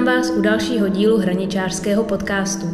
Vítám 0.00 0.16
vás 0.16 0.30
u 0.30 0.40
dalšího 0.40 0.88
dílu 0.88 1.18
hraničářského 1.18 2.04
podcastu. 2.04 2.66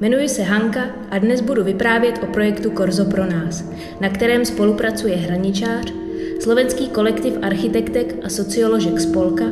Jmenuji 0.00 0.28
se 0.28 0.42
Hanka 0.42 0.80
a 1.10 1.18
dnes 1.18 1.40
budu 1.40 1.64
vyprávět 1.64 2.20
o 2.22 2.26
projektu 2.26 2.70
Korzo 2.70 3.04
pro 3.04 3.26
nás, 3.26 3.64
na 4.00 4.08
kterém 4.08 4.44
spolupracuje 4.44 5.16
hraničář, 5.16 5.92
slovenský 6.40 6.88
kolektiv 6.88 7.34
architektek 7.42 8.14
a 8.24 8.28
socioložek 8.28 9.00
Spolka, 9.00 9.44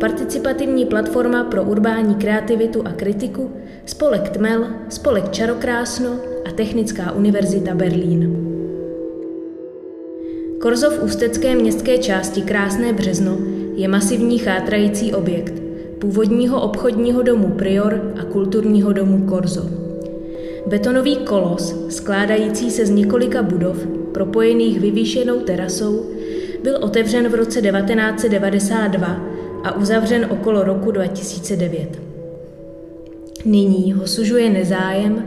participativní 0.00 0.86
platforma 0.86 1.44
pro 1.44 1.62
urbání 1.62 2.14
kreativitu 2.14 2.86
a 2.86 2.92
kritiku, 2.92 3.50
spolek 3.86 4.28
Tmel, 4.28 4.66
spolek 4.88 5.30
Čarokrásno 5.30 6.10
a 6.48 6.52
Technická 6.52 7.12
univerzita 7.12 7.74
Berlín. 7.74 8.46
Korzo 10.60 10.90
v 10.90 11.02
ústecké 11.02 11.54
městské 11.54 11.98
části 11.98 12.42
Krásné 12.42 12.92
Březno 12.92 13.38
je 13.74 13.88
masivní 13.88 14.38
chátrající 14.38 15.14
objekt 15.14 15.63
původního 15.98 16.62
obchodního 16.62 17.22
domu 17.22 17.48
Prior 17.48 18.12
a 18.20 18.24
kulturního 18.24 18.92
domu 18.92 19.26
Korzo. 19.26 19.70
Betonový 20.66 21.16
kolos, 21.16 21.86
skládající 21.88 22.70
se 22.70 22.86
z 22.86 22.90
několika 22.90 23.42
budov, 23.42 23.86
propojených 24.12 24.80
vyvýšenou 24.80 25.40
terasou, 25.40 26.06
byl 26.62 26.78
otevřen 26.80 27.28
v 27.28 27.34
roce 27.34 27.62
1992 27.62 29.20
a 29.64 29.76
uzavřen 29.76 30.26
okolo 30.30 30.64
roku 30.64 30.90
2009. 30.90 32.00
Nyní 33.44 33.92
ho 33.92 34.06
sužuje 34.06 34.50
nezájem, 34.50 35.24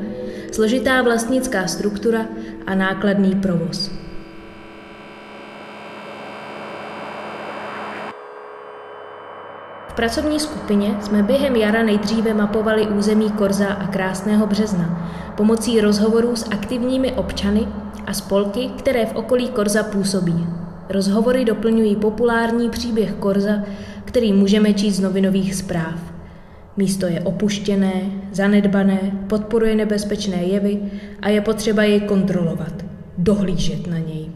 složitá 0.52 1.02
vlastnická 1.02 1.68
struktura 1.68 2.28
a 2.66 2.76
nákladný 2.76 3.36
provoz. 3.36 3.97
Pracovní 9.98 10.40
skupině 10.40 10.96
jsme 11.02 11.24
během 11.24 11.56
jara 11.56 11.84
nejdříve 11.84 12.34
mapovali 12.34 12.88
území 12.88 13.32
Korza 13.32 13.68
a 13.68 13.88
Krásného 13.88 14.48
března 14.48 15.12
pomocí 15.38 15.82
rozhovorů 15.82 16.36
s 16.36 16.50
aktivními 16.52 17.12
občany 17.12 17.68
a 18.06 18.14
spolky, 18.14 18.70
které 18.78 19.06
v 19.06 19.16
okolí 19.16 19.50
Korza 19.50 19.84
působí. 19.84 20.48
Rozhovory 20.90 21.46
doplňují 21.46 21.96
populární 21.96 22.70
příběh 22.70 23.14
Korza, 23.14 23.64
který 24.06 24.34
můžeme 24.34 24.74
číst 24.74 24.96
z 24.96 25.00
novinových 25.00 25.56
zpráv. 25.56 26.14
Místo 26.78 27.06
je 27.06 27.22
opuštěné, 27.22 28.02
zanedbané, 28.32 29.00
podporuje 29.28 29.76
nebezpečné 29.76 30.38
jevy 30.38 30.80
a 31.22 31.30
je 31.30 31.42
potřeba 31.42 31.84
jej 31.84 32.00
kontrolovat, 32.00 32.86
dohlížet 33.18 33.88
na 33.88 33.98
něj. 33.98 34.27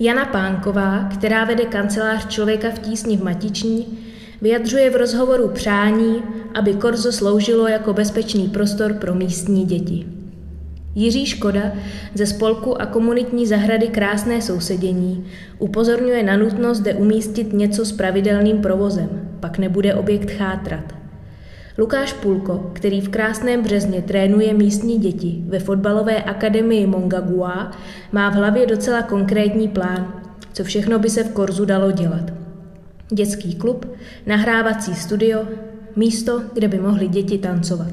Jana 0.00 0.24
Pánková, 0.24 1.08
která 1.14 1.44
vede 1.44 1.64
kancelář 1.64 2.26
člověka 2.26 2.70
v 2.70 2.78
tísni 2.78 3.16
v 3.16 3.24
Matiční, 3.24 3.98
vyjadřuje 4.42 4.90
v 4.90 4.96
rozhovoru 4.96 5.48
přání, 5.48 6.22
aby 6.54 6.74
Korzo 6.74 7.12
sloužilo 7.12 7.68
jako 7.68 7.92
bezpečný 7.92 8.48
prostor 8.48 8.92
pro 8.92 9.14
místní 9.14 9.64
děti. 9.64 10.06
Jiří 10.94 11.26
Škoda 11.26 11.72
ze 12.14 12.26
spolku 12.26 12.80
a 12.80 12.86
komunitní 12.86 13.46
zahrady 13.46 13.88
Krásné 13.88 14.42
sousedění 14.42 15.26
upozorňuje 15.58 16.22
na 16.22 16.36
nutnost 16.36 16.78
zde 16.78 16.94
umístit 16.94 17.52
něco 17.52 17.84
s 17.84 17.92
pravidelným 17.92 18.58
provozem, 18.58 19.08
pak 19.40 19.58
nebude 19.58 19.94
objekt 19.94 20.30
chátrat. 20.30 20.95
Lukáš 21.78 22.12
Pulko, 22.12 22.70
který 22.72 23.00
v 23.00 23.08
Krásném 23.08 23.62
březně 23.62 24.02
trénuje 24.02 24.54
místní 24.54 24.98
děti 24.98 25.42
ve 25.46 25.58
fotbalové 25.58 26.22
akademii 26.22 26.86
Mongagua, 26.86 27.70
má 28.12 28.30
v 28.30 28.34
hlavě 28.34 28.66
docela 28.66 29.02
konkrétní 29.02 29.68
plán, 29.68 30.22
co 30.52 30.64
všechno 30.64 30.98
by 30.98 31.10
se 31.10 31.24
v 31.24 31.32
Korzu 31.32 31.64
dalo 31.64 31.92
dělat. 31.92 32.32
Dětský 33.08 33.54
klub, 33.54 33.86
nahrávací 34.26 34.94
studio, 34.94 35.44
místo, 35.96 36.42
kde 36.52 36.68
by 36.68 36.78
mohly 36.78 37.08
děti 37.08 37.38
tancovat. 37.38 37.92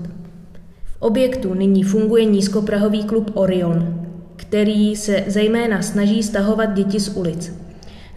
V 0.86 0.98
objektu 1.00 1.54
nyní 1.54 1.84
funguje 1.84 2.26
nízkoprahový 2.26 3.04
klub 3.04 3.32
Orion, 3.34 4.08
který 4.36 4.96
se 4.96 5.24
zejména 5.28 5.82
snaží 5.82 6.24
stahovat 6.24 6.74
děti 6.74 7.00
z 7.00 7.18
ulic. 7.18 7.54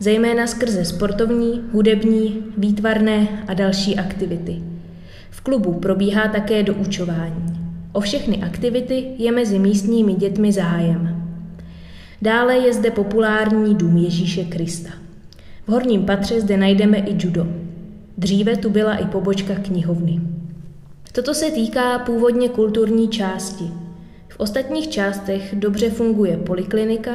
Zejména 0.00 0.46
skrze 0.46 0.84
sportovní, 0.84 1.62
hudební, 1.72 2.44
výtvarné 2.56 3.44
a 3.48 3.54
další 3.54 3.98
aktivity. 3.98 4.75
V 5.36 5.40
klubu 5.40 5.72
probíhá 5.72 6.28
také 6.28 6.62
doučování. 6.62 7.60
O 7.92 8.00
všechny 8.00 8.42
aktivity 8.42 9.06
je 9.18 9.32
mezi 9.32 9.58
místními 9.58 10.14
dětmi 10.14 10.52
zájem. 10.52 11.22
Dále 12.22 12.56
je 12.56 12.72
zde 12.72 12.90
populární 12.90 13.74
dům 13.74 13.96
Ježíše 13.96 14.44
Krista. 14.44 14.90
V 15.66 15.68
horním 15.68 16.02
patře 16.02 16.40
zde 16.40 16.56
najdeme 16.56 16.98
i 16.98 17.16
judo. 17.20 17.46
Dříve 18.18 18.56
tu 18.56 18.70
byla 18.70 18.96
i 18.96 19.06
pobočka 19.06 19.54
knihovny. 19.54 20.20
Toto 21.12 21.34
se 21.34 21.50
týká 21.50 21.98
původně 21.98 22.48
kulturní 22.48 23.08
části. 23.08 23.64
V 24.28 24.40
ostatních 24.40 24.88
částech 24.88 25.54
dobře 25.54 25.90
funguje 25.90 26.36
poliklinika, 26.36 27.12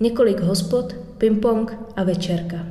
několik 0.00 0.40
hospod, 0.40 0.96
ping-pong 1.18 1.72
a 1.96 2.04
večerka. 2.04 2.66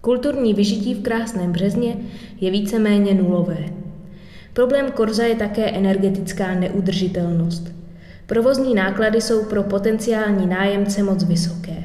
Kulturní 0.00 0.54
vyžití 0.54 0.94
v 0.94 1.02
krásném 1.02 1.52
březně 1.52 1.96
je 2.40 2.50
víceméně 2.50 3.14
nulové. 3.14 3.77
Problém 4.58 4.92
Korza 4.92 5.24
je 5.24 5.34
také 5.34 5.70
energetická 5.70 6.54
neudržitelnost. 6.54 7.72
Provozní 8.26 8.74
náklady 8.74 9.20
jsou 9.20 9.44
pro 9.44 9.62
potenciální 9.62 10.46
nájemce 10.46 11.02
moc 11.02 11.24
vysoké. 11.24 11.84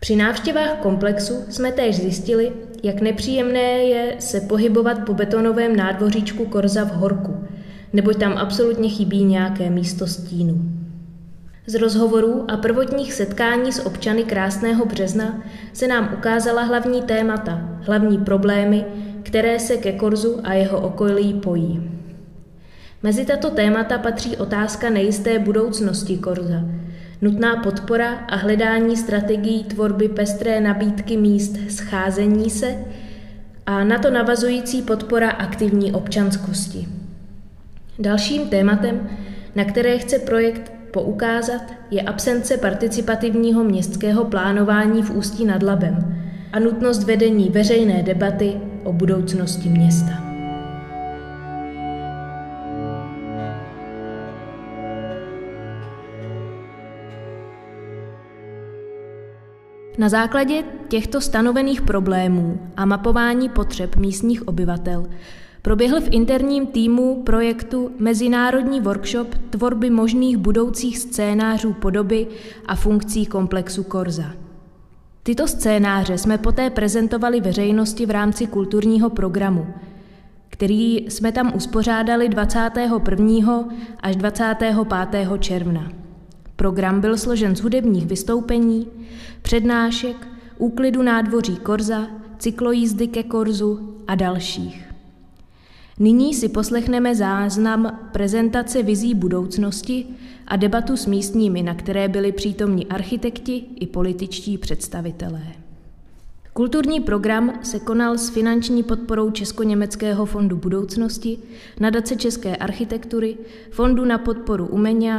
Při 0.00 0.16
návštěvách 0.16 0.78
komplexu 0.82 1.44
jsme 1.48 1.72
též 1.72 1.96
zjistili, 1.96 2.52
jak 2.82 3.00
nepříjemné 3.00 3.60
je 3.82 4.16
se 4.18 4.40
pohybovat 4.40 5.04
po 5.06 5.14
betonovém 5.14 5.76
nádvoříčku 5.76 6.44
Korza 6.44 6.84
v 6.84 6.90
Horku, 6.90 7.36
neboť 7.92 8.16
tam 8.16 8.32
absolutně 8.32 8.88
chybí 8.88 9.24
nějaké 9.24 9.70
místo 9.70 10.06
stínu. 10.06 10.54
Z 11.66 11.74
rozhovorů 11.74 12.44
a 12.50 12.56
prvotních 12.56 13.12
setkání 13.12 13.72
s 13.72 13.86
občany 13.86 14.24
Krásného 14.24 14.84
března 14.84 15.42
se 15.72 15.88
nám 15.88 16.14
ukázala 16.18 16.62
hlavní 16.62 17.02
témata, 17.02 17.78
hlavní 17.80 18.18
problémy, 18.18 18.84
které 19.32 19.58
se 19.58 19.76
ke 19.76 19.92
Korzu 19.92 20.40
a 20.44 20.52
jeho 20.52 20.80
okolí 20.80 21.34
pojí. 21.34 21.90
Mezi 23.02 23.24
tato 23.24 23.50
témata 23.50 23.98
patří 23.98 24.36
otázka 24.36 24.90
nejisté 24.90 25.38
budoucnosti 25.38 26.18
Korza– 26.18 26.64
Nutná 27.22 27.56
podpora 27.56 28.14
a 28.14 28.36
hledání 28.36 28.96
strategií 28.96 29.64
tvorby 29.64 30.08
pestré 30.08 30.60
nabídky 30.60 31.16
míst 31.16 31.56
scházení 31.68 32.50
se 32.50 32.78
a 33.66 33.84
na 33.84 33.98
to 33.98 34.10
navazující 34.10 34.82
podpora 34.82 35.30
aktivní 35.30 35.92
občanskosti. 35.92 36.88
Dalším 37.98 38.48
tématem, 38.48 39.10
na 39.54 39.64
které 39.64 39.98
chce 39.98 40.18
projekt 40.18 40.72
poukázat, 40.90 41.62
je 41.90 42.02
absence 42.02 42.56
participativního 42.56 43.64
městského 43.64 44.24
plánování 44.24 45.02
v 45.02 45.10
Ústí 45.10 45.44
nad 45.44 45.62
Labem 45.62 46.22
a 46.52 46.58
nutnost 46.58 47.04
vedení 47.04 47.50
veřejné 47.50 48.02
debaty 48.02 48.60
o 48.84 48.92
budoucnosti 48.92 49.68
města. 49.68 50.12
Na 59.98 60.08
základě 60.08 60.62
těchto 60.88 61.20
stanovených 61.20 61.82
problémů 61.82 62.60
a 62.76 62.84
mapování 62.84 63.48
potřeb 63.48 63.96
místních 63.96 64.48
obyvatel 64.48 65.06
proběhl 65.62 66.00
v 66.00 66.08
interním 66.10 66.66
týmu 66.66 67.22
projektu 67.22 67.90
Mezinárodní 67.98 68.80
workshop 68.80 69.34
tvorby 69.50 69.90
možných 69.90 70.36
budoucích 70.36 70.98
scénářů 70.98 71.72
podoby 71.72 72.26
a 72.66 72.76
funkcí 72.76 73.26
komplexu 73.26 73.82
Korza. 73.82 74.41
Tyto 75.22 75.46
scénáře 75.46 76.18
jsme 76.18 76.38
poté 76.38 76.70
prezentovali 76.70 77.40
veřejnosti 77.40 78.06
v 78.06 78.10
rámci 78.10 78.46
kulturního 78.46 79.10
programu, 79.10 79.66
který 80.48 80.96
jsme 80.96 81.32
tam 81.32 81.52
uspořádali 81.54 82.28
21. 82.28 83.68
až 84.00 84.16
25. 84.16 84.76
června. 85.38 85.92
Program 86.56 87.00
byl 87.00 87.18
složen 87.18 87.56
z 87.56 87.60
hudebních 87.60 88.06
vystoupení, 88.06 88.88
přednášek, 89.42 90.28
úklidu 90.58 91.02
nádvoří 91.02 91.56
Korza, 91.56 92.06
cyklojízdy 92.38 93.08
ke 93.08 93.22
Korzu 93.22 93.98
a 94.06 94.14
dalších. 94.14 94.91
Nyní 95.98 96.34
si 96.34 96.48
poslechneme 96.48 97.14
záznam 97.14 97.98
prezentace 98.12 98.82
vizí 98.82 99.14
budoucnosti 99.14 100.06
a 100.46 100.56
debatu 100.56 100.96
s 100.96 101.06
místními, 101.06 101.62
na 101.62 101.74
které 101.74 102.08
byli 102.08 102.32
přítomní 102.32 102.86
architekti 102.86 103.64
i 103.80 103.86
političtí 103.86 104.58
představitelé. 104.58 105.42
Kulturní 106.52 107.00
program 107.00 107.58
se 107.62 107.78
konal 107.78 108.18
s 108.18 108.30
finanční 108.30 108.82
podporou 108.82 109.30
Česko-německého 109.30 110.26
fondu 110.26 110.56
budoucnosti, 110.56 111.38
nadace 111.80 112.16
české 112.16 112.56
architektury, 112.56 113.36
Fondu 113.70 114.04
na 114.04 114.18
podporu 114.18 114.66
umění, 114.66 115.10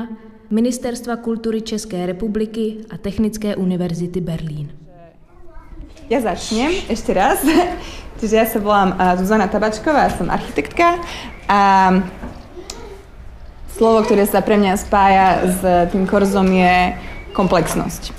Ministerstva 0.50 1.16
kultury 1.16 1.62
České 1.62 2.06
republiky 2.06 2.78
a 2.90 2.98
Technické 2.98 3.56
univerzity 3.56 4.22
Berlín. 4.22 4.83
Ja 6.10 6.20
začnem 6.22 6.72
ešte 6.90 7.12
raz. 7.14 7.40
Čiže 8.20 8.36
ja 8.40 8.46
sa 8.48 8.60
volám 8.60 8.96
uh, 8.96 9.20
Zuzana 9.20 9.52
Tabačková, 9.52 10.08
som 10.16 10.32
architektka 10.32 10.96
a 11.52 11.92
slovo, 13.76 14.06
ktoré 14.08 14.24
sa 14.24 14.40
pre 14.40 14.56
mňa 14.56 14.74
spája 14.80 15.28
s 15.44 15.60
tým 15.92 16.08
korzom 16.08 16.48
je 16.48 16.96
komplexnosť. 17.36 18.16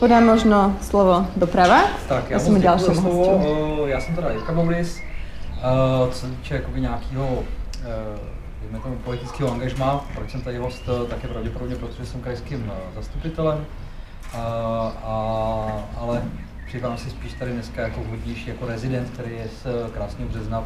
Podám 0.00 0.24
možno 0.24 0.80
slovo 0.80 1.28
doprava. 1.36 1.92
Tak, 2.08 2.30
já 2.30 2.36
a 2.36 2.40
jsme 2.40 2.58
dalším 2.58 2.94
slovo. 2.94 3.40
Eh, 3.84 3.90
Já 3.90 4.00
jsem 4.00 4.14
teda 4.14 4.30
Jirka 4.30 4.52
Bouris, 4.52 4.96
eh, 4.96 6.12
co 6.12 6.18
se 6.18 6.26
týče 6.26 6.54
jakoby 6.54 6.80
nějakého 6.80 7.44
dejme 8.70 8.78
tomu 8.82 8.96
politického 8.96 9.52
angažma, 9.52 10.04
proč 10.14 10.30
jsem 10.30 10.40
tady 10.42 10.56
host, 10.56 10.82
eh, 10.88 11.08
tak 11.10 11.22
je 11.22 11.28
pravděpodobně 11.28 11.76
proto, 11.76 11.94
že 11.98 12.06
jsem 12.06 12.20
krajským 12.20 12.72
eh, 12.72 12.94
zastupitelem, 12.94 13.66
a, 14.34 14.38
a, 15.04 15.14
ale 16.00 16.22
připadám 16.70 16.98
si 16.98 17.10
spíš 17.10 17.32
tady 17.32 17.52
dneska 17.52 17.82
jako 17.82 18.00
vhodnější 18.00 18.48
jako 18.48 18.66
rezident, 18.66 19.10
který 19.10 19.30
je 19.30 19.46
z 19.62 19.66
eh, 19.66 19.90
krásného 19.90 20.30
března. 20.30 20.64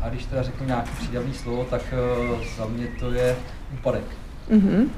A 0.00 0.08
když 0.08 0.24
teda 0.24 0.42
řeknu 0.42 0.66
nějaký 0.66 0.90
přídavný 0.98 1.34
slovo, 1.34 1.64
tak 1.64 1.82
eh, 1.92 2.44
za 2.56 2.66
mě 2.66 2.86
to 3.00 3.12
je 3.12 3.36
úpadek. 3.74 4.04
Mhm. 4.48 4.90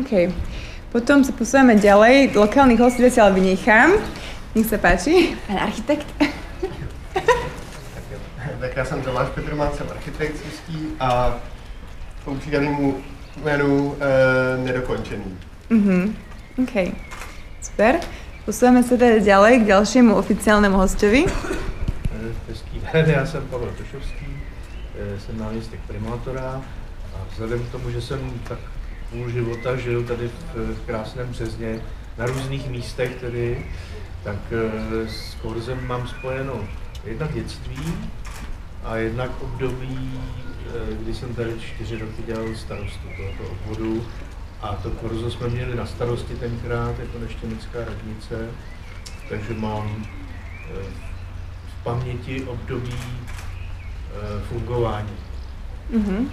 OK. 0.00 0.34
Potom 0.92 1.24
sa 1.24 1.32
posúvame 1.32 1.78
ďalej. 1.78 2.34
Lokálnych 2.36 2.82
hostí 2.82 3.00
zatiaľ 3.06 3.32
vynechám. 3.32 3.96
Nech 4.58 4.66
sa 4.66 4.76
páči. 4.76 5.38
Pán 5.48 5.58
architekt. 5.58 6.06
Tak, 8.60 8.76
já 8.76 8.84
jsem 8.84 9.02
Tomáš 9.02 9.28
Petrmán, 9.34 9.70
jsem 9.72 9.86
architekt 9.90 10.34
Ústí 10.34 10.86
a 11.00 11.38
použít 12.24 12.50
danému 12.50 12.96
jménu 13.44 13.96
e, 14.00 14.64
nedokončený. 14.64 15.38
Mhm. 15.70 16.16
OK. 16.62 16.92
Super. 17.62 18.00
Posúvame 18.40 18.80
sa 18.80 18.96
teda 18.96 19.20
ďalej 19.20 19.54
k 19.60 19.68
ďalšiemu 19.68 20.16
oficiálnemu 20.16 20.76
hostovi. 20.80 21.28
Hezký 22.48 22.80
den, 22.92 23.10
já 23.10 23.26
jsem 23.26 23.42
Pavel 23.46 23.68
Tošovský, 23.78 24.26
eh, 24.96 25.20
jsem 25.20 25.38
náměstek 25.38 25.80
primátora 25.86 26.62
a 27.14 27.18
vzhledem 27.32 27.60
k 27.64 27.72
tomu, 27.72 27.90
že 27.90 28.00
jsem 28.00 28.18
tak 28.48 28.58
půl 29.10 29.30
života 29.30 29.76
žil 29.76 30.02
tady 30.04 30.28
v 30.28 30.74
v 30.74 30.86
krásném 30.86 31.28
Březně, 31.28 31.80
na 32.18 32.26
různých 32.26 32.70
místech 32.70 33.20
tedy, 33.20 33.66
tak 34.24 34.40
eh, 34.52 35.08
s 35.08 35.34
Korzem 35.42 35.86
mám 35.86 36.08
spojeno 36.08 36.68
jednak 37.04 37.34
dětství 37.34 37.94
a 38.84 38.96
jednak 38.96 39.30
období, 39.42 40.20
eh, 40.20 40.94
kdy 41.02 41.14
jsem 41.14 41.34
tady 41.34 41.60
čtyři 41.60 41.98
roky 41.98 42.22
dělal 42.26 42.54
starostu 42.54 43.08
tohoto 43.16 43.52
obvodu 43.52 44.06
a 44.62 44.74
to 44.82 44.90
Korzo 44.90 45.30
jsme 45.30 45.48
měli 45.48 45.76
na 45.76 45.86
starosti 45.86 46.34
tenkrát 46.34 46.98
jako 46.98 47.18
neštěmická 47.18 47.78
radnice, 47.78 48.48
takže 49.28 49.54
mám 49.54 50.04
eh, 50.70 50.82
v 51.68 51.84
paměti 51.84 52.42
období 52.42 52.94
eh, 52.94 54.42
fungování. 54.48 55.16
Mhm. 55.90 56.30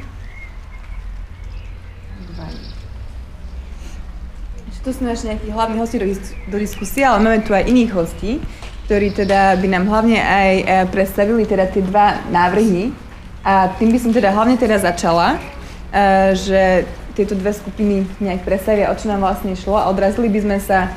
Ešte 4.69 4.83
to 4.85 4.91
sú 4.93 5.01
naši 5.09 5.33
nejakí 5.33 5.49
hlavní 5.49 5.81
hosti 5.81 5.97
do, 5.97 6.07
do 6.53 6.57
diskusie, 6.61 7.01
ale 7.01 7.17
máme 7.17 7.41
tu 7.41 7.57
aj 7.57 7.65
iných 7.65 7.91
hostí, 7.97 8.37
ktorí 8.85 9.09
teda 9.09 9.57
by 9.57 9.67
nám 9.73 9.89
hlavne 9.89 10.21
aj 10.21 10.51
e, 10.53 10.63
predstavili 10.93 11.49
teda 11.49 11.65
tie 11.73 11.81
dva 11.81 12.21
návrhy. 12.29 12.93
A 13.41 13.73
tým 13.81 13.89
by 13.89 13.99
som 13.99 14.11
teda 14.13 14.29
hlavne 14.29 14.59
teda 14.59 14.77
začala, 14.77 15.39
že 16.35 16.83
tieto 17.17 17.33
dve 17.33 17.49
skupiny 17.49 18.05
nejak 18.21 18.45
predstavia, 18.45 18.93
o 18.93 18.95
čo 18.95 19.09
nám 19.09 19.25
vlastne 19.25 19.57
šlo 19.57 19.81
a 19.81 19.89
odrazili 19.89 20.29
by 20.29 20.39
sme 20.45 20.57
sa 20.61 20.93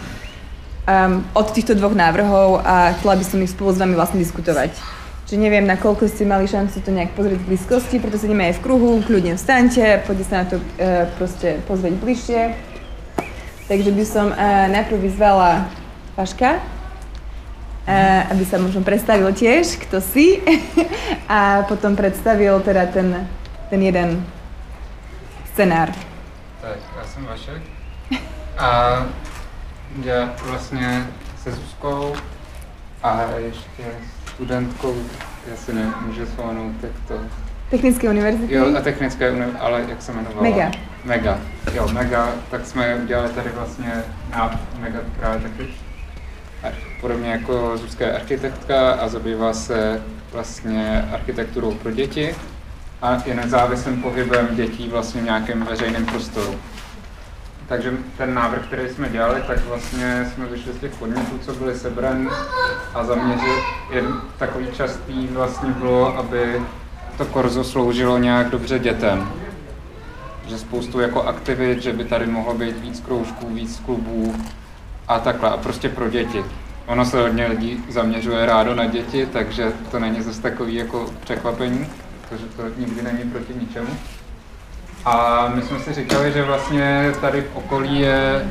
um, 0.85 1.25
od 1.33 1.49
týchto 1.57 1.73
dvoch 1.73 1.97
návrhov 1.97 2.61
a 2.61 2.93
chcela 3.01 3.17
by 3.17 3.25
som 3.25 3.41
ich 3.41 3.57
spolu 3.57 3.73
s 3.73 3.81
vami 3.81 3.97
vlastne 3.97 4.21
diskutovať. 4.21 5.01
Čiže 5.31 5.47
neviem, 5.47 5.63
nakoľko 5.63 6.11
ste 6.11 6.27
mali 6.27 6.51
šancu 6.51 6.83
to 6.83 6.91
nejak 6.91 7.15
pozrieť 7.15 7.39
v 7.39 7.49
blízkosti, 7.55 8.03
preto 8.03 8.19
sedíme 8.19 8.51
aj 8.51 8.59
v 8.59 8.65
kruhu, 8.67 8.99
kľudne 9.07 9.39
vstaňte, 9.39 10.03
poďte 10.03 10.27
sa 10.27 10.35
na 10.43 10.47
to 10.51 10.57
e, 10.59 11.07
proste 11.15 11.49
pozrieť 11.71 11.95
bližšie. 12.03 12.41
Takže 13.71 13.91
by 13.95 14.05
som 14.05 14.35
e, 14.35 14.37
najprv 14.75 14.99
vyzvala 14.99 15.71
Paška, 16.19 16.59
e, 16.59 16.61
aby 18.27 18.43
sa 18.43 18.59
možno 18.59 18.83
predstavil 18.83 19.31
tiež, 19.31 19.79
kto 19.87 20.03
si, 20.03 20.43
a 21.31 21.63
potom 21.71 21.95
predstavil 21.95 22.59
teda 22.67 22.91
ten, 22.91 23.31
ten 23.71 23.81
jeden 23.87 24.27
scenár. 25.55 26.10
Tak, 26.61 26.77
já 26.99 27.05
jsem 27.05 27.25
Vašek 27.25 27.63
a 28.59 28.99
já 30.05 30.33
vlastně 30.45 31.07
se 31.43 31.53
Zuzkou 31.53 32.15
a 33.03 33.21
ještě 33.37 33.83
studentkou, 34.35 34.97
já 35.51 35.57
si 35.57 35.73
nemůžu 35.75 36.27
vzpomenout, 36.27 36.75
jak 36.83 36.93
to... 37.09 37.15
Technické 37.71 38.11
univerzity. 38.11 38.55
Jo, 38.55 38.77
a 38.79 38.81
technické, 38.81 39.33
uni- 39.33 39.57
ale 39.59 39.85
jak 39.89 40.03
se 40.03 40.13
jmenovala? 40.13 40.43
Mega. 40.43 40.71
Mega, 41.05 41.39
jo, 41.75 41.89
Mega, 41.89 42.29
tak 42.51 42.67
jsme 42.67 42.95
udělali 42.97 43.29
tady 43.29 43.51
vlastně 43.51 43.93
na 44.37 44.61
Mega 44.81 44.99
právě 45.19 45.41
taky 45.41 45.67
podobně 47.01 47.31
jako 47.31 47.77
Zuzka 47.77 48.05
je 48.07 48.13
architektka 48.13 48.93
a 48.93 49.09
zabývá 49.09 49.53
se 49.53 50.03
vlastně 50.33 51.09
architekturou 51.13 51.75
pro 51.75 51.91
děti 51.91 52.35
a 53.03 53.23
je 53.27 53.35
nezávislým 53.35 54.03
pohybem 54.03 54.49
dětí 54.53 54.89
vlastně 54.89 55.21
v 55.21 55.25
nějakém 55.25 55.63
veřejném 55.65 56.07
prostoru. 56.07 56.55
Takže 57.69 57.93
ten 58.17 58.35
návrh, 58.35 58.67
který 58.67 58.89
jsme 58.89 59.09
dělali, 59.09 59.43
tak 59.47 59.65
vlastně 59.65 60.31
jsme 60.35 60.47
vyšli 60.47 60.73
z 60.73 60.79
těch 60.79 60.95
podnětů, 60.95 61.39
co 61.39 61.53
byly 61.53 61.75
sebran 61.75 62.31
a 62.95 63.05
zaměřit. 63.05 63.63
Jeden 63.91 64.21
takový 64.39 64.67
častý 64.77 65.27
vlastně 65.27 65.71
bylo, 65.71 66.19
aby 66.19 66.63
to 67.19 67.25
korzo 67.25 67.65
sloužilo 67.65 68.19
nějak 68.19 68.51
dobře 68.51 68.79
dětem. 68.79 69.33
Že 70.47 70.59
spoustu 70.59 71.01
jako 71.01 71.23
aktivit, 71.23 71.83
že 71.83 71.93
by 71.93 72.05
tady 72.05 72.27
mohlo 72.27 72.55
být 72.55 72.81
víc 72.81 73.01
kroužků, 73.01 73.55
víc 73.55 73.83
klubů 73.85 74.35
a 75.09 75.19
takhle. 75.19 75.51
A 75.51 75.57
prostě 75.57 75.89
pro 75.89 76.09
děti. 76.09 76.45
Ono 76.87 77.05
se 77.05 77.23
hodně 77.23 77.47
lidí 77.47 77.85
zaměřuje 77.89 78.47
rádo 78.47 78.75
na 78.75 78.87
děti, 78.87 79.27
takže 79.33 79.73
to 79.91 79.99
není 79.99 80.23
zase 80.23 80.43
takový 80.43 80.75
jako 80.75 81.07
překvapení, 81.21 81.87
protože 82.31 82.45
to 82.57 82.63
nikdy 82.77 83.03
není 83.03 83.31
proti 83.31 83.55
ničemu. 83.61 83.89
A 85.05 85.47
my 85.55 85.63
jsme 85.63 85.79
si 85.79 85.93
říkali, 85.93 86.33
že 86.33 86.43
vlastně 86.43 87.13
tady 87.21 87.41
v 87.41 87.57
okolí 87.57 88.01
je 88.01 88.49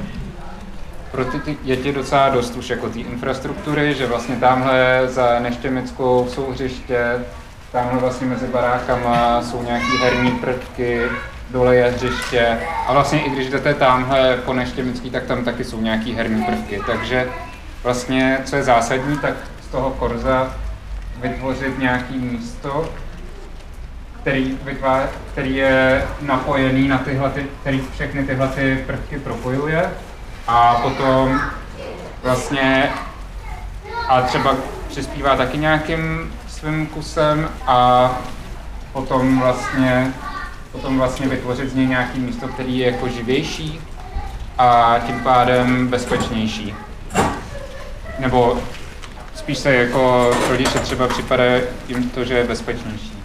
pro 1.11 1.25
ty, 1.25 1.57
děti 1.63 1.93
docela 1.93 2.29
dost 2.29 2.55
už 2.55 2.69
jako 2.69 2.89
té 2.89 2.99
infrastruktury, 2.99 3.93
že 3.93 4.07
vlastně 4.07 4.35
tamhle 4.35 5.01
za 5.07 5.39
Neštěmickou 5.39 6.27
jsou 6.29 6.51
hřiště, 6.51 7.25
tamhle 7.71 7.99
vlastně 7.99 8.27
mezi 8.27 8.47
barákama 8.47 9.41
jsou 9.41 9.63
nějaký 9.63 9.97
herní 10.03 10.31
prvky, 10.31 11.01
dole 11.51 11.75
je 11.75 11.91
hřiště 11.91 12.57
a 12.87 12.93
vlastně 12.93 13.21
i 13.21 13.29
když 13.29 13.49
jdete 13.49 13.73
tamhle 13.73 14.37
po 14.45 14.53
Neštěmický, 14.53 15.09
tak 15.09 15.23
tam 15.23 15.43
taky 15.43 15.63
jsou 15.63 15.81
nějaký 15.81 16.13
herní 16.13 16.43
prvky, 16.43 16.81
takže 16.87 17.29
vlastně 17.83 18.37
co 18.45 18.55
je 18.55 18.63
zásadní, 18.63 19.17
tak 19.17 19.33
z 19.61 19.67
toho 19.67 19.89
korza 19.89 20.55
vytvořit 21.21 21.79
nějaký 21.79 22.17
místo, 22.17 22.89
který, 24.21 24.57
vytvá, 24.63 25.03
který 25.31 25.55
je 25.55 26.07
napojený 26.21 26.87
na 26.87 26.97
tyhle, 26.97 27.29
ty, 27.29 27.45
který 27.61 27.81
všechny 27.93 28.23
tyhle 28.23 28.47
ty 28.47 28.83
prvky 28.87 29.19
propojuje 29.19 29.89
a 30.47 30.75
potom 30.75 31.41
vlastně 32.23 32.89
a 34.07 34.21
třeba 34.21 34.55
přispívá 34.87 35.35
taky 35.35 35.57
nějakým 35.57 36.33
svým 36.47 36.87
kusem 36.87 37.49
a 37.67 38.11
potom 38.93 39.39
vlastně, 39.39 40.13
potom 40.71 40.97
vlastně 40.97 41.27
vytvořit 41.27 41.69
z 41.69 41.75
něj 41.75 41.87
nějaký 41.87 42.19
místo, 42.19 42.47
který 42.47 42.77
je 42.77 42.91
jako 42.91 43.09
živější 43.09 43.81
a 44.57 44.99
tím 45.05 45.19
pádem 45.19 45.87
bezpečnější. 45.87 46.75
Nebo 48.19 48.57
spíš 49.35 49.57
se 49.57 49.75
jako 49.75 50.31
rodiče 50.49 50.79
třeba 50.79 51.07
připadá 51.07 51.43
jim 51.87 52.09
to, 52.09 52.23
že 52.23 52.33
je 52.33 52.43
bezpečnější. 52.43 53.18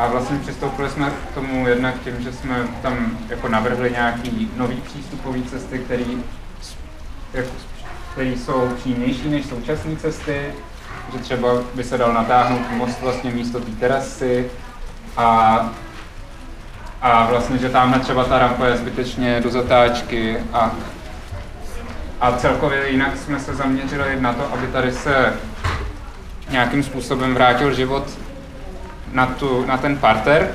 A 0.00 0.06
vlastně 0.06 0.38
přistoupili 0.38 0.90
jsme 0.90 1.10
k 1.10 1.34
tomu 1.34 1.68
jednak 1.68 1.94
tím, 2.04 2.22
že 2.22 2.32
jsme 2.32 2.68
tam 2.82 3.18
jako 3.28 3.48
navrhli 3.48 3.90
nějaký 3.90 4.50
nový 4.56 4.76
přístupový 4.76 5.42
cesty, 5.42 5.78
který, 5.78 6.22
jako, 7.32 7.48
který 8.12 8.38
jsou 8.38 8.68
přímější 8.76 9.28
než 9.28 9.46
současné 9.46 9.96
cesty, 9.96 10.54
že 11.12 11.18
třeba 11.18 11.48
by 11.74 11.84
se 11.84 11.98
dal 11.98 12.12
natáhnout 12.12 12.70
most 12.70 13.00
vlastně 13.00 13.30
místo 13.30 13.60
té 13.60 13.70
terasy 13.70 14.50
a, 15.16 15.58
a 17.02 17.26
vlastně, 17.26 17.58
že 17.58 17.68
tamhle 17.68 18.00
třeba 18.00 18.24
ta 18.24 18.38
rampa 18.38 18.66
je 18.66 18.76
zbytečně 18.76 19.40
do 19.40 19.50
zatáčky 19.50 20.36
a, 20.52 20.70
a 22.20 22.32
celkově 22.32 22.90
jinak 22.90 23.16
jsme 23.16 23.40
se 23.40 23.54
zaměřili 23.54 24.20
na 24.20 24.32
to, 24.32 24.52
aby 24.52 24.66
tady 24.66 24.92
se 24.92 25.32
nějakým 26.50 26.82
způsobem 26.82 27.34
vrátil 27.34 27.74
život 27.74 28.19
na, 29.12 29.26
tu, 29.26 29.66
na 29.66 29.76
ten 29.76 29.96
parter. 29.96 30.48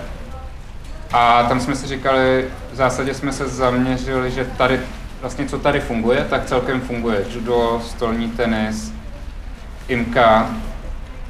A 1.13 1.43
tam 1.43 1.59
jsme 1.59 1.75
si 1.75 1.87
říkali, 1.87 2.45
v 2.71 2.75
zásadě 2.75 3.13
jsme 3.13 3.33
se 3.33 3.47
zaměřili, 3.47 4.31
že 4.31 4.45
tady 4.45 4.79
vlastně 5.21 5.45
co 5.45 5.59
tady 5.59 5.79
funguje, 5.79 6.25
tak 6.29 6.45
celkem 6.45 6.81
funguje 6.81 7.25
judo, 7.33 7.81
stolní 7.85 8.29
tenis, 8.29 8.93
imka, 9.87 10.49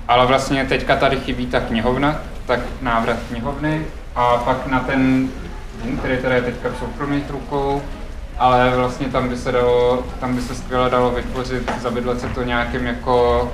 ale 0.07 0.25
vlastně 0.25 0.65
teďka 0.65 0.95
tady 0.95 1.19
chybí 1.19 1.47
ta 1.47 1.59
knihovna, 1.59 2.15
tak 2.45 2.59
návrat 2.81 3.17
knihovny 3.29 3.85
a 4.15 4.37
pak 4.37 4.67
na 4.67 4.79
ten 4.79 5.29
dům, 5.83 5.97
který 5.97 6.17
tady 6.17 6.35
je 6.35 6.41
teďka 6.41 6.69
v 6.69 6.77
soukromých 6.79 7.29
rukou, 7.29 7.81
ale 8.37 8.75
vlastně 8.75 9.07
tam 9.07 9.29
by 9.29 9.37
se 9.37 9.51
dalo, 9.51 10.03
tam 10.19 10.35
by 10.35 10.41
se 10.41 10.55
skvěle 10.55 10.89
dalo 10.89 11.11
vytvořit, 11.11 11.71
zabydlet 11.81 12.21
se 12.21 12.27
to 12.27 12.43
nějakým 12.43 12.85
jako 12.85 13.51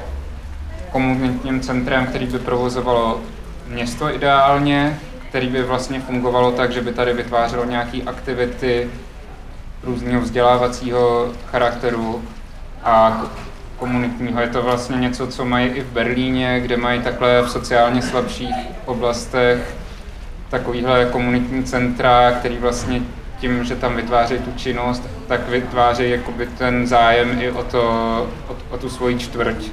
komunitním 0.92 1.62
centrem, 1.62 2.06
který 2.06 2.26
by 2.26 2.40
provozovalo 2.40 3.22
město 3.72 4.16
ideálně, 4.16 5.00
který 5.30 5.48
by 5.48 5.64
vlastně 5.64 6.00
fungovalo 6.00 6.52
tak, 6.52 6.72
že 6.72 6.82
by 6.82 6.94
tady 6.94 7.14
vytvářelo 7.14 7.66
nějaké 7.66 8.02
aktivity 8.02 8.90
různého 9.84 10.22
vzdělávacího 10.22 11.32
charakteru 11.46 12.24
a 12.84 13.22
komunitního. 13.78 14.42
Je 14.42 14.48
to 14.48 14.62
vlastně 14.62 14.98
něco, 14.98 15.28
co 15.28 15.46
mají 15.46 15.68
i 15.68 15.82
v 15.82 15.92
Berlíně, 15.92 16.60
kde 16.60 16.78
mají 16.78 17.02
takhle 17.02 17.42
v 17.42 17.50
sociálně 17.50 18.02
slabších 18.02 18.56
oblastech 18.86 19.76
takovýhle 20.50 21.06
komunitní 21.06 21.64
centra, 21.64 22.32
který 22.32 22.58
vlastně 22.58 23.02
tím, 23.40 23.64
že 23.64 23.76
tam 23.76 23.96
vytváří 23.96 24.38
tu 24.38 24.52
činnost, 24.56 25.04
tak 25.28 25.50
vytváří 25.50 26.10
jakoby 26.10 26.48
ten 26.58 26.88
zájem 26.88 27.42
i 27.42 27.52
o, 27.52 27.64
to, 27.64 27.82
o, 28.48 28.56
o 28.70 28.78
tu 28.78 28.90
svoji 28.90 29.20
čtvrť. 29.20 29.72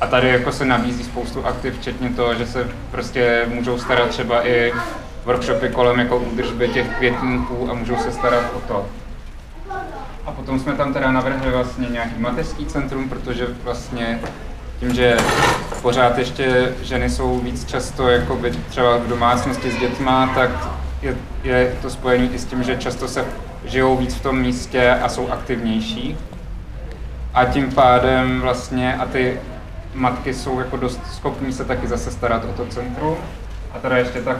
A 0.00 0.06
tady 0.06 0.28
jako 0.28 0.52
se 0.52 0.64
nabízí 0.64 1.04
spoustu 1.04 1.46
aktiv, 1.46 1.78
včetně 1.78 2.10
toho, 2.10 2.34
že 2.34 2.46
se 2.46 2.68
prostě 2.90 3.46
můžou 3.48 3.78
starat 3.78 4.08
třeba 4.08 4.46
i 4.46 4.72
workshopy 5.24 5.68
kolem 5.68 5.98
jako 5.98 6.18
údržby 6.18 6.68
těch 6.68 6.88
květníků 6.88 7.70
a 7.70 7.74
můžou 7.74 7.96
se 7.96 8.12
starat 8.12 8.44
o 8.54 8.60
to. 8.60 8.86
A 10.26 10.32
potom 10.32 10.60
jsme 10.60 10.72
tam 10.72 10.92
teda 10.92 11.12
navrhli 11.12 11.50
vlastně 11.50 11.86
nějaký 11.90 12.18
mateřský 12.18 12.66
centrum, 12.66 13.08
protože 13.08 13.46
vlastně 13.64 14.20
tím, 14.80 14.94
že 14.94 15.16
pořád 15.82 16.18
ještě 16.18 16.72
ženy 16.82 17.10
jsou 17.10 17.38
víc 17.38 17.64
často 17.64 18.08
jakoby 18.08 18.52
třeba 18.68 18.96
v 18.96 19.08
domácnosti 19.08 19.70
s 19.70 19.76
dětma, 19.76 20.30
tak 20.34 20.50
je, 21.02 21.16
je 21.44 21.76
to 21.82 21.90
spojené 21.90 22.26
i 22.26 22.38
s 22.38 22.44
tím, 22.44 22.62
že 22.62 22.76
často 22.76 23.08
se 23.08 23.24
žijou 23.64 23.96
víc 23.96 24.14
v 24.14 24.22
tom 24.22 24.38
místě 24.38 24.90
a 24.90 25.08
jsou 25.08 25.28
aktivnější. 25.30 26.16
A 27.34 27.44
tím 27.44 27.72
pádem 27.72 28.40
vlastně, 28.40 28.94
a 28.94 29.06
ty 29.06 29.40
matky 29.94 30.34
jsou 30.34 30.58
jako 30.58 30.76
dost 30.76 31.00
schopní 31.12 31.52
se 31.52 31.64
taky 31.64 31.88
zase 31.88 32.10
starat 32.10 32.44
o 32.44 32.52
to 32.52 32.66
centrum. 32.66 33.16
A 33.74 33.78
teda 33.78 33.96
ještě 33.96 34.22
tak 34.22 34.36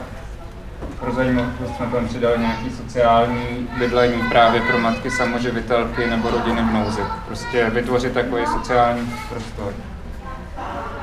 pro 0.99 1.13
zajímavost 1.13 1.75
jsme 1.77 1.85
tam 1.85 2.07
přidali 2.07 2.39
nějaký 2.39 2.69
sociální 2.69 3.67
bydlení 3.79 4.21
právě 4.29 4.61
pro 4.61 4.79
matky 4.79 5.11
samoživitelky 5.11 6.07
nebo 6.07 6.29
rodiny 6.29 6.61
v 6.61 6.73
nouzi. 6.73 7.01
Prostě 7.27 7.69
vytvořit 7.69 8.13
takový 8.13 8.45
sociální 8.45 9.13
prostor. 9.29 9.73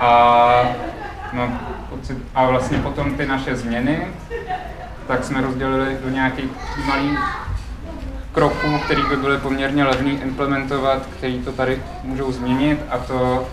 A, 0.01 0.63
pocit, 1.91 2.19
a 2.35 2.47
vlastně 2.47 2.79
potom 2.79 3.15
ty 3.15 3.27
naše 3.27 3.57
změny, 3.57 4.09
tak 5.07 5.25
jsme 5.25 5.41
rozdělili 5.41 5.99
do 6.05 6.11
nějakých 6.11 6.51
malých 6.87 7.19
kroků, 8.33 8.79
které 8.85 9.03
by 9.09 9.17
byly 9.17 9.39
poměrně 9.39 9.85
levný 9.85 10.11
implementovat, 10.23 11.03
který 11.17 11.43
to 11.43 11.53
tady 11.53 11.83
můžou 12.03 12.33
změnit 12.33 12.81
a 12.91 12.99
to 12.99 13.49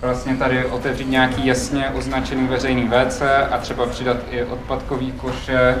vlastně 0.00 0.36
tady 0.36 0.64
otevřít 0.64 1.10
nějaký 1.10 1.46
jasně 1.46 1.90
označený 1.90 2.48
veřejný 2.48 2.88
WC 2.88 3.22
a 3.50 3.58
třeba 3.58 3.86
přidat 3.86 4.16
i 4.30 4.44
odpadkový 4.44 5.12
koše 5.12 5.78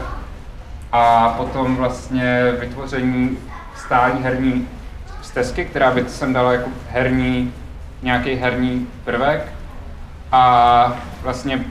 a 0.92 1.28
potom 1.28 1.76
vlastně 1.76 2.52
vytvoření 2.60 3.38
stálí 3.76 4.22
herní 4.22 4.68
stezky, 5.22 5.64
která 5.64 5.90
by 5.90 6.04
sem 6.08 6.32
dala 6.32 6.52
jako 6.52 6.70
herní, 6.90 7.54
nějaký 8.02 8.34
herní 8.34 8.88
prvek 9.04 9.52
a 10.32 11.02
vlastně 11.22 11.64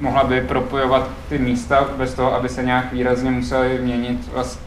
mohla 0.00 0.24
by 0.24 0.40
propojovat 0.40 1.10
ty 1.28 1.38
místa 1.38 1.88
bez 1.96 2.14
toho, 2.14 2.34
aby 2.34 2.48
se 2.48 2.62
nějak 2.62 2.92
výrazně 2.92 3.30
museli 3.30 3.78
měnit, 3.78 4.32
vlastně 4.32 4.62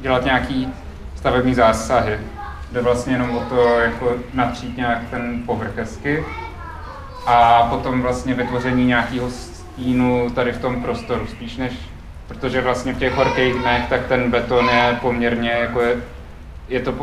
dělat 0.00 0.24
nějaký 0.24 0.68
stavební 1.16 1.54
zásahy. 1.54 2.18
Jde 2.72 2.80
vlastně 2.80 3.12
jenom 3.12 3.36
o 3.36 3.40
to, 3.40 3.78
jako 3.80 4.16
natřít 4.34 4.76
nějak 4.76 4.98
ten 5.10 5.42
povrch 5.46 5.76
hezky 5.76 6.24
a 7.26 7.62
potom 7.62 8.02
vlastně 8.02 8.34
vytvoření 8.34 8.86
nějakého 8.86 9.30
stínu 9.30 10.30
tady 10.30 10.52
v 10.52 10.60
tom 10.60 10.82
prostoru, 10.82 11.26
spíš 11.26 11.56
než, 11.56 11.72
protože 12.28 12.60
vlastně 12.60 12.92
v 12.92 12.98
těch 12.98 13.14
horkých 13.14 13.54
dnech, 13.54 13.88
tak 13.88 14.06
ten 14.06 14.30
beton 14.30 14.68
je 14.68 14.98
poměrně, 15.00 15.50
jako 15.50 15.80
je, 15.80 15.96
je 16.68 16.80
to, 16.80 16.94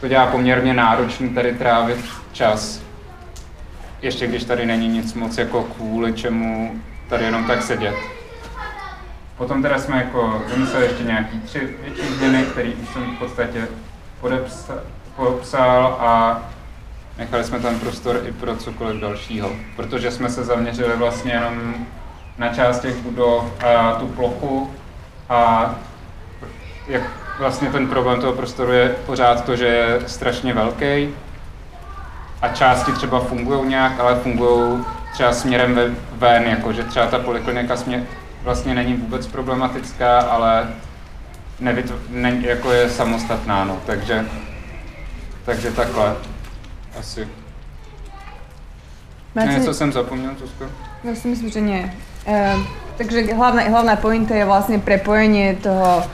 to 0.00 0.08
dělá 0.08 0.26
poměrně 0.26 0.74
náročný 0.74 1.28
tady 1.28 1.54
trávit 1.54 2.04
čas. 2.32 2.82
Ještě 4.02 4.26
když 4.26 4.44
tady 4.44 4.66
není 4.66 4.88
nic 4.88 5.14
moc 5.14 5.38
jako 5.38 5.62
kvůli 5.62 6.12
čemu 6.12 6.80
tady 7.08 7.24
jenom 7.24 7.44
tak 7.44 7.62
sedět. 7.62 7.94
Potom 9.36 9.62
teda 9.62 9.78
jsme 9.78 9.96
jako 9.96 10.42
vymysleli 10.54 10.86
ještě 10.86 11.04
nějaký 11.04 11.40
tři 11.40 11.60
větší 11.84 12.14
změny, 12.14 12.42
které 12.42 12.68
už 12.68 12.88
jsem 12.88 13.16
v 13.16 13.18
podstatě 13.18 13.68
podepsal, 14.20 15.96
a 16.00 16.42
nechali 17.18 17.44
jsme 17.44 17.60
tam 17.60 17.80
prostor 17.80 18.20
i 18.24 18.32
pro 18.32 18.56
cokoliv 18.56 19.00
dalšího, 19.00 19.50
protože 19.76 20.10
jsme 20.10 20.30
se 20.30 20.44
zaměřili 20.44 20.96
vlastně 20.96 21.32
jenom 21.32 21.74
na 22.38 22.54
část 22.54 22.80
těch 22.80 22.96
budov 22.96 23.44
a 23.64 23.92
tu 23.92 24.06
plochu 24.06 24.70
a 25.28 25.74
jak 26.88 27.02
vlastně 27.38 27.70
ten 27.70 27.88
problém 27.88 28.20
toho 28.20 28.32
prostoru 28.32 28.72
je 28.72 28.88
pořád 29.06 29.44
to, 29.44 29.56
že 29.56 29.66
je 29.66 30.00
strašně 30.06 30.54
velký 30.54 31.08
a 32.42 32.48
části 32.48 32.92
třeba 32.92 33.20
fungují 33.20 33.68
nějak, 33.68 34.00
ale 34.00 34.14
fungují 34.14 34.84
třeba 35.12 35.32
směrem 35.32 35.96
ven, 36.12 36.42
jako 36.42 36.72
že 36.72 36.84
třeba 36.84 37.06
ta 37.06 37.18
poliklinika 37.18 37.76
směr, 37.76 38.02
vlastně 38.42 38.74
není 38.74 38.94
vůbec 38.94 39.26
problematická, 39.26 40.20
ale 40.20 40.68
nevytv, 41.60 41.92
ne, 42.10 42.40
jako 42.40 42.72
je 42.72 42.90
samostatná, 42.90 43.64
no, 43.64 43.80
takže, 43.86 44.26
takže 45.44 45.70
takhle, 45.70 46.16
asi. 46.98 47.28
Máte... 49.34 49.48
Něco 49.48 49.74
jsem 49.74 49.92
zapomněl, 49.92 50.30
Zuzko? 50.38 50.64
Já 51.04 51.14
si 51.14 51.28
myslím, 51.28 51.50
že 51.50 51.60
nie. 51.60 51.94
E, 52.26 52.54
takže 52.96 53.34
hlavná, 53.34 53.62
hlavná 53.62 53.96
pointa 53.96 54.34
je 54.34 54.44
vlastně 54.44 54.78
prepojenie 54.78 55.56
toho 55.56 56.04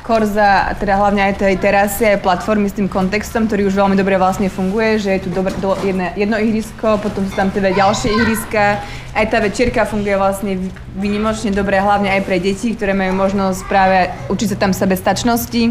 Korza, 0.00 0.72
teda 0.80 0.96
hlavne 0.96 1.20
aj 1.28 1.44
tej 1.44 1.60
terasy, 1.60 2.16
aj 2.16 2.24
platformy 2.24 2.72
s 2.72 2.76
tým 2.76 2.88
kontextom, 2.88 3.44
ktorý 3.44 3.68
už 3.68 3.76
veľmi 3.76 4.00
dobre 4.00 4.16
vlastne 4.16 4.48
funguje, 4.48 4.96
že 4.96 5.10
je 5.16 5.20
tu 5.24 5.30
dobre, 5.30 5.52
do, 5.60 5.76
jedno, 5.84 6.08
jedno 6.16 6.40
ihrisko, 6.40 6.96
potom 7.04 7.28
sú 7.28 7.36
tam 7.36 7.52
teda 7.52 7.68
ďalšie 7.76 8.08
ihriska. 8.08 8.80
Aj 9.12 9.26
tá 9.28 9.44
večierka 9.44 9.84
funguje 9.84 10.16
vlastne 10.16 10.56
vynimočne 10.96 11.52
dobre, 11.52 11.76
hlavne 11.76 12.08
aj 12.16 12.24
pre 12.24 12.40
deti, 12.40 12.72
ktoré 12.72 12.96
majú 12.96 13.12
možnosť 13.28 13.60
práve 13.68 14.08
učiť 14.32 14.48
sa 14.52 14.56
tam 14.56 14.72
sebestačnosti, 14.72 15.62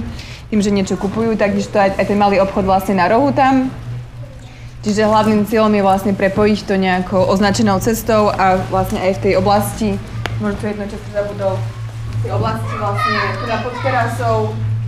tým, 0.50 0.60
že 0.62 0.70
niečo 0.70 0.94
kupujú, 0.94 1.34
takisto 1.34 1.82
aj, 1.82 1.98
aj 1.98 2.06
ten 2.06 2.18
malý 2.18 2.38
obchod 2.38 2.70
vlastne 2.70 3.02
na 3.02 3.10
rohu 3.10 3.34
tam. 3.34 3.74
Čiže 4.86 5.10
hlavným 5.10 5.44
cieľom 5.50 5.74
je 5.74 5.84
vlastne 5.84 6.14
prepojiť 6.16 6.60
to 6.70 6.78
nejakou 6.78 7.26
označenou 7.28 7.82
cestou 7.82 8.30
a 8.30 8.62
vlastne 8.70 9.02
aj 9.02 9.20
v 9.20 9.22
tej 9.26 9.34
oblasti, 9.42 9.98
možno 10.40 10.56
to 10.62 10.66
jedno, 10.72 10.86
čo 10.88 10.96
som 11.02 11.10
zabudol, 11.18 11.60
tej 12.24 12.32
oblasti 12.36 12.74
vlastne, 12.76 13.20
teda 13.46 13.56
pod 13.64 13.76
terasou, 13.80 14.38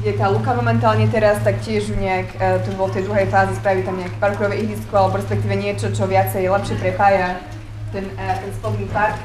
kde 0.01 0.11
tá 0.17 0.27
Luka 0.33 0.51
momentálne 0.57 1.07
teraz, 1.07 1.39
tak 1.45 1.61
tiež 1.63 1.93
nejak, 1.95 2.27
uh, 2.41 2.59
to 2.65 2.73
bolo 2.75 2.89
v 2.91 2.95
tej 2.99 3.03
druhej 3.07 3.27
fázi, 3.31 3.53
spraviť 3.61 3.83
tam 3.85 3.95
nejaké 4.01 4.17
parkové 4.19 4.55
ihrisko, 4.59 4.93
alebo 4.97 5.21
respektíve 5.21 5.53
niečo, 5.55 5.93
čo 5.93 6.09
viacej 6.09 6.49
lepšie 6.49 6.75
prepája 6.81 7.39
ten, 7.95 8.09
uh, 8.19 8.35
ten 8.41 8.51
spodný 8.57 8.85
park 8.91 9.15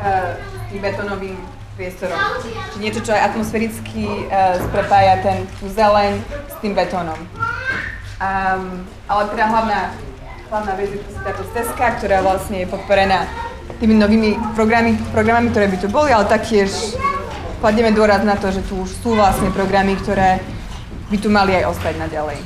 uh, 0.00 0.38
tým 0.72 0.80
betonovým 0.80 1.36
priestorom. 1.76 2.16
Čiže 2.40 2.80
niečo, 2.80 3.00
čo 3.00 3.16
aj 3.16 3.32
atmosféricky 3.32 4.28
sprepája 4.68 5.24
ten, 5.24 5.48
tú 5.56 5.72
zeleň 5.72 6.20
s 6.52 6.54
tým 6.60 6.76
betónom. 6.76 7.16
Um, 8.20 8.84
ale 9.08 9.22
teda 9.32 9.48
hlavná, 9.48 9.96
hlavná 10.52 10.72
vec 10.76 10.92
je 10.92 11.00
táto 11.24 11.42
stezka, 11.48 11.96
ktorá 11.96 12.20
vlastne 12.20 12.60
je 12.62 12.68
podporená 12.68 13.24
tými 13.80 13.94
novými 13.94 14.38
programy, 14.54 14.98
programami, 15.10 15.50
ktoré 15.50 15.66
by 15.66 15.76
tu 15.82 15.88
boli, 15.90 16.14
ale 16.14 16.24
taktiež 16.30 16.94
kladieme 17.58 17.94
dôraz 17.94 18.22
na 18.22 18.38
to, 18.38 18.50
že 18.50 18.62
tu 18.66 18.82
už 18.82 18.90
sú 19.02 19.14
vlastne 19.14 19.50
programy, 19.50 19.98
ktoré 19.98 20.42
by 21.10 21.16
tu 21.18 21.28
mali 21.30 21.54
aj 21.58 21.70
ostať 21.74 21.94
naďalej. 21.98 22.38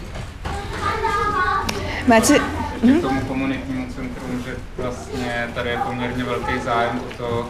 Máte... 2.07 2.41
K 2.77 3.01
tomu 3.03 3.21
komunitnímu 3.21 3.89
centru, 3.93 4.27
že 4.45 4.57
vlastně 4.77 5.49
tady 5.55 5.71
je 5.71 5.79
poměrně 5.79 6.25
velký 6.25 6.61
zájem 6.65 7.01
o 7.01 7.17
to 7.17 7.49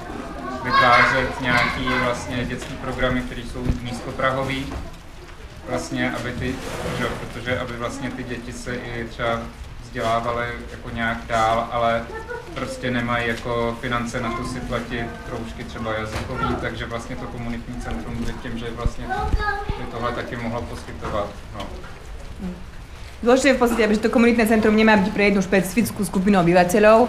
vytvářet 0.64 1.40
nějaký 1.40 1.88
vlastně 2.04 2.44
dětský 2.44 2.74
programy, 2.74 3.20
které 3.20 3.42
jsou 3.42 3.66
nízkoprahový, 3.82 4.66
vlastně, 5.68 6.10
aby 6.10 6.32
ty, 6.32 6.54
že, 6.98 7.06
protože 7.06 7.58
aby 7.58 7.72
vlastně 7.72 8.10
ty 8.10 8.22
děti 8.22 8.52
se 8.52 8.74
i 8.74 9.06
třeba 9.10 9.40
vzdělávaly 9.96 10.46
jako 10.70 10.90
nějak 10.90 11.18
dál, 11.28 11.68
ale 11.72 12.02
prostě 12.54 12.90
nemají 12.90 13.28
jako 13.28 13.76
finance 13.80 14.20
na 14.20 14.32
to 14.32 14.44
si 14.44 14.60
platit 14.60 15.06
kroužky 15.28 15.64
třeba 15.64 15.94
jazykový, 15.94 16.56
takže 16.60 16.86
vlastně 16.86 17.16
to 17.16 17.26
komunitní 17.26 17.80
centrum 17.80 18.24
by 18.24 18.32
tím, 18.32 18.58
že 18.58 18.66
vlastně 18.76 19.06
by 19.78 19.84
tohle 19.90 20.12
taky 20.12 20.36
mohlo 20.36 20.62
poskytovat. 20.62 21.28
No. 21.54 21.66
Dôležité 23.24 23.48
je 23.48 23.56
v 23.56 23.62
podstate, 23.64 23.94
že 23.96 24.04
to 24.04 24.12
komunitné 24.12 24.44
centrum 24.44 24.76
nemá 24.76 24.92
byť 25.00 25.08
pre 25.08 25.32
jednu 25.32 25.40
špecifickú 25.40 26.04
skupinu 26.04 26.36
obyvateľov, 26.44 27.08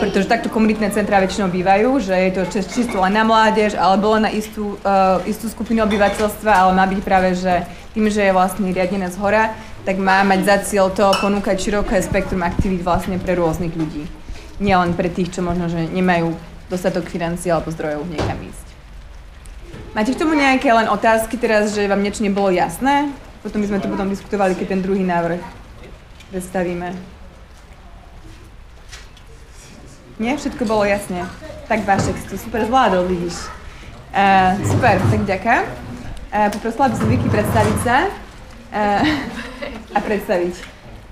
pretože 0.00 0.24
takto 0.24 0.48
komunitné 0.48 0.88
centra 0.96 1.20
väčšinou 1.20 1.52
bývajú, 1.52 2.00
že 2.00 2.16
je 2.16 2.30
to 2.32 2.42
čisto 2.64 2.96
len 3.04 3.12
na 3.12 3.20
mládež 3.20 3.76
alebo 3.76 4.16
len 4.16 4.24
na 4.24 4.32
istú, 4.32 4.80
uh, 4.80 5.20
istú 5.28 5.52
skupinu 5.52 5.84
obyvateľstva, 5.84 6.48
ale 6.48 6.72
má 6.72 6.88
byť 6.88 7.00
práve, 7.04 7.36
že 7.36 7.68
tým, 7.92 8.08
že 8.08 8.24
je 8.24 8.32
vlastne 8.32 8.72
riadené 8.72 9.12
z 9.12 9.20
hora, 9.20 9.52
tak 9.84 10.00
má 10.00 10.24
mať 10.24 10.40
za 10.48 10.56
cieľ 10.64 10.88
to 10.88 11.04
ponúkať 11.20 11.60
široké 11.60 12.00
spektrum 12.00 12.40
aktivít 12.40 12.80
vlastne 12.80 13.20
pre 13.20 13.36
rôznych 13.36 13.76
ľudí. 13.76 14.08
Nielen 14.56 14.96
pre 14.96 15.12
tých, 15.12 15.36
čo 15.36 15.44
možno, 15.44 15.68
že 15.68 15.84
nemajú 15.92 16.32
dostatok 16.72 17.04
financií 17.04 17.52
alebo 17.52 17.68
zdrojov 17.68 18.08
niekam 18.08 18.40
ísť. 18.40 18.66
Máte 19.92 20.10
k 20.16 20.20
tomu 20.20 20.34
nejaké 20.34 20.72
len 20.72 20.88
otázky 20.88 21.36
teraz, 21.36 21.76
že 21.76 21.86
vám 21.86 22.02
niečo 22.02 22.24
nebolo 22.24 22.48
jasné? 22.50 23.12
Potom 23.44 23.60
by 23.60 23.68
sme 23.68 23.78
to 23.84 23.92
potom 23.92 24.08
diskutovali, 24.08 24.56
keď 24.56 24.66
ten 24.72 24.80
druhý 24.80 25.04
návrh 25.04 25.38
predstavíme. 26.32 26.96
Nie? 30.18 30.40
Všetko 30.40 30.64
bolo 30.64 30.88
jasne. 30.88 31.28
Tak 31.68 31.84
Vašek 31.84 32.16
si 32.16 32.26
to 32.32 32.36
super 32.40 32.64
zvládol, 32.64 33.04
vidíš. 33.04 33.36
Uh, 34.14 34.56
super, 34.64 34.96
tak 34.98 35.20
ďakujem. 35.26 35.62
Uh, 36.30 36.48
poprosila 36.54 36.90
by 36.90 36.96
som 36.96 37.08
Vicky 37.10 37.28
predstaviť 37.28 37.76
sa 37.82 37.96
uh, 38.74 39.02
a 39.94 39.98
predstaviť. 40.02 40.54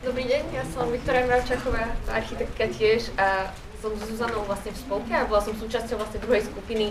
Dobrý 0.03 0.27
deň, 0.27 0.43
ja 0.51 0.67
som 0.75 0.91
Viktoria 0.91 1.23
Mravčáková, 1.31 1.95
architektka 2.11 2.67
tiež 2.75 3.15
a 3.15 3.55
som 3.79 3.95
s 3.95 4.03
Zuzanou 4.11 4.43
vlastne 4.43 4.75
v 4.75 4.79
spolke 4.83 5.15
a 5.15 5.27
bola 5.27 5.39
som 5.39 5.55
súčasťou 5.55 6.03
vlastne 6.03 6.19
druhej 6.19 6.51
skupiny 6.51 6.91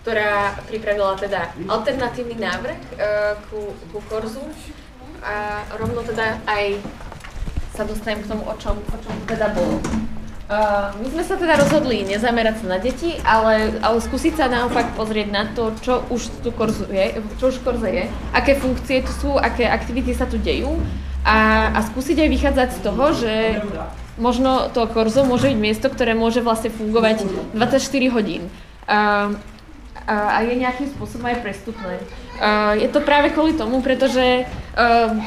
ktorá 0.00 0.56
pripravila 0.64 1.12
teda 1.20 1.52
alternatívny 1.68 2.40
návrh 2.40 2.80
uh, 2.96 3.36
ku, 3.52 3.76
ku 3.92 4.00
Korzu 4.08 4.40
a 5.20 5.60
rovno 5.76 6.00
teda 6.00 6.40
aj 6.48 6.80
sa 7.76 7.84
dostanem 7.84 8.24
k 8.24 8.28
tomu, 8.32 8.48
o 8.48 8.54
čom, 8.56 8.80
o 8.80 8.96
čom 8.96 9.14
teda 9.28 9.52
bolo. 9.52 9.76
Uh, 10.50 10.90
my 10.98 11.08
sme 11.14 11.22
sa 11.22 11.38
teda 11.38 11.54
rozhodli 11.60 12.02
nezamerať 12.02 12.64
sa 12.64 12.66
na 12.74 12.78
deti, 12.80 13.14
ale, 13.22 13.76
ale 13.84 14.02
skúsiť 14.02 14.34
sa 14.34 14.50
naopak 14.50 14.98
pozrieť 14.98 15.28
na 15.30 15.46
to, 15.52 15.70
čo 15.84 16.02
už 16.10 16.42
tu 16.42 16.50
Korzu 16.50 16.88
je, 16.90 17.20
čo 17.38 17.52
už 17.52 17.60
Korze 17.62 17.86
je, 17.86 18.04
aké 18.32 18.56
funkcie 18.56 19.04
tu 19.04 19.12
sú, 19.14 19.36
aké 19.36 19.68
aktivity 19.68 20.16
sa 20.16 20.24
tu 20.24 20.40
dejú 20.40 20.80
a, 21.24 21.70
a 21.76 21.78
skúsiť 21.84 22.16
aj 22.24 22.28
vychádzať 22.28 22.68
z 22.76 22.80
toho, 22.80 23.04
že 23.12 23.34
možno 24.16 24.68
to 24.72 24.84
Korzo 24.88 25.24
môže 25.24 25.52
byť 25.52 25.58
miesto, 25.58 25.86
ktoré 25.88 26.16
môže 26.16 26.40
vlastne 26.44 26.72
fungovať 26.72 27.28
24 27.56 28.14
hodín. 28.14 28.48
Uh, 28.88 29.36
a 30.10 30.42
je 30.42 30.58
nejakým 30.58 30.90
spôsobom 30.90 31.30
aj 31.30 31.38
prestupné. 31.38 32.02
Je 32.82 32.88
to 32.90 32.98
práve 32.98 33.30
kvôli 33.30 33.54
tomu, 33.54 33.78
pretože 33.78 34.42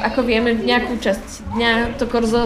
ako 0.04 0.20
vieme, 0.28 0.52
nejakú 0.52 1.00
časť 1.00 1.56
dňa 1.56 1.72
to 1.96 2.04
korzo 2.04 2.44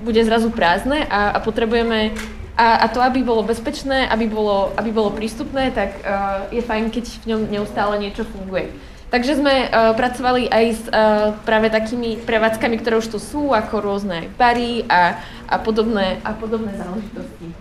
bude 0.00 0.22
zrazu 0.24 0.48
prázdne 0.48 1.04
a, 1.04 1.36
a 1.36 1.38
potrebujeme 1.44 2.16
a, 2.56 2.84
a 2.84 2.86
to, 2.88 3.00
aby 3.00 3.24
bolo 3.24 3.40
bezpečné, 3.42 4.04
aby 4.12 4.28
bolo, 4.28 4.76
aby 4.76 4.92
bolo 4.92 5.08
prístupné, 5.08 5.72
tak 5.72 6.04
uh, 6.04 6.44
je 6.52 6.60
fajn, 6.60 6.92
keď 6.92 7.04
v 7.24 7.26
ňom 7.32 7.40
neustále 7.48 7.96
niečo 7.96 8.28
funguje. 8.28 8.68
Takže 9.12 9.44
sme 9.44 9.68
uh, 9.68 9.92
pracovali 9.92 10.48
aj 10.48 10.64
s 10.72 10.82
uh, 10.88 11.36
práve 11.44 11.68
takými 11.68 12.16
prevádzkami, 12.24 12.80
ktoré 12.80 12.96
už 12.96 13.12
tu 13.12 13.20
sú, 13.20 13.52
ako 13.52 13.84
rôzne 13.84 14.32
bary 14.40 14.88
a, 14.88 15.20
a, 15.52 15.60
podobné, 15.60 16.16
a 16.24 16.32
podobné 16.32 16.72
záležitosti. 16.80 17.52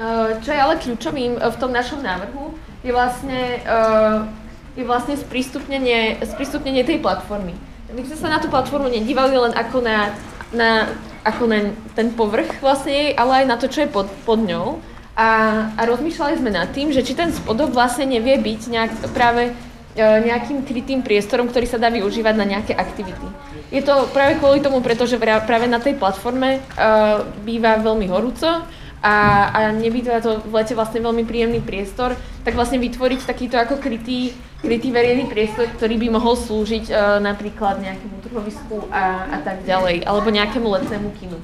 Uh, 0.00 0.40
čo 0.40 0.56
je 0.56 0.56
ale 0.56 0.80
kľúčovým 0.80 1.36
v 1.36 1.56
tom 1.60 1.76
našom 1.76 2.00
návrhu, 2.00 2.56
je 2.80 2.96
vlastne, 2.96 3.60
uh, 3.68 4.24
je 4.72 4.80
vlastne 4.88 5.20
sprístupnenie, 5.20 6.16
sprístupnenie 6.24 6.80
tej 6.80 7.04
platformy. 7.04 7.52
My 7.92 8.00
sme 8.00 8.16
sa 8.16 8.32
na 8.32 8.40
tú 8.40 8.48
platformu 8.48 8.88
nedívali 8.88 9.36
len 9.36 9.52
ako 9.52 9.84
na, 9.84 10.16
na, 10.56 10.88
ako 11.28 11.44
na 11.44 11.76
ten 11.92 12.08
povrch 12.16 12.56
vlastne 12.64 13.12
ale 13.20 13.44
aj 13.44 13.46
na 13.52 13.56
to, 13.60 13.68
čo 13.68 13.84
je 13.84 13.92
pod, 13.92 14.08
pod 14.24 14.40
ňou. 14.40 14.80
A, 15.12 15.28
a 15.76 15.82
rozmýšľali 15.84 16.40
sme 16.40 16.56
nad 16.56 16.72
tým, 16.72 16.88
že 16.88 17.04
či 17.04 17.12
ten 17.12 17.28
spodok 17.28 17.76
vlastne 17.76 18.08
nevie 18.08 18.40
byť 18.40 18.60
nejak, 18.72 18.92
práve 19.12 19.52
nejakým 19.98 20.62
krytým 20.62 21.02
priestorom, 21.02 21.50
ktorý 21.50 21.66
sa 21.66 21.80
dá 21.82 21.90
využívať 21.90 22.34
na 22.38 22.46
nejaké 22.46 22.72
aktivity. 22.76 23.26
Je 23.74 23.82
to 23.82 24.06
práve 24.14 24.38
kvôli 24.38 24.62
tomu, 24.62 24.82
pretože 24.82 25.18
práve 25.18 25.66
na 25.66 25.82
tej 25.82 25.98
platforme 25.98 26.58
uh, 26.58 27.26
býva 27.42 27.78
veľmi 27.78 28.06
horúco, 28.10 28.66
a, 29.00 29.48
a 29.48 29.58
nevytvára 29.72 30.20
to 30.20 30.44
v 30.44 30.52
lete 30.60 30.76
vlastne 30.76 31.00
veľmi 31.00 31.24
príjemný 31.24 31.64
priestor, 31.64 32.12
tak 32.44 32.52
vlastne 32.52 32.76
vytvoriť 32.76 33.24
takýto 33.24 33.56
ako 33.56 33.80
krytý, 33.80 34.36
krytý 34.60 34.92
verejný 34.92 35.24
priestor, 35.24 35.72
ktorý 35.72 35.96
by 35.96 36.08
mohol 36.20 36.36
slúžiť 36.36 36.92
uh, 36.92 37.16
napríklad 37.16 37.80
nejakému 37.80 38.16
trhovisku 38.28 38.76
a, 38.92 39.24
a 39.32 39.38
tak 39.40 39.64
ďalej, 39.64 40.04
alebo 40.04 40.28
nejakému 40.28 40.68
letnému 40.68 41.16
kinu. 41.16 41.40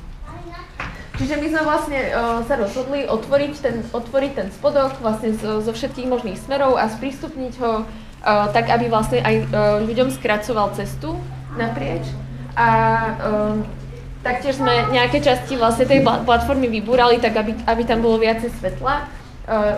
Čiže 1.16 1.40
my 1.40 1.46
sme 1.48 1.62
vlastne 1.64 2.00
uh, 2.12 2.44
sa 2.44 2.61
rozhodli 2.61 3.09
otvoriť 3.09 3.52
ten, 3.64 3.80
otvoriť 3.88 4.32
ten 4.37 4.48
spodok 4.52 5.00
vlastne 5.00 5.32
zo, 5.32 5.64
zo 5.64 5.72
všetkých 5.72 6.12
možných 6.12 6.37
smerov 6.37 6.76
a 6.76 6.92
sprístupniť 6.92 7.52
ho 7.64 7.88
tak, 8.50 8.66
aby 8.74 8.90
vlastne 8.90 9.22
aj 9.22 9.34
uh, 9.38 9.46
ľuďom 9.86 10.10
skracoval 10.10 10.74
cestu 10.74 11.14
naprieč. 11.54 12.04
A 12.58 12.68
uh, 13.22 13.54
Taktiež 14.26 14.58
sme 14.58 14.90
nejaké 14.90 15.22
časti 15.22 15.54
vlastne 15.54 15.86
tej 15.86 16.02
platformy 16.02 16.66
vybúrali, 16.66 17.22
tak 17.22 17.38
aby, 17.38 17.54
aby 17.62 17.82
tam 17.86 18.02
bolo 18.02 18.18
viacej 18.18 18.50
svetla, 18.58 19.06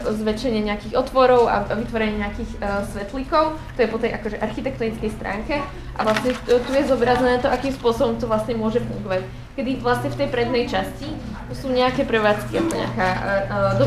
zväčšenie 0.00 0.64
nejakých 0.64 0.96
otvorov 0.96 1.44
a 1.44 1.68
vytvorenie 1.76 2.24
nejakých 2.24 2.50
uh, 2.56 2.80
svetlíkov. 2.88 3.60
To 3.76 3.78
je 3.84 3.88
po 3.92 4.00
tej 4.00 4.16
akože 4.16 4.40
architektonickej 4.40 5.10
stránke. 5.12 5.60
A 5.98 6.00
vlastne 6.08 6.32
tu 6.46 6.70
je 6.72 6.84
zobrazené 6.88 7.36
to, 7.44 7.52
akým 7.52 7.76
spôsobom 7.76 8.16
to 8.16 8.24
vlastne 8.24 8.56
môže 8.56 8.80
fungovať. 8.80 9.28
Kedy 9.60 9.84
vlastne 9.84 10.08
v 10.08 10.18
tej 10.24 10.28
prednej 10.32 10.64
časti 10.70 11.12
sú 11.52 11.68
nejaké 11.68 12.08
prevádzky, 12.08 12.64
ako 12.64 12.72
nejaká 12.72 13.08
uh, 13.12 13.72
do, 13.76 13.84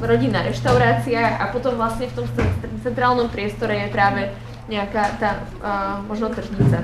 rodinná 0.00 0.40
reštaurácia 0.40 1.36
a 1.36 1.52
potom 1.52 1.76
vlastne 1.76 2.08
v 2.08 2.24
tom 2.24 2.26
centrálnom 2.80 3.28
priestore 3.28 3.76
je 3.76 3.88
práve 3.92 4.32
nejaká 4.72 5.20
tá 5.20 5.30
uh, 5.60 6.00
možno 6.08 6.32
tržnica. 6.32 6.80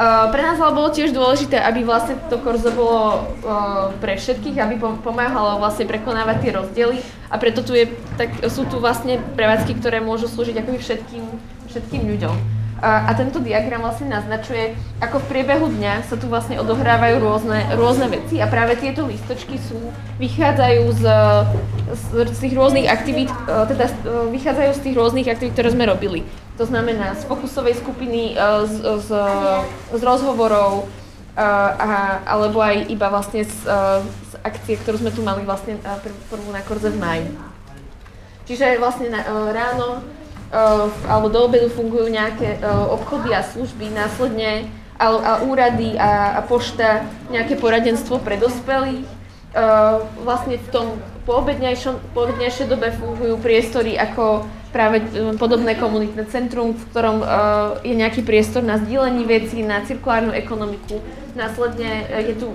Uh, 0.00 0.32
pre 0.32 0.40
nás 0.40 0.56
ale 0.56 0.72
bolo 0.72 0.88
tiež 0.88 1.12
dôležité, 1.12 1.60
aby 1.60 1.84
vlastne 1.84 2.16
to 2.32 2.40
korzo 2.40 2.72
bolo 2.72 3.28
uh, 3.44 3.92
pre 4.00 4.16
všetkých, 4.16 4.56
aby 4.56 4.74
pomáhalo 5.04 5.60
vlastne 5.60 5.84
prekonávať 5.84 6.36
tie 6.40 6.50
rozdiely 6.56 6.96
a 7.28 7.36
preto 7.36 7.60
tu 7.60 7.76
je, 7.76 7.84
tak, 8.16 8.32
sú 8.48 8.64
tu 8.64 8.80
vlastne 8.80 9.20
prevádzky, 9.36 9.76
ktoré 9.76 10.00
môžu 10.00 10.24
slúžiť 10.30 10.56
akoby 10.62 10.78
všetkým, 10.80 11.24
všetkým 11.68 12.02
ľuďom. 12.16 12.60
A, 12.80 13.12
a 13.12 13.14
tento 13.14 13.44
diagram 13.44 13.84
vlastne 13.84 14.08
naznačuje, 14.08 14.72
ako 15.04 15.20
v 15.20 15.28
priebehu 15.28 15.68
dňa 15.68 16.08
sa 16.08 16.16
tu 16.16 16.32
vlastne 16.32 16.56
odohrávajú 16.56 17.20
rôzne, 17.20 17.60
rôzne 17.76 18.08
veci 18.08 18.40
a 18.40 18.48
práve 18.48 18.80
tieto 18.80 19.04
listočky 19.04 19.60
sú, 19.60 19.76
vychádzajú 20.16 20.84
z, 20.96 21.02
z, 21.92 22.04
z 22.24 22.38
tých 22.40 22.54
rôznych 22.56 22.88
aktivít, 22.88 23.28
teda 23.44 23.84
vychádzajú 24.32 24.70
z 24.72 24.80
tých 24.80 24.96
rôznych 24.96 25.28
aktivít, 25.28 25.52
ktoré 25.60 25.76
sme 25.76 25.84
robili. 25.84 26.24
To 26.60 26.68
znamená 26.68 27.16
z 27.16 27.24
fokusovej 27.24 27.80
skupiny, 27.80 28.36
e, 28.36 28.66
z, 28.68 28.84
z, 29.00 29.10
z 29.96 30.02
rozhovorov, 30.04 30.84
e, 30.84 31.40
a, 31.40 32.20
alebo 32.28 32.60
aj 32.60 32.84
iba 32.92 33.08
vlastne 33.08 33.48
z, 33.48 33.64
z 34.04 34.32
akcie, 34.44 34.76
ktorú 34.76 35.00
sme 35.00 35.08
tu 35.08 35.24
mali 35.24 35.40
vlastne 35.48 35.80
prvú 36.28 36.52
na 36.52 36.60
Korze 36.60 36.92
v 36.92 37.00
maji. 37.00 37.28
Čiže 38.44 38.76
vlastne 38.76 39.08
na, 39.08 39.24
ráno 39.56 40.04
alebo 41.06 41.30
do 41.30 41.46
obedu 41.46 41.70
fungujú 41.70 42.10
nejaké 42.10 42.58
obchody 42.90 43.30
a 43.30 43.46
služby, 43.46 43.94
následne 43.94 44.66
a, 44.98 45.06
a 45.06 45.32
úrady 45.46 45.94
a, 45.94 46.34
a 46.34 46.40
pošta, 46.42 47.06
nejaké 47.30 47.54
poradenstvo 47.54 48.18
pre 48.18 48.34
dospelých. 48.34 49.06
Vlastne 50.26 50.58
v 50.58 50.68
tom 50.74 50.98
poobednejšej 51.30 52.66
dobe 52.66 52.90
fungujú 52.98 53.38
priestory 53.38 53.94
ako 53.94 54.42
práve 54.70 55.02
e, 55.02 55.34
podobné 55.34 55.74
komunitné 55.74 56.26
centrum, 56.30 56.74
v 56.74 56.82
ktorom 56.94 57.22
uh, 57.22 57.26
je 57.82 57.94
nejaký 57.94 58.22
priestor 58.22 58.62
na 58.62 58.78
zdieľanie 58.78 59.26
vecí, 59.26 59.66
na 59.66 59.82
cirkulárnu 59.82 60.30
ekonomiku. 60.30 61.02
Následne 61.34 62.06
uh, 62.06 62.22
je 62.22 62.34
tu 62.38 62.48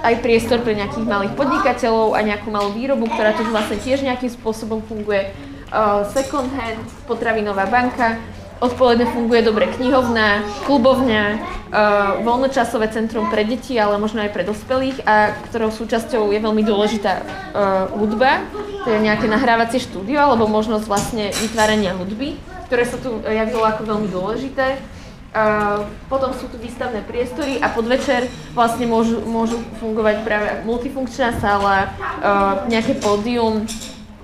aj 0.00 0.14
priestor 0.24 0.64
pre 0.64 0.72
nejakých 0.74 1.04
malých 1.04 1.36
podnikateľov 1.36 2.16
a 2.16 2.20
nejakú 2.24 2.48
malú 2.48 2.72
výrobu, 2.72 3.06
ktorá 3.08 3.36
tu 3.36 3.44
vlastne 3.52 3.76
tiež 3.80 4.00
nejakým 4.04 4.32
spôsobom 4.32 4.80
funguje. 4.84 5.30
Second 6.16 6.48
hand, 6.56 6.80
potravinová 7.04 7.68
banka, 7.68 8.16
Odpoledne 8.58 9.06
funguje 9.14 9.46
dobre 9.46 9.70
knihovná, 9.70 10.42
klubovňa, 10.66 11.24
uh, 11.30 11.38
voľnočasové 12.26 12.90
centrum 12.90 13.30
pre 13.30 13.46
deti, 13.46 13.78
ale 13.78 14.02
možno 14.02 14.18
aj 14.26 14.34
pre 14.34 14.42
dospelých, 14.42 15.06
a 15.06 15.30
ktorou 15.46 15.70
súčasťou 15.70 16.34
je 16.34 16.42
veľmi 16.42 16.66
dôležitá 16.66 17.22
uh, 17.22 17.86
hudba, 17.94 18.42
to 18.82 18.90
je 18.90 18.98
nejaké 18.98 19.30
nahrávacie 19.30 19.78
štúdio, 19.78 20.18
alebo 20.18 20.50
možnosť 20.50 20.90
vlastne 20.90 21.30
vytvárania 21.38 21.94
hudby, 21.94 22.34
ktoré 22.66 22.82
sa 22.82 22.98
tu 22.98 23.22
javilo 23.22 23.62
ako 23.62 23.82
veľmi 23.86 24.08
dôležité. 24.10 24.82
Uh, 25.28 25.86
potom 26.10 26.34
sú 26.34 26.50
tu 26.50 26.58
výstavné 26.58 27.06
priestory 27.06 27.62
a 27.62 27.70
podvečer 27.70 28.26
vlastne 28.58 28.90
môžu, 28.90 29.22
môžu 29.22 29.62
fungovať 29.78 30.26
práve 30.26 30.66
multifunkčná 30.66 31.36
sála, 31.38 31.94
uh, 31.94 32.66
nejaké 32.66 32.98
pódium 32.98 33.62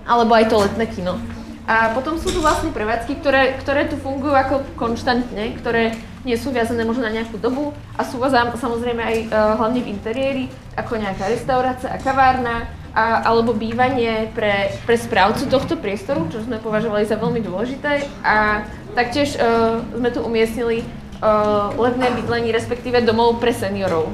alebo 0.08 0.34
aj 0.34 0.50
to 0.50 0.56
letné 0.58 0.90
kino. 0.90 1.20
A 1.64 1.96
potom 1.96 2.20
sú 2.20 2.28
tu 2.28 2.44
vlastne 2.44 2.68
prevádzky, 2.76 3.24
ktoré, 3.24 3.56
ktoré 3.56 3.88
tu 3.88 3.96
fungujú 3.96 4.36
ako 4.36 4.68
konštantne, 4.76 5.56
ktoré 5.56 5.96
nie 6.24 6.36
sú 6.36 6.52
viazané 6.52 6.84
možno 6.84 7.08
na 7.08 7.12
nejakú 7.12 7.40
dobu 7.40 7.72
a 7.96 8.04
sú 8.04 8.20
samozrejme 8.20 9.00
aj 9.00 9.16
uh, 9.28 9.56
hlavne 9.60 9.80
v 9.80 9.92
interiéri, 9.92 10.44
ako 10.76 11.00
nejaká 11.00 11.28
restaurácia 11.28 11.88
a 11.88 12.00
kavárna, 12.00 12.68
a, 12.94 13.26
alebo 13.26 13.56
bývanie 13.56 14.30
pre, 14.32 14.70
pre 14.86 14.94
správcu 14.94 15.50
tohto 15.50 15.74
priestoru, 15.74 16.30
čo 16.30 16.44
sme 16.46 16.62
považovali 16.62 17.02
za 17.04 17.18
veľmi 17.18 17.42
dôležité. 17.42 18.06
A 18.22 18.64
taktiež 18.94 19.34
uh, 19.36 19.82
sme 19.96 20.12
tu 20.14 20.22
umiestnili 20.22 20.86
uh, 21.20 21.74
levné 21.74 22.12
bydlenie, 22.14 22.54
respektíve 22.54 23.02
domov 23.02 23.42
pre 23.42 23.50
seniorov. 23.50 24.12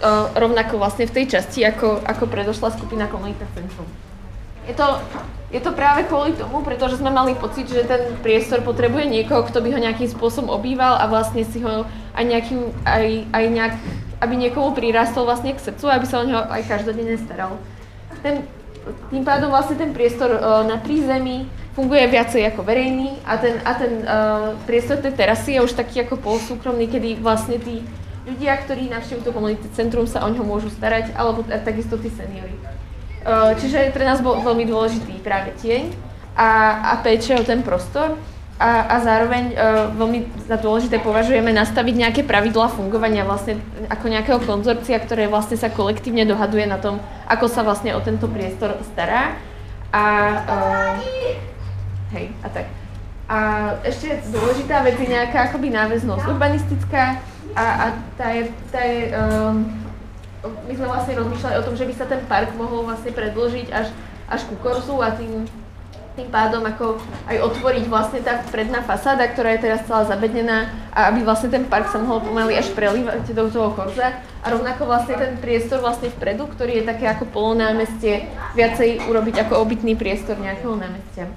Uh, 0.00 0.32
rovnako 0.32 0.80
vlastne 0.80 1.04
v 1.04 1.16
tej 1.16 1.36
časti, 1.36 1.60
ako, 1.66 2.00
ako 2.06 2.24
predošla 2.30 2.72
skupina 2.72 3.10
Komunita 3.10 3.44
Centrum. 3.52 4.09
Je 4.70 4.74
to, 4.78 5.02
je 5.50 5.58
to 5.58 5.74
práve 5.74 6.06
kvôli 6.06 6.30
tomu, 6.38 6.62
pretože 6.62 7.02
sme 7.02 7.10
mali 7.10 7.34
pocit, 7.34 7.66
že 7.66 7.82
ten 7.82 8.14
priestor 8.22 8.62
potrebuje 8.62 9.10
niekoho, 9.10 9.42
kto 9.42 9.58
by 9.58 9.74
ho 9.74 9.82
nejakým 9.82 10.06
spôsobom 10.06 10.54
obýval 10.54 10.94
a 10.94 11.10
vlastne 11.10 11.42
si 11.42 11.58
ho 11.58 11.82
aj, 12.14 12.22
nejakým, 12.22 12.70
aj, 12.86 13.06
aj 13.34 13.44
nejak, 13.50 13.74
aby 14.22 14.34
niekomu 14.38 14.70
prirastol 14.78 15.26
vlastne 15.26 15.50
k 15.50 15.58
srdcu, 15.58 15.90
aby 15.90 16.06
sa 16.06 16.22
o 16.22 16.28
neho 16.28 16.38
aj 16.46 16.70
každodenne 16.70 17.18
staral 17.18 17.58
ten, 18.22 18.44
tým 19.08 19.24
pádom 19.24 19.52
vlastne 19.52 19.76
ten 19.76 19.90
priestor 19.92 20.30
uh, 20.36 20.62
na 20.64 20.80
prízemí 20.80 21.48
funguje 21.76 22.04
viacej 22.08 22.42
ako 22.52 22.64
verejný 22.64 23.16
a 23.24 23.34
ten, 23.40 23.56
a 23.64 23.72
ten 23.76 23.92
uh, 24.04 24.56
priestor 24.68 25.00
tej 25.00 25.16
terasy 25.16 25.56
je 25.56 25.64
už 25.64 25.72
taký 25.72 26.04
ako 26.04 26.20
polosúkromný, 26.20 26.88
kedy 26.88 27.20
vlastne 27.20 27.56
tí 27.60 27.84
ľudia, 28.28 28.60
ktorí 28.60 28.92
navštívujú 28.92 29.24
to 29.24 29.32
komunity 29.32 29.68
centrum, 29.72 30.04
sa 30.04 30.22
o 30.26 30.28
ňo 30.28 30.44
môžu 30.44 30.68
starať, 30.68 31.16
alebo 31.16 31.42
takisto 31.64 31.96
tí 31.96 32.12
seniory. 32.12 32.52
Uh, 33.20 33.52
čiže 33.60 33.92
pre 33.92 34.08
nás 34.08 34.24
bol 34.24 34.40
veľmi 34.40 34.64
dôležitý 34.64 35.20
práve 35.20 35.52
tieň 35.60 35.92
a, 36.32 36.48
a 36.96 37.04
péče 37.04 37.36
o 37.36 37.44
ten 37.44 37.60
prostor 37.60 38.16
a, 38.56 38.96
a 38.96 38.96
zároveň 39.04 39.52
uh, 39.52 39.92
veľmi 39.92 40.48
za 40.48 40.56
dôležité 40.56 41.04
považujeme 41.04 41.52
nastaviť 41.52 41.94
nejaké 42.00 42.22
pravidlá 42.24 42.72
fungovania 42.72 43.28
vlastne 43.28 43.60
ako 43.92 44.06
nejakého 44.08 44.40
konzorcia, 44.40 44.96
ktoré 45.04 45.28
vlastne 45.28 45.60
sa 45.60 45.68
kolektívne 45.68 46.24
dohaduje 46.24 46.64
na 46.64 46.80
tom, 46.80 46.96
ako 47.28 47.44
sa 47.44 47.60
vlastne 47.60 47.92
o 47.92 48.00
tento 48.00 48.24
priestor 48.24 48.72
stará. 48.88 49.36
A, 49.92 50.04
uh, 50.40 50.92
hej, 52.16 52.32
a 52.40 52.48
tak. 52.48 52.72
A 53.30 53.38
ešte 53.84 54.16
dôležitá 54.32 54.80
vec 54.80 54.96
je 54.96 55.12
nejaká 55.12 55.52
akoby 55.52 55.68
náväznosť 55.70 56.24
urbanistická 56.24 57.20
a, 57.52 57.64
a 57.68 57.86
tá 58.16 58.32
je, 58.32 58.42
tá 58.72 58.80
je 58.80 59.12
um, 59.12 59.89
my 60.44 60.72
sme 60.72 60.86
vlastne 60.88 61.18
rozmýšľali 61.20 61.56
o 61.60 61.66
tom, 61.66 61.74
že 61.76 61.84
by 61.84 61.94
sa 61.96 62.06
ten 62.08 62.22
park 62.24 62.56
mohol 62.56 62.88
vlastne 62.88 63.12
predložiť 63.12 63.68
až, 63.72 63.92
až 64.30 64.40
ku 64.48 64.56
Korzu 64.60 64.96
a 65.00 65.12
tým 65.12 65.44
tým 66.18 66.26
pádom 66.26 66.60
ako 66.66 66.98
aj 67.30 67.36
otvoriť 67.38 67.84
vlastne 67.86 68.20
tá 68.20 68.42
predná 68.50 68.82
fasáda, 68.82 69.30
ktorá 69.30 69.54
je 69.54 69.70
teraz 69.70 69.86
celá 69.86 70.02
zabednená 70.04 70.68
a 70.90 71.08
aby 71.08 71.22
vlastne 71.22 71.54
ten 71.54 71.64
park 71.64 71.86
sa 71.88 72.02
mohol 72.02 72.20
pomaly 72.20 72.58
až 72.58 72.74
prelívať 72.74 73.30
do 73.30 73.46
toho 73.46 73.70
korza 73.72 74.18
a 74.42 74.46
rovnako 74.50 74.90
vlastne 74.90 75.14
ten 75.14 75.38
priestor 75.38 75.78
vlastne 75.80 76.10
vpredu, 76.10 76.50
ktorý 76.50 76.82
je 76.82 76.88
také 76.90 77.06
ako 77.06 77.30
polonámestie, 77.30 78.26
viacej 78.58 79.06
urobiť 79.06 79.48
ako 79.48 79.62
obytný 79.62 79.94
priestor 79.94 80.34
nejakého 80.36 80.74
námestia. 80.74 81.30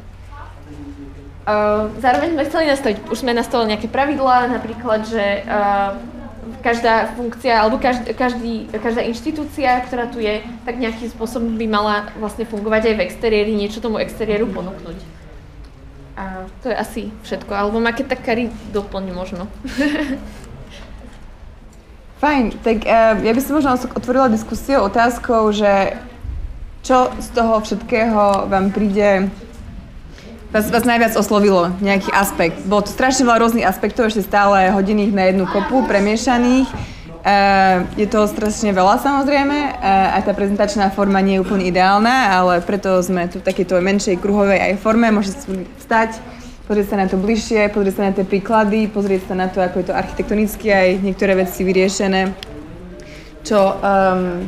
Uh, 1.43 1.91
zároveň 1.99 2.39
sme 2.39 2.43
chceli 2.47 2.65
nastaviť, 2.71 2.97
už 3.11 3.17
sme 3.19 3.35
nastavili 3.35 3.75
nejaké 3.75 3.87
pravidlá, 3.91 4.47
napríklad, 4.47 5.03
že 5.03 5.43
uh, 5.43 5.99
každá 6.63 7.11
funkcia 7.19 7.59
alebo 7.59 7.75
každý, 7.75 8.15
každý, 8.15 8.53
každá 8.71 9.03
inštitúcia, 9.03 9.83
ktorá 9.83 10.07
tu 10.07 10.23
je, 10.23 10.39
tak 10.63 10.79
nejakým 10.79 11.11
spôsobom 11.11 11.59
by 11.59 11.67
mala 11.67 12.07
vlastne 12.15 12.47
fungovať 12.47 12.89
aj 12.89 12.95
v 12.95 13.03
exteriéri, 13.03 13.51
niečo 13.51 13.83
tomu 13.83 13.99
exteriéru 13.99 14.47
ponúknuť. 14.47 14.95
A 16.15 16.47
to 16.63 16.71
je 16.71 16.75
asi 16.77 17.01
všetko. 17.27 17.51
Alebo 17.51 17.83
má 17.83 17.91
keď 17.91 18.15
tak 18.15 18.23
Kari 18.23 18.47
doplň 18.71 19.03
možno. 19.11 19.51
Fajn, 22.23 22.63
tak 22.63 22.87
uh, 22.87 23.19
ja 23.19 23.33
by 23.35 23.41
som 23.43 23.59
možno 23.59 23.75
otvorila 23.75 24.31
diskusiu 24.31 24.79
otázkou, 24.87 25.51
že 25.51 25.99
čo 26.79 27.11
z 27.19 27.27
toho 27.35 27.59
všetkého 27.59 28.47
vám 28.47 28.71
príde 28.71 29.27
vás, 30.53 30.69
vás 30.69 30.85
najviac 30.85 31.17
oslovilo, 31.17 31.73
nejaký 31.81 32.13
aspekt? 32.13 32.61
Bolo 32.69 32.85
to 32.85 32.93
strašne 32.93 33.25
veľa 33.25 33.41
rôznych 33.41 33.65
aspektov, 33.65 34.13
ešte 34.13 34.21
stále 34.21 34.69
hodiny 34.69 35.09
na 35.09 35.33
jednu 35.33 35.49
kopu, 35.49 35.81
premiešaných. 35.89 36.69
Uh, 37.23 37.87
je 37.95 38.03
toho 38.05 38.27
strašne 38.27 38.75
veľa 38.75 38.99
samozrejme, 38.99 39.57
uh, 39.79 40.19
aj 40.19 40.27
tá 40.27 40.35
prezentačná 40.35 40.91
forma 40.91 41.23
nie 41.23 41.39
je 41.39 41.43
úplne 41.47 41.63
ideálna, 41.63 42.35
ale 42.35 42.59
preto 42.59 42.99
sme 42.99 43.31
tu 43.31 43.39
v 43.39 43.47
takejto 43.47 43.79
menšej 43.79 44.19
kruhovej 44.19 44.59
aj 44.59 44.83
forme, 44.83 45.07
môžete 45.07 45.39
stať, 45.79 46.19
pozrieť 46.67 46.93
sa 46.93 46.99
na 46.99 47.07
to 47.07 47.15
bližšie, 47.15 47.71
pozrieť 47.71 47.95
sa 47.95 48.03
na 48.05 48.13
tie 48.13 48.27
príklady, 48.27 48.91
pozrieť 48.91 49.31
sa 49.31 49.39
na 49.39 49.47
to, 49.47 49.63
ako 49.63 49.79
je 49.79 49.87
to 49.87 49.95
architektonicky 49.95 50.67
aj 50.67 50.99
niektoré 50.99 51.39
veci 51.39 51.63
vyriešené, 51.63 52.35
čo, 53.47 53.79
um, 53.79 54.43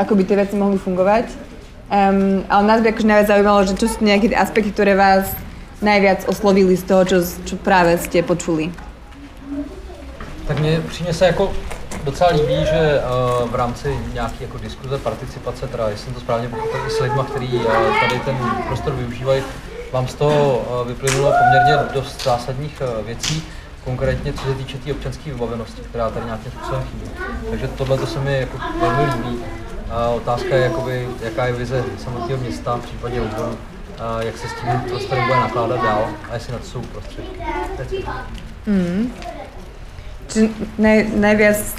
ako 0.00 0.12
by 0.16 0.22
tie 0.24 0.40
veci 0.40 0.56
mohli 0.56 0.80
fungovať. 0.80 1.49
Um, 1.90 2.44
ale 2.48 2.62
nás 2.66 2.80
by 2.80 2.88
akože 2.94 3.06
najviac 3.06 3.26
zaujímalo, 3.26 3.66
že 3.66 3.74
čo 3.74 3.90
sú 3.90 3.98
nejaké 4.06 4.30
aspekty, 4.38 4.70
ktoré 4.70 4.94
vás 4.94 5.34
najviac 5.82 6.22
oslovili 6.30 6.78
z 6.78 6.86
toho, 6.86 7.02
čo, 7.04 7.18
čo 7.42 7.56
právě 7.58 7.98
ste 7.98 8.22
počuli. 8.22 8.70
Tak 10.46 10.58
mně 10.58 10.80
přímě 10.88 11.14
se 11.14 11.26
jako 11.26 11.52
docela 12.04 12.30
líbí, 12.30 12.64
že 12.64 13.02
uh, 13.42 13.50
v 13.50 13.54
rámci 13.54 13.98
nějaké 14.12 14.44
jako 14.44 14.58
diskuze, 14.58 14.98
participace, 14.98 15.68
teda 15.68 15.88
jestli 15.88 16.04
jsem 16.04 16.14
to 16.14 16.20
správně 16.20 16.48
pochopil 16.48 16.80
s 16.90 17.00
lidmi, 17.00 17.20
kteří 17.30 17.54
uh, 17.54 17.72
tady 18.00 18.20
ten 18.24 18.36
prostor 18.66 18.92
využívají, 18.92 19.42
vám 19.92 20.08
z 20.08 20.14
toho 20.14 20.58
uh, 20.58 20.88
vyplynulo 20.88 21.32
poměrně 21.32 21.92
dost 21.94 22.24
zásadních 22.24 22.82
věcí, 23.06 23.42
konkrétně 23.84 24.32
co 24.32 24.44
se 24.44 24.54
týče 24.54 24.78
té 24.78 24.84
tý 24.84 24.92
občanské 24.92 25.30
vybavenosti, 25.30 25.82
která 25.82 26.10
tady 26.10 26.26
nějakým 26.26 26.52
způsobem 26.52 26.82
chybí. 26.82 27.10
Takže 27.50 27.68
tohle 27.68 27.98
to 27.98 28.06
se 28.06 28.20
mi 28.20 28.40
jako 28.40 28.58
velmi 28.80 29.02
líbí. 29.02 29.42
A 29.90 30.08
otázka 30.08 30.56
je, 30.56 30.62
jakoby, 30.62 31.08
jaká 31.22 31.46
je 31.46 31.52
vize 31.52 31.84
samotného 32.04 32.40
města 32.40 32.76
v 32.76 32.80
případě 32.80 33.20
odboru, 33.20 33.58
a 33.98 34.22
jak 34.22 34.38
se 34.38 34.48
s 34.48 34.60
tím 34.60 34.80
prostorem 34.88 35.24
bude 35.24 35.40
nakládat 35.40 35.82
dál 35.82 36.08
a 36.30 36.34
jestli 36.34 36.52
na 36.52 36.58
to 36.58 36.64
jsou 36.64 36.80
prostředky. 36.80 37.40
Mm. 38.66 39.12
Čiže 40.28 40.48
nej, 40.78 41.10
najviac 41.14 41.74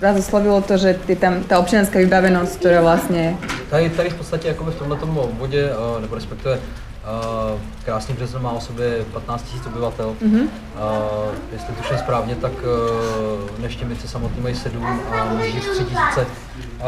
vás 0.00 0.18
oslovilo 0.18 0.60
to, 0.60 0.76
že 0.76 0.98
je 1.08 1.16
tam 1.16 1.42
ta 1.42 1.58
občanská 1.58 1.98
vybavenost, 1.98 2.56
která 2.56 2.80
vlastně... 2.80 3.36
Tady, 3.70 3.90
tady 3.90 4.10
v 4.10 4.14
podstatě 4.14 4.48
jakoby 4.48 4.70
v 4.70 4.74
tomto 4.74 5.06
bodě, 5.06 5.70
nebo 6.00 6.14
respektive 6.14 6.60
Uh, 7.04 7.60
krásný 7.84 8.14
březen 8.14 8.42
má 8.42 8.52
o 8.52 8.60
sobě 8.60 9.04
15 9.12 9.54
000 9.54 9.66
obyvatel. 9.66 10.16
Mm-hmm. 10.22 10.42
Uh, 10.42 11.34
jestli 11.52 11.74
tuším 11.74 11.98
správně, 11.98 12.36
tak 12.36 12.52
uh, 12.52 13.60
Neštěmice 13.60 14.08
samotný 14.08 14.42
mají 14.42 14.54
7 14.54 15.00
a 15.12 15.24
Možíř 15.24 15.68
3 15.70 15.84
tisíce, 15.84 16.20
uh, 16.20 16.86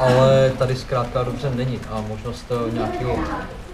ale 0.00 0.52
tady 0.58 0.76
zkrátka 0.76 1.22
dobře 1.22 1.50
není 1.54 1.80
a 1.90 2.00
možnost 2.08 2.44
uh, 2.50 2.74
nějakého 2.74 3.18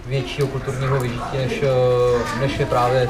většího 0.07 0.49
kulturního 0.49 1.01
vyžití, 1.01 1.37
než, 1.37 1.63
uh, 1.63 2.41
než 2.41 2.59
je 2.59 2.67
právě 2.67 3.09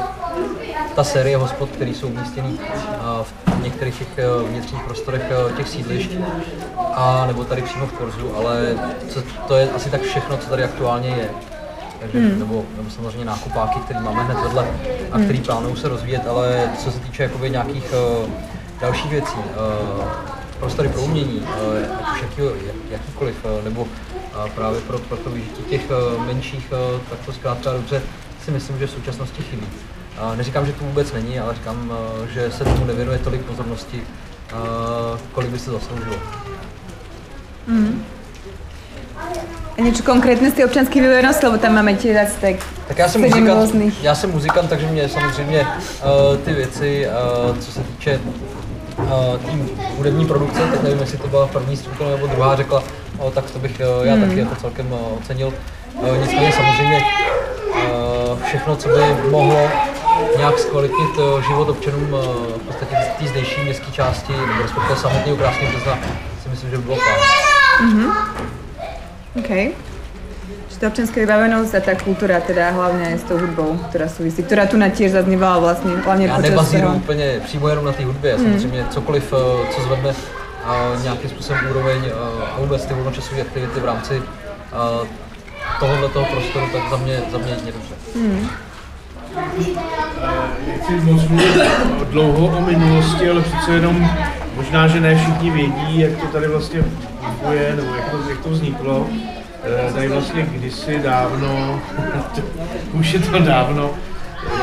ta 0.95 1.05
série 1.05 1.37
hospod, 1.37 1.71
které 1.71 1.91
jsou 1.91 2.07
umístěny 2.07 2.49
uh, 2.49 3.57
v 3.59 3.63
některých 3.63 3.99
těch 3.99 4.09
vnitřních 4.49 4.83
prostorech 4.83 5.23
uh, 5.47 5.53
těch 5.53 5.69
sídlišť, 5.69 6.11
a 6.95 7.27
nebo 7.27 7.45
tady 7.45 7.63
přímo 7.63 7.87
v 7.87 7.93
Korzu, 7.93 8.37
ale 8.37 8.75
co, 9.09 9.23
to 9.49 9.57
je 9.57 9.71
asi 9.71 9.91
tak 9.91 10.03
všechno, 10.03 10.37
co 10.37 10.51
tady 10.51 10.65
aktuálně 10.65 11.09
je 11.09 11.31
takže, 12.03 12.19
hmm. 12.19 12.39
nebo, 12.39 12.65
nebo 12.77 12.91
samozřejmě 12.91 13.25
nákupáky, 13.25 13.79
který 13.79 14.01
máme 14.01 14.25
hned 14.25 14.43
vedle 14.43 14.67
a 15.13 15.19
který 15.19 15.39
hmm. 15.39 15.47
plánují 15.47 15.77
se 15.77 15.89
rozvíjet, 15.89 16.27
ale 16.27 16.71
co 16.79 16.93
se 16.93 17.01
týče 17.01 17.23
jakoby 17.23 17.51
nějakých 17.51 17.95
uh, 18.23 18.31
dalších 18.81 19.11
věcí, 19.11 19.37
uh, 19.37 20.05
prostory 20.61 20.89
pro 20.89 21.03
umění, 21.03 21.41
uh, 21.41 22.07
ať 22.07 22.15
už 22.15 22.23
jaký, 22.23 22.43
jak, 22.67 22.77
jakýkoliv, 22.91 23.45
uh, 23.45 23.65
nebo 23.65 23.83
uh, 23.83 24.51
právě 24.55 24.81
pro, 24.81 24.99
pro 24.99 25.17
to 25.17 25.31
vyžití 25.31 25.63
těch 25.63 25.91
uh, 25.91 26.27
menších, 26.27 26.73
uh, 26.73 27.01
tak 27.11 27.19
to 27.27 27.33
zkrátka 27.33 27.73
dobře 27.73 28.03
si 28.45 28.51
myslím, 28.51 28.79
že 28.79 28.87
v 28.87 28.91
současnosti 28.91 29.43
chybí. 29.43 29.67
Uh, 29.67 30.37
neříkám, 30.37 30.67
že 30.67 30.73
to 30.73 30.85
vůbec 30.85 31.13
není, 31.13 31.41
ale 31.41 31.55
říkám, 31.55 31.91
uh, 31.91 32.27
že 32.27 32.51
se 32.51 32.65
tomu 32.65 32.85
nevěnuje 32.85 33.19
tolik 33.19 33.41
pozornosti, 33.41 34.03
uh, 34.53 35.19
kolik 35.33 35.51
by 35.51 35.59
se 35.59 35.71
zasloužilo. 35.71 36.17
Mm. 37.67 38.05
Něco 39.79 40.03
konkrétně 40.03 40.51
z 40.51 40.55
té 40.55 40.65
občanské 40.65 41.01
vybavenosti, 41.01 41.47
lebo 41.47 41.59
tam 41.59 41.75
máme 41.75 41.93
asi 41.93 42.41
tak 42.41 42.55
Tak 42.89 42.99
já 42.99 43.09
jsem 43.09 43.21
muzikant, 43.21 43.61
různých. 43.61 44.05
já 44.05 44.15
jsem 44.15 44.31
muzikant, 44.31 44.69
takže 44.71 44.87
mě 44.87 45.09
samozřejmě 45.09 45.61
uh, 45.61 46.37
ty 46.37 46.53
věci, 46.53 47.07
uh, 47.07 47.59
co 47.59 47.73
se 47.73 47.81
týče 47.81 48.21
uh, 48.99 49.07
tým 49.51 49.71
hudební 49.97 50.27
produkce, 50.27 50.61
tak 50.61 50.83
nevím, 50.83 50.99
jestli 50.99 51.19
to 51.19 51.29
byla 51.29 51.47
první 51.47 51.77
struka 51.77 52.05
nebo 52.05 52.27
druhá 52.27 52.57
řekla, 52.57 52.83
uh, 53.19 53.31
tak 53.31 53.51
to 53.51 53.59
bych 53.59 53.81
uh, 54.01 54.07
já 54.07 54.15
hmm. 54.15 54.29
taky 54.29 54.41
jako 54.41 54.55
celkem 54.55 54.93
uh, 54.93 54.99
ocenil. 55.19 55.53
Uh, 55.95 56.19
nicméně 56.21 56.53
samozřejmě 56.53 57.05
uh, 57.75 58.43
všechno, 58.43 58.77
co 58.77 58.89
by 58.89 59.31
mohlo 59.31 59.69
nějak 60.37 60.59
zkvalitnit 60.59 61.11
eh, 61.19 61.43
život 61.43 61.69
občanům 61.69 62.09
eh, 62.15 62.59
v 62.59 62.67
podstatě 62.67 62.97
té 63.19 63.29
zdejší 63.29 63.61
městské 63.61 63.93
části, 63.93 64.33
nebo 64.33 64.63
respektive 64.63 64.97
samotného 64.97 65.37
krásného 65.37 65.73
Března, 65.73 65.99
si 66.43 66.49
myslím, 66.49 66.71
že 66.71 66.77
by 66.77 66.83
bylo 66.83 66.97
fajn. 66.97 67.17
Mm-hmm. 67.81 68.13
OK. 69.39 69.49
Čiže 70.69 70.81
ta 70.81 70.87
občanská 70.89 71.21
vybavenosť 71.21 71.75
a 71.75 71.81
ta 71.81 71.95
kultura 71.95 72.41
teda 72.41 72.71
hlavně 72.71 73.19
s 73.19 73.23
tou 73.23 73.39
hudbou, 73.39 73.79
která 73.89 74.09
souvisí, 74.09 74.43
která 74.43 74.67
tu 74.67 74.77
na 74.77 74.89
tiež 74.89 75.13
zaznívala 75.13 75.59
vlastně 75.59 75.91
hlavně 75.97 76.27
Já 76.27 76.37
počas 76.37 76.51
nebazíruju 76.51 76.85
toho. 76.87 76.97
úplně 76.97 77.41
přímo 77.45 77.69
jenom 77.69 77.85
na 77.85 77.93
té 77.93 78.05
hudbě, 78.05 78.35
Hmm. 78.37 78.45
samozřejmě 78.45 78.85
cokoliv, 78.91 79.33
eh, 79.33 79.73
co 79.75 79.83
zvedne 79.83 80.11
eh, 80.11 81.03
nějakým 81.03 81.31
způsobem 81.31 81.61
úroveň 81.71 82.01
eh, 82.07 82.11
a 82.57 82.61
vůbec 82.61 82.85
ty 82.87 82.95
volnočasové 82.95 83.41
aktivity 83.41 83.81
v 83.81 83.85
rámci 83.85 84.23
tohohle 85.81 86.09
toho 86.09 86.27
prostoru, 86.27 86.67
tak 86.73 86.83
za 86.91 86.97
mě, 86.97 87.21
za 87.33 87.39
mě 87.39 87.51
jedině 87.51 87.73
dobře. 87.73 87.95
Hmm. 88.15 88.49
Nechci 90.67 90.93
moc 90.93 91.29
mluvit 91.29 91.57
dlouho 92.11 92.59
o 92.59 92.61
minulosti, 92.61 93.31
ale 93.31 93.41
přece 93.41 93.73
jenom 93.73 94.11
možná, 94.57 94.89
že 94.89 95.01
ne 95.01 95.15
všichni 95.15 95.51
vědí, 95.51 96.01
jak 96.01 96.17
to 96.21 96.27
tady 96.27 96.49
vlastně 96.49 96.83
funguje, 97.21 97.73
nebo 97.77 97.95
jak 97.95 98.11
to, 98.11 98.31
jak 98.31 98.39
to 98.39 98.49
vzniklo. 98.49 99.07
Eh, 99.89 99.93
Tady 99.93 100.09
vlastně 100.09 100.43
kdysi 100.43 100.99
dávno, 100.99 101.81
už 102.93 103.13
je 103.13 103.19
to 103.21 103.39
dávno, 103.39 103.91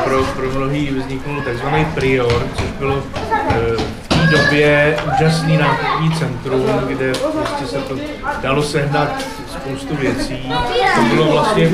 pro, 0.03 0.23
pro 0.23 0.49
mnohý 0.49 0.87
vznikl 0.89 1.41
takzvaný 1.45 1.85
prior, 1.85 2.47
což 2.57 2.65
bylo 2.79 3.03
eh, 3.49 3.55
v 4.03 4.07
té 4.07 4.37
době 4.37 4.97
úžasný 5.15 5.57
nákupní 5.57 6.11
centrum, 6.11 6.65
kde 6.87 7.13
prostě 7.13 7.65
se 7.65 7.77
to 7.77 7.95
dalo 8.41 8.63
sehnat 8.63 9.09
spoustu 9.51 9.95
věcí. 9.95 10.53
To 10.95 11.01
bylo 11.01 11.31
vlastně 11.31 11.69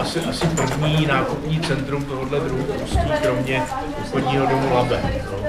asi, 0.00 0.20
asi 0.20 0.46
první 0.46 1.06
nákupní 1.06 1.60
centrum 1.60 2.04
tohohle 2.04 2.40
druhu 2.40 2.66
kromě 3.22 3.62
obchodního 3.98 4.46
domu 4.46 4.74
Labe. 4.74 5.00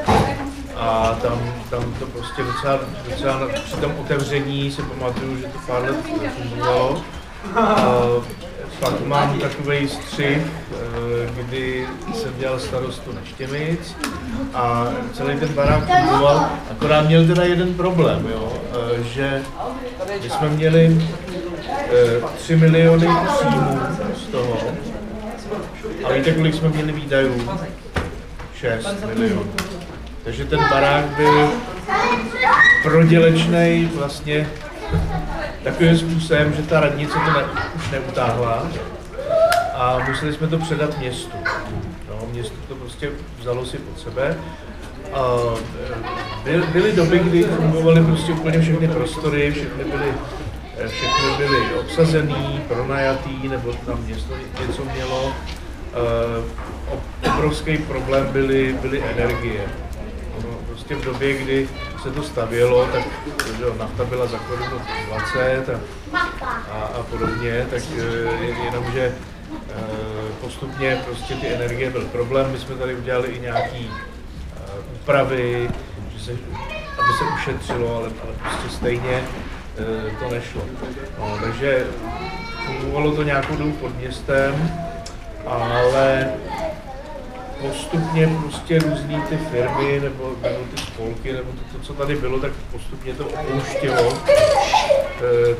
No. 0.07 0.38
A 0.79 1.17
tam, 1.21 1.53
tam 1.69 1.93
to 1.99 2.05
prostě 2.05 2.43
docela, 2.43 2.79
docela 3.09 3.47
při 3.65 3.75
tom 3.75 3.95
otevření 3.99 4.71
si 4.71 4.81
pamatuju, 4.81 5.37
že 5.37 5.43
to 5.43 5.59
pár 5.67 5.81
let 5.81 5.95
fungovalo. 6.37 7.01
Fakt 8.79 9.05
mám 9.05 9.39
takový 9.39 9.87
střih, 9.87 10.37
eh, 10.37 11.29
kdy 11.33 11.87
jsem 12.13 12.33
dělal 12.37 12.59
starostu 12.59 13.11
Neštěmic 13.11 13.95
a 14.53 14.87
celý 15.13 15.39
ten 15.39 15.53
barák 15.53 15.83
fungoval, 15.83 16.49
akorát 16.71 17.01
měl 17.01 17.27
teda 17.27 17.43
jeden 17.43 17.73
problém, 17.73 18.27
jo, 18.31 18.53
eh, 18.71 19.03
že 19.03 19.41
my 20.23 20.29
jsme 20.29 20.49
měli 20.49 21.07
eh, 21.67 22.21
3 22.37 22.55
miliony 22.55 23.07
příjmů 23.27 23.79
z 24.15 24.27
toho 24.31 24.57
a 26.03 26.13
víte, 26.13 26.31
kolik 26.31 26.55
jsme 26.55 26.69
měli 26.69 26.91
výdajů? 26.91 27.49
6 28.53 29.05
milionů. 29.05 29.45
Takže 30.23 30.45
ten 30.45 30.59
barák 30.69 31.05
byl 31.05 31.49
prodělečný 32.83 33.91
vlastně 33.95 34.49
takovým 35.63 35.97
způsobem, 35.97 36.53
že 36.53 36.63
ta 36.63 36.79
radnice 36.79 37.13
to 37.13 37.39
ne, 37.39 37.45
už 37.75 37.91
neutáhla 37.91 38.67
a 39.73 39.99
museli 40.09 40.33
jsme 40.33 40.47
to 40.47 40.57
předat 40.57 40.97
městu. 40.99 41.37
No, 42.09 42.27
město 42.31 42.55
to 42.67 42.75
prostě 42.75 43.09
vzalo 43.39 43.65
si 43.65 43.77
pod 43.77 43.99
sebe. 43.99 44.37
A 45.13 45.19
e, 45.89 46.49
byl, 46.51 46.67
byly 46.67 46.91
doby, 46.91 47.19
kdy 47.19 47.43
fungovaly 47.43 48.01
prostě 48.01 48.31
úplně 48.31 48.61
všechny 48.61 48.87
prostory, 48.87 49.51
všechny 49.51 49.83
byly, 49.83 50.13
e, 50.77 50.87
všechny 50.87 51.37
byly 51.37 51.73
obsazený, 51.79 52.61
pronajatý, 52.67 53.47
nebo 53.47 53.73
tam 53.73 54.03
město 54.03 54.33
něco 54.67 54.85
mělo. 54.93 55.33
E, 55.93 56.59
Obrovský 57.29 57.77
problém 57.77 58.27
byly, 58.31 58.75
byly 58.81 59.03
energie. 59.03 59.61
Prostě 60.89 61.09
v 61.09 61.13
době, 61.13 61.33
kdy 61.37 61.69
se 62.03 62.11
to 62.11 62.23
stavělo, 62.23 62.85
tak 62.85 63.03
že 63.57 63.65
nafta 63.79 64.05
byla 64.05 64.27
za 64.27 64.37
korunu 64.37 64.81
20 65.07 65.69
a, 65.69 65.79
a, 66.71 66.81
a 66.99 67.03
podobně, 67.03 67.67
tak 67.71 67.83
eh, 67.97 68.01
jen- 68.45 68.57
jenomže 68.65 69.15
eh, 69.69 69.75
postupně 70.41 71.01
prostě 71.05 71.35
ty 71.35 71.47
energie 71.47 71.89
byl 71.89 72.05
problém. 72.05 72.51
My 72.51 72.57
jsme 72.59 72.75
tady 72.75 72.95
udělali 72.95 73.27
i 73.27 73.39
nějaký 73.39 73.89
eh, 73.89 74.71
úpravy, 74.95 75.69
že 76.17 76.23
se, 76.23 76.31
aby 76.99 77.13
se 77.17 77.23
ušetřilo, 77.35 77.95
ale, 77.95 78.09
ale 78.23 78.33
prostě 78.41 78.69
stejně 78.77 79.23
to 80.19 80.29
nešlo. 80.31 80.61
No, 81.19 81.37
takže 81.41 81.87
fungovalo 82.65 83.15
to 83.15 83.23
nějakou 83.23 83.55
dobu 83.55 83.71
pod 83.71 83.97
městem, 83.97 84.71
ale 85.47 86.31
postupně 87.61 88.29
prostě 88.41 88.79
různý 88.79 89.21
ty 89.29 89.37
firmy 89.37 89.99
nebo, 89.99 90.35
nebo 90.41 90.57
ty 90.75 90.81
spolky, 90.81 91.33
nebo 91.33 91.51
to, 91.51 91.77
to, 91.77 91.83
co 91.83 91.93
tady 91.93 92.15
bylo, 92.15 92.39
tak 92.39 92.51
postupně 92.71 93.13
to 93.13 93.25
opouštělo 93.25 94.13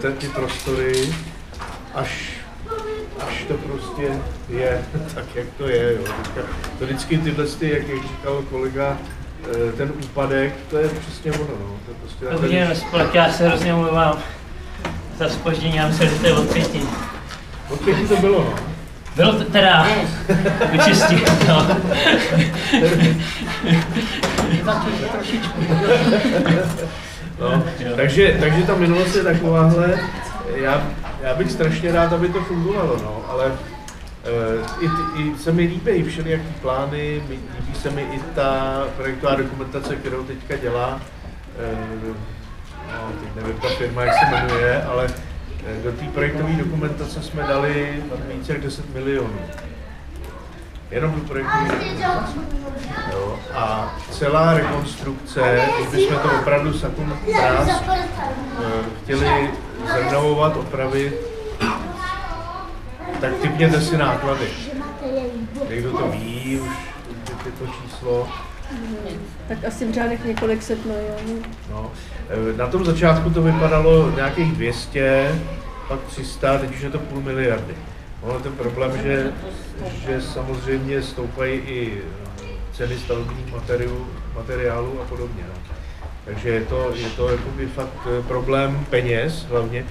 ten, 0.02 0.14
ty 0.14 0.28
prostory, 0.28 1.14
až, 1.96 2.32
až 3.28 3.44
to 3.48 3.54
prostě 3.54 4.22
je 4.50 4.86
tak, 5.16 5.26
jak 5.36 5.48
to 5.58 5.68
je. 5.68 5.94
Jo. 5.94 6.14
Teďka, 6.24 6.42
to 6.80 6.86
vždycky 6.86 7.18
tyhle, 7.18 7.46
ty, 7.46 7.70
jak, 7.70 7.88
jak 7.88 8.02
říkal 8.02 8.44
kolega, 8.50 8.98
eh, 9.44 9.72
ten 9.72 9.94
úpadek, 10.04 10.54
to 10.70 10.78
je 10.78 10.90
přesně 10.90 11.32
ono. 11.32 11.42
No. 11.42 11.80
To 11.86 11.92
je 11.92 11.98
prostě 12.00 12.48
den, 12.48 12.76
spolek, 12.76 13.16
já 13.16 13.32
se 13.32 13.48
hrozně 13.48 13.74
omlouvám 13.74 14.18
za 15.18 15.30
spoždění, 15.30 15.76
já 15.76 15.88
myslel, 15.88 16.10
že 16.10 16.20
to 16.20 16.28
je 16.28 16.34
od 16.34 16.54
pěti. 16.54 16.82
Od 17.70 17.80
pěti 17.82 18.08
to 18.08 18.16
bylo, 18.16 18.40
no. 18.40 18.69
Bylo 19.20 19.34
to 19.34 19.44
teda 19.44 19.88
vyčistí, 20.72 21.24
no. 21.48 21.68
No, 27.40 27.64
takže, 27.96 28.38
takže 28.40 28.64
ta 28.64 28.76
minulost 28.76 29.16
je 29.16 29.24
takováhle, 29.24 30.00
já, 30.56 30.88
já 31.22 31.36
bych 31.36 31.52
strašně 31.52 31.92
rád, 31.92 32.14
aby 32.14 32.30
to 32.30 32.42
fungovalo, 32.42 32.98
no, 33.04 33.26
ale 33.30 33.46
uh, 33.46 34.84
i, 34.84 35.22
i, 35.22 35.38
se 35.38 35.52
mi 35.52 35.62
líbí 35.62 36.04
všelijaký 36.04 36.54
plány, 36.62 37.22
líbí 37.30 37.76
se 37.82 37.90
mi 37.90 38.02
i 38.02 38.20
ta 38.36 38.84
projektová 38.98 39.36
dokumentace, 39.36 39.96
kterou 39.96 40.24
teďka 40.24 40.56
dělá, 40.58 41.02
uh, 42.08 42.16
no, 42.94 43.12
teď 43.24 43.44
nevím 43.44 43.60
ta 43.60 43.68
firma, 43.70 44.04
jak 44.04 44.14
se 44.14 44.36
jmenuje, 44.36 44.84
ale 44.84 45.06
eh, 45.06 45.30
do 45.84 45.92
té 45.92 46.06
projektové 46.06 46.54
dokumentace 46.54 47.22
jsme 47.24 47.44
dali 47.44 48.04
více 48.34 48.52
jak 48.54 48.62
10 48.62 48.94
milionů. 48.94 49.40
Jenom 50.92 51.12
do 51.12 51.20
projektové 51.28 51.64
dokumentace. 51.64 52.34
Jo, 53.12 53.40
a 53.54 53.96
celá 54.12 54.54
rekonstrukce, 54.54 55.62
když 55.78 55.90
bychom 55.90 56.18
to 56.20 56.30
opravdu 56.42 56.74
sakun 56.74 57.14
prás 57.36 57.70
eh, 57.70 58.84
chtěli 59.04 59.50
zrenovovat, 59.94 60.58
opravit, 60.58 61.14
tak 63.22 63.34
typněte 63.42 63.82
si 63.82 63.98
náklady. 63.98 64.48
Někdo 65.70 65.92
to 65.92 66.08
ví, 66.12 66.60
už 66.62 66.70
už 67.40 67.46
je 67.46 67.52
to 67.52 67.66
číslo. 67.68 68.28
Tak 69.48 69.58
asi 69.68 69.86
v 69.86 69.94
řádech 69.94 70.26
několik 70.26 70.62
set 70.64 70.86
milionů. 70.86 71.42
No. 71.72 71.92
eh, 72.54 72.58
Na 72.58 72.68
tom 72.68 72.86
začátku 72.86 73.30
to 73.30 73.42
vypadalo 73.42 74.12
nějakých 74.12 74.52
200, 74.52 75.36
pak 75.90 76.04
300, 76.04 76.58
teď 76.58 76.76
už 76.76 76.82
je 76.82 76.90
to 76.90 77.00
půl 77.00 77.22
miliardy. 77.22 77.76
No, 78.24 78.32
ale 78.32 78.40
ten 78.40 78.54
problém, 78.54 78.92
že, 79.04 79.34
že 80.06 80.22
samozřejmě 80.22 81.02
stoupají 81.02 81.54
i 81.54 82.02
ceny 82.74 82.98
stavebních 82.98 83.54
materiálů, 83.54 84.08
materiálů 84.36 85.02
a 85.02 85.06
podobně. 85.06 85.44
No. 85.48 85.76
Takže 86.26 86.50
je 86.50 86.66
to, 86.66 86.92
je 86.96 87.10
to 87.10 87.30
jakoby 87.30 87.68
fakt 87.68 88.08
eh, 88.20 88.24
problém 88.24 88.86
peněz 88.90 89.46
hlavně. 89.50 89.86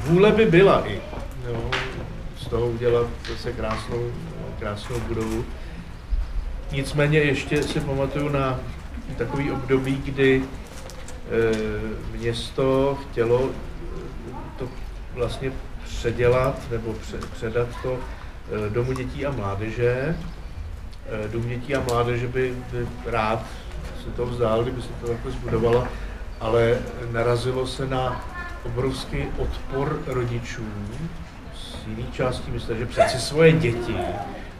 Vůle 0.00 0.32
by 0.32 0.46
byla 0.46 0.86
i 0.86 1.00
no, 1.52 1.70
z 2.36 2.46
toho 2.48 2.66
udělat 2.66 3.06
zase 3.30 3.52
krásnou, 3.52 4.10
krásnou 4.58 5.00
budovu. 5.00 5.44
Nicméně 6.72 7.18
ještě 7.18 7.62
si 7.62 7.80
pamatuju 7.80 8.28
na 8.28 8.60
takový 9.16 9.52
období, 9.52 10.02
kdy 10.04 10.42
eh, 10.42 12.18
město 12.18 12.98
chtělo 13.02 13.50
vlastně 15.18 15.52
předělat 15.84 16.70
nebo 16.70 16.92
pře- 16.92 17.16
předat 17.32 17.68
to 17.82 17.98
eh, 18.66 18.70
domu 18.70 18.92
dětí 18.92 19.26
a 19.26 19.30
mládeže. 19.30 20.16
Eh, 21.24 21.28
Dům 21.28 21.48
dětí 21.48 21.74
a 21.74 21.80
mládeže 21.80 22.28
by, 22.28 22.54
by 22.72 22.86
rád 23.06 23.42
se 24.04 24.10
to 24.10 24.26
vzdál, 24.26 24.62
kdyby 24.62 24.82
se 24.82 24.88
to 25.04 25.12
jako 25.12 25.30
zbudovalo, 25.30 25.88
ale 26.40 26.78
narazilo 27.12 27.66
se 27.66 27.86
na 27.86 28.24
obrovský 28.64 29.24
odpor 29.38 30.02
rodičů 30.06 30.62
z 31.54 31.86
jiných 31.86 32.14
částí 32.14 32.50
města, 32.50 32.74
že 32.74 32.86
přeci 32.86 33.18
svoje 33.18 33.52
děti 33.52 33.96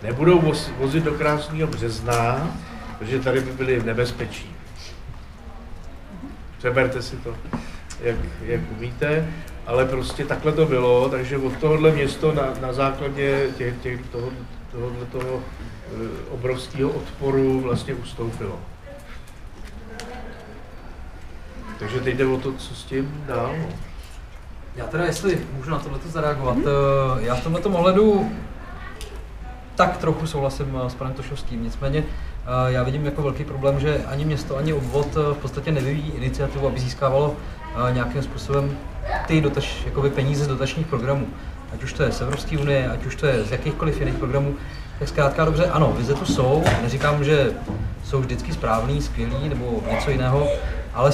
nebudou 0.03 0.41
voz- 0.41 0.73
vozit 0.79 1.05
do 1.05 1.13
krásného 1.15 1.67
března, 1.67 2.51
protože 2.99 3.19
tady 3.21 3.41
by 3.41 3.53
byli 3.53 3.81
v 3.81 3.87
nebezpečí. 3.87 4.55
Přeberte 6.59 7.03
si 7.03 7.17
to, 7.17 7.35
jak, 8.03 8.17
jak 8.43 8.61
umíte. 8.79 9.29
Ale 9.69 9.85
prostě 9.85 10.25
takhle 10.25 10.53
to 10.53 10.67
bylo, 10.67 11.09
takže 11.09 11.39
od 11.39 11.57
tohohle 11.57 11.91
město 11.91 12.33
na, 12.33 12.43
na 12.61 12.73
základě 12.73 13.49
těch, 13.57 13.75
těch, 13.83 14.01
toho, 14.07 14.31
tohohle 14.73 15.07
toho 15.07 15.41
eh, 15.41 16.09
obrovského 16.31 16.91
odporu 16.91 17.61
vlastně 17.61 17.95
ustoupilo. 17.95 18.59
Takže 21.79 22.01
teď 22.01 22.17
jde 22.17 22.27
o 22.27 22.39
to, 22.39 22.53
co 22.53 22.75
s 22.75 22.85
tím 22.85 23.25
dál. 23.27 23.55
no. 23.59 23.69
Já 24.77 24.87
teda, 24.87 25.05
jestli 25.05 25.39
můžu 25.53 25.71
na 25.71 25.79
tohleto 25.79 26.09
zareagovat, 26.09 26.57
mm-hmm. 26.57 27.19
já 27.19 27.35
v 27.35 27.45
tomto 27.45 27.71
ohledu 27.71 28.33
tak 29.75 29.97
trochu 29.97 30.27
souhlasím 30.27 30.81
eh, 30.85 30.91
s 30.91 30.95
panem 30.95 31.15
Tošovským, 31.15 31.63
nicméně 31.63 32.05
já 32.67 32.83
vidím 32.83 33.05
jako 33.05 33.23
velký 33.23 33.45
problém, 33.45 33.81
že 33.81 34.05
ani 34.07 34.25
město, 34.25 34.57
ani 34.57 34.73
obvod 34.73 35.15
v 35.15 35.35
podstatě 35.35 35.73
nevyvíjí 35.73 36.11
iniciativu, 36.11 36.67
aby 36.67 36.81
získávalo 36.81 37.37
nějakým 37.93 38.23
způsobem 38.23 38.79
ty 39.27 39.41
dotač, 39.41 39.85
jakoby 39.85 40.11
peníze 40.11 40.45
z 40.45 40.49
dotačních 40.49 40.87
programů. 40.87 41.27
Ať 41.73 41.83
už 41.85 41.93
to 41.93 42.03
je 42.03 42.13
z 42.13 42.21
Evropské 42.21 42.59
unie, 42.59 42.91
ať 42.91 43.07
už 43.07 43.17
to 43.17 43.27
je 43.27 43.45
z 43.45 43.51
jakýchkoliv 43.51 44.01
jiných 44.01 44.15
programů, 44.15 44.55
tak 44.99 45.09
zkrátka 45.09 45.45
dobře, 45.45 45.67
ano, 45.67 45.95
vize 45.99 46.15
tu 46.15 46.27
jsou, 46.27 46.65
neříkám, 46.83 47.25
že 47.25 47.51
jsou 48.05 48.21
vždycky 48.21 48.53
správný, 48.53 49.03
skvělý 49.03 49.49
nebo 49.49 49.83
něco 49.91 50.11
jiného, 50.11 50.49
ale 50.95 51.13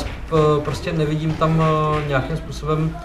prostě 0.64 0.92
nevidím 0.92 1.34
tam 1.34 1.62
nějakým 2.08 2.36
způsobem 2.36 2.96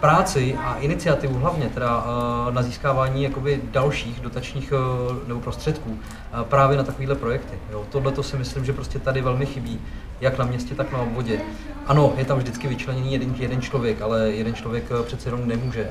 práci 0.00 0.54
a 0.54 0.76
iniciativu 0.78 1.38
hlavně 1.38 1.66
teda 1.66 2.04
eh, 2.06 2.52
na 2.52 2.62
získávání 2.62 3.22
jakoby 3.22 3.60
dalších 3.64 4.20
dotačních 4.20 4.72
eh, 4.72 5.28
nebo 5.28 5.40
prostředků 5.40 5.98
eh, 5.98 6.44
právě 6.44 6.76
na 6.76 6.84
takovéhle 6.84 7.14
projekty. 7.14 7.58
Tohle 7.90 8.12
to 8.12 8.22
si 8.22 8.36
myslím, 8.36 8.64
že 8.64 8.72
prostě 8.72 8.98
tady 8.98 9.22
velmi 9.22 9.46
chybí, 9.46 9.80
jak 10.20 10.38
na 10.38 10.44
městě, 10.44 10.74
tak 10.74 10.92
na 10.92 10.98
obvodě. 10.98 11.40
Ano, 11.86 12.12
je 12.16 12.24
tam 12.24 12.38
vždycky 12.38 12.68
vyčleněný 12.68 13.12
jeden, 13.12 13.34
jeden 13.38 13.62
člověk, 13.62 14.02
ale 14.02 14.30
jeden 14.30 14.54
člověk 14.54 14.84
přece 15.06 15.28
jenom 15.28 15.48
nemůže 15.48 15.90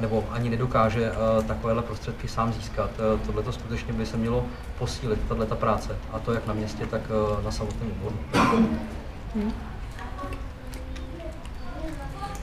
nebo 0.00 0.24
ani 0.30 0.50
nedokáže 0.50 1.12
takovéhle 1.46 1.82
prostředky 1.82 2.28
sám 2.28 2.52
získat. 2.52 2.90
Tohle 3.26 3.42
to 3.42 3.52
skutečně 3.52 3.92
by 3.92 4.06
se 4.06 4.16
mělo 4.16 4.44
posílit, 4.78 5.18
tato 5.28 5.56
práce. 5.56 5.96
A 6.12 6.18
to 6.18 6.32
jak 6.32 6.46
na 6.46 6.54
městě, 6.54 6.86
tak 6.86 7.02
na 7.44 7.50
samotném 7.50 7.90
obvodu. 7.90 8.18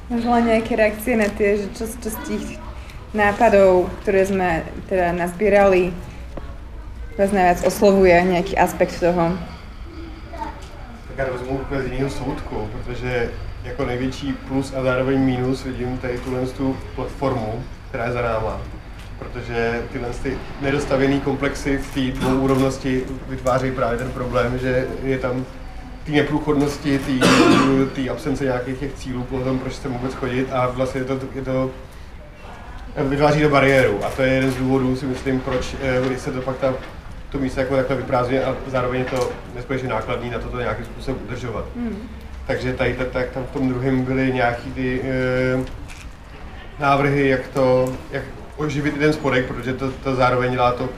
Možno 0.08 0.40
len 0.40 0.48
nejaké 0.48 0.80
reakcie 0.80 1.20
na 1.20 1.28
tie, 1.28 1.60
že 1.60 1.68
čo, 1.76 1.84
čo 1.84 2.10
z 2.16 2.18
tých 2.24 2.46
nápadov, 3.12 3.92
ktoré 4.04 4.24
sme 4.24 4.64
teda 4.88 5.12
nazbierali, 5.12 5.92
vás 7.20 7.36
najviac 7.36 7.68
oslovuje 7.68 8.16
nejaký 8.24 8.56
aspekt 8.56 9.04
toho? 9.04 9.36
Tak 11.08 11.18
já 11.18 11.34
vezmu 11.34 11.50
úplně 11.50 11.82
z 11.82 11.86
jiného 11.86 12.10
soudku, 12.10 12.70
protože 12.72 13.32
jako 13.64 13.86
největší 13.86 14.34
plus 14.48 14.74
a 14.74 14.84
zároveň 14.84 15.20
mínus 15.20 15.64
vidím 15.64 15.98
tady 15.98 16.18
tuhle 16.18 16.46
tu 16.46 16.78
platformu, 16.96 17.64
která 17.90 18.06
je 18.06 18.12
za 18.12 18.22
náma. 18.22 18.62
Protože 19.20 19.82
tyhle 19.92 20.10
ty 20.24 20.38
nedostavěné 20.62 21.20
komplexy 21.20 21.78
v 21.78 21.94
té 21.94 22.20
dvouúrovnosti 22.20 23.04
vytváří 23.30 23.72
právě 23.72 23.98
ten 23.98 24.12
problém, 24.12 24.60
že 24.60 24.88
je 25.04 25.18
tam 25.18 25.46
té 26.08 26.14
neprůchodnosti, 26.14 27.00
té 27.96 28.10
absence 28.10 28.44
nějakých 28.44 28.80
těch 28.80 28.94
cílů, 28.94 29.24
potom 29.24 29.60
proč 29.60 29.74
se 29.74 29.90
vůbec 29.90 30.14
chodit 30.14 30.48
a 30.52 30.68
vlastně 30.68 31.02
je 31.02 31.06
to, 31.06 31.20
je 31.36 31.42
to 31.42 31.72
vytváří 33.04 33.42
to 33.42 33.50
bariéru 33.50 34.06
a 34.06 34.10
to 34.10 34.22
je 34.22 34.34
jeden 34.34 34.52
z 34.52 34.56
důvodů, 34.56 34.96
si 34.96 35.06
myslím, 35.06 35.40
proč 35.40 35.76
když 36.08 36.22
se 36.22 36.32
to 36.32 36.42
pak 36.42 36.58
ta, 36.58 36.74
to 37.30 37.38
místo 37.38 37.60
jako 37.60 37.76
takhle 37.76 37.96
vyprázdňuje 37.96 38.46
a 38.46 38.56
zároveň 38.68 39.00
je 39.00 39.06
to 39.06 39.32
neskutečně 39.56 39.90
nákladný 39.90 40.30
na 40.30 40.40
to, 40.40 40.50
to 40.50 40.60
nějakým 40.60 40.86
způsobem 40.86 41.22
udržovat. 41.26 41.66
Mm. 41.76 41.98
Takže 42.48 42.74
tady 42.74 42.98
tak 43.12 43.30
tam 43.30 43.44
v 43.44 43.52
tom 43.52 43.70
druhém 43.70 44.04
byly 44.04 44.34
nějaký 44.34 44.72
ty 44.72 45.02
e, 45.04 45.66
návrhy, 46.80 47.30
jak 47.30 47.48
to, 47.48 47.94
jak 48.12 48.24
oživit 48.58 48.98
ten 48.98 49.14
spodek, 49.14 49.46
protože 49.46 49.74
to, 49.74 49.92
to 49.92 50.16
zároveň 50.16 50.52
dělá 50.52 50.72
to 50.72 50.90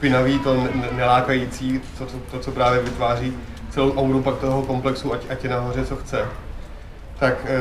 pinavý, 0.00 0.38
to 0.38 0.68
nelákající, 0.96 1.80
to, 1.98 2.06
to, 2.06 2.12
to, 2.30 2.38
co 2.38 2.50
právě 2.50 2.80
vytváří 2.80 3.36
celou 3.70 3.92
auru 3.92 4.22
pak 4.22 4.38
toho 4.38 4.62
komplexu, 4.62 5.12
ať, 5.12 5.30
ať 5.30 5.44
je 5.44 5.50
nahoře 5.50 5.86
co 5.86 5.96
chce, 5.96 6.26
tak 7.18 7.46
e, 7.46 7.58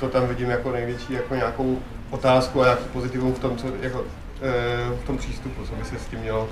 to 0.00 0.08
tam 0.08 0.26
vidím 0.26 0.50
jako 0.50 0.72
největší 0.72 1.12
jako 1.12 1.34
nějakou 1.34 1.78
otázku 2.10 2.62
a 2.62 2.64
nějaký 2.64 2.84
pozitivum 2.84 3.34
v 3.34 3.38
tom, 3.38 3.56
co, 3.56 3.66
jako, 3.80 4.04
e, 4.42 4.96
v 5.02 5.06
tom 5.06 5.18
přístupu, 5.18 5.66
co 5.66 5.74
by 5.74 5.84
se 5.84 5.98
s 5.98 6.06
tím 6.06 6.18
mělo 6.18 6.48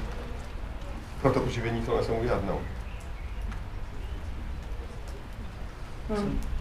pro 1.22 1.32
to 1.32 1.40
uživení 1.40 1.82
tohle 1.82 2.04
se 2.04 2.12
udělat. 2.12 2.40
No. 2.46 2.58
No, 6.10 6.16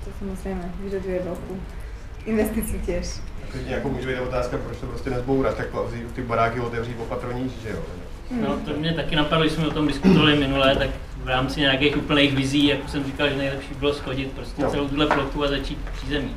to 0.06 0.12
samozřejmě 0.20 0.72
vyžaduje 0.80 1.22
velkou 1.24 1.58
investici 2.26 2.80
těž. 2.86 3.08
Takže 3.52 3.74
jako 3.74 3.90
může 3.90 4.08
být 4.08 4.20
otázka, 4.20 4.58
proč 4.58 4.78
to 4.78 4.88
prostě 4.88 5.10
nezbourat, 5.10 5.58
tak 5.58 5.68
ty 6.16 6.22
baráky 6.22 6.60
otevřít 6.60 7.00
opatrovnější, 7.00 7.62
že 7.62 7.70
jo? 7.70 7.80
No, 8.32 8.58
to 8.66 8.72
mě 8.74 8.94
taky 8.94 9.16
napadlo, 9.16 9.46
když 9.46 9.54
jsme 9.54 9.68
o 9.68 9.72
tom 9.72 9.88
diskutovali 9.88 10.36
minule, 10.36 10.76
tak 10.76 10.90
v 11.24 11.28
rámci 11.28 11.60
nějakých 11.60 11.98
úplných 11.98 12.36
vizí, 12.36 12.68
jak 12.68 12.90
jsem 12.90 13.06
říkal, 13.06 13.30
že 13.30 13.36
nejlepší 13.36 13.74
bylo 13.74 13.94
schodit 13.94 14.32
prostě 14.32 14.64
no. 14.64 14.72
celou 14.72 14.88
tuhle 14.88 15.08
plochu 15.08 15.44
a 15.44 15.48
začít 15.48 15.80
přízemí. 15.94 16.36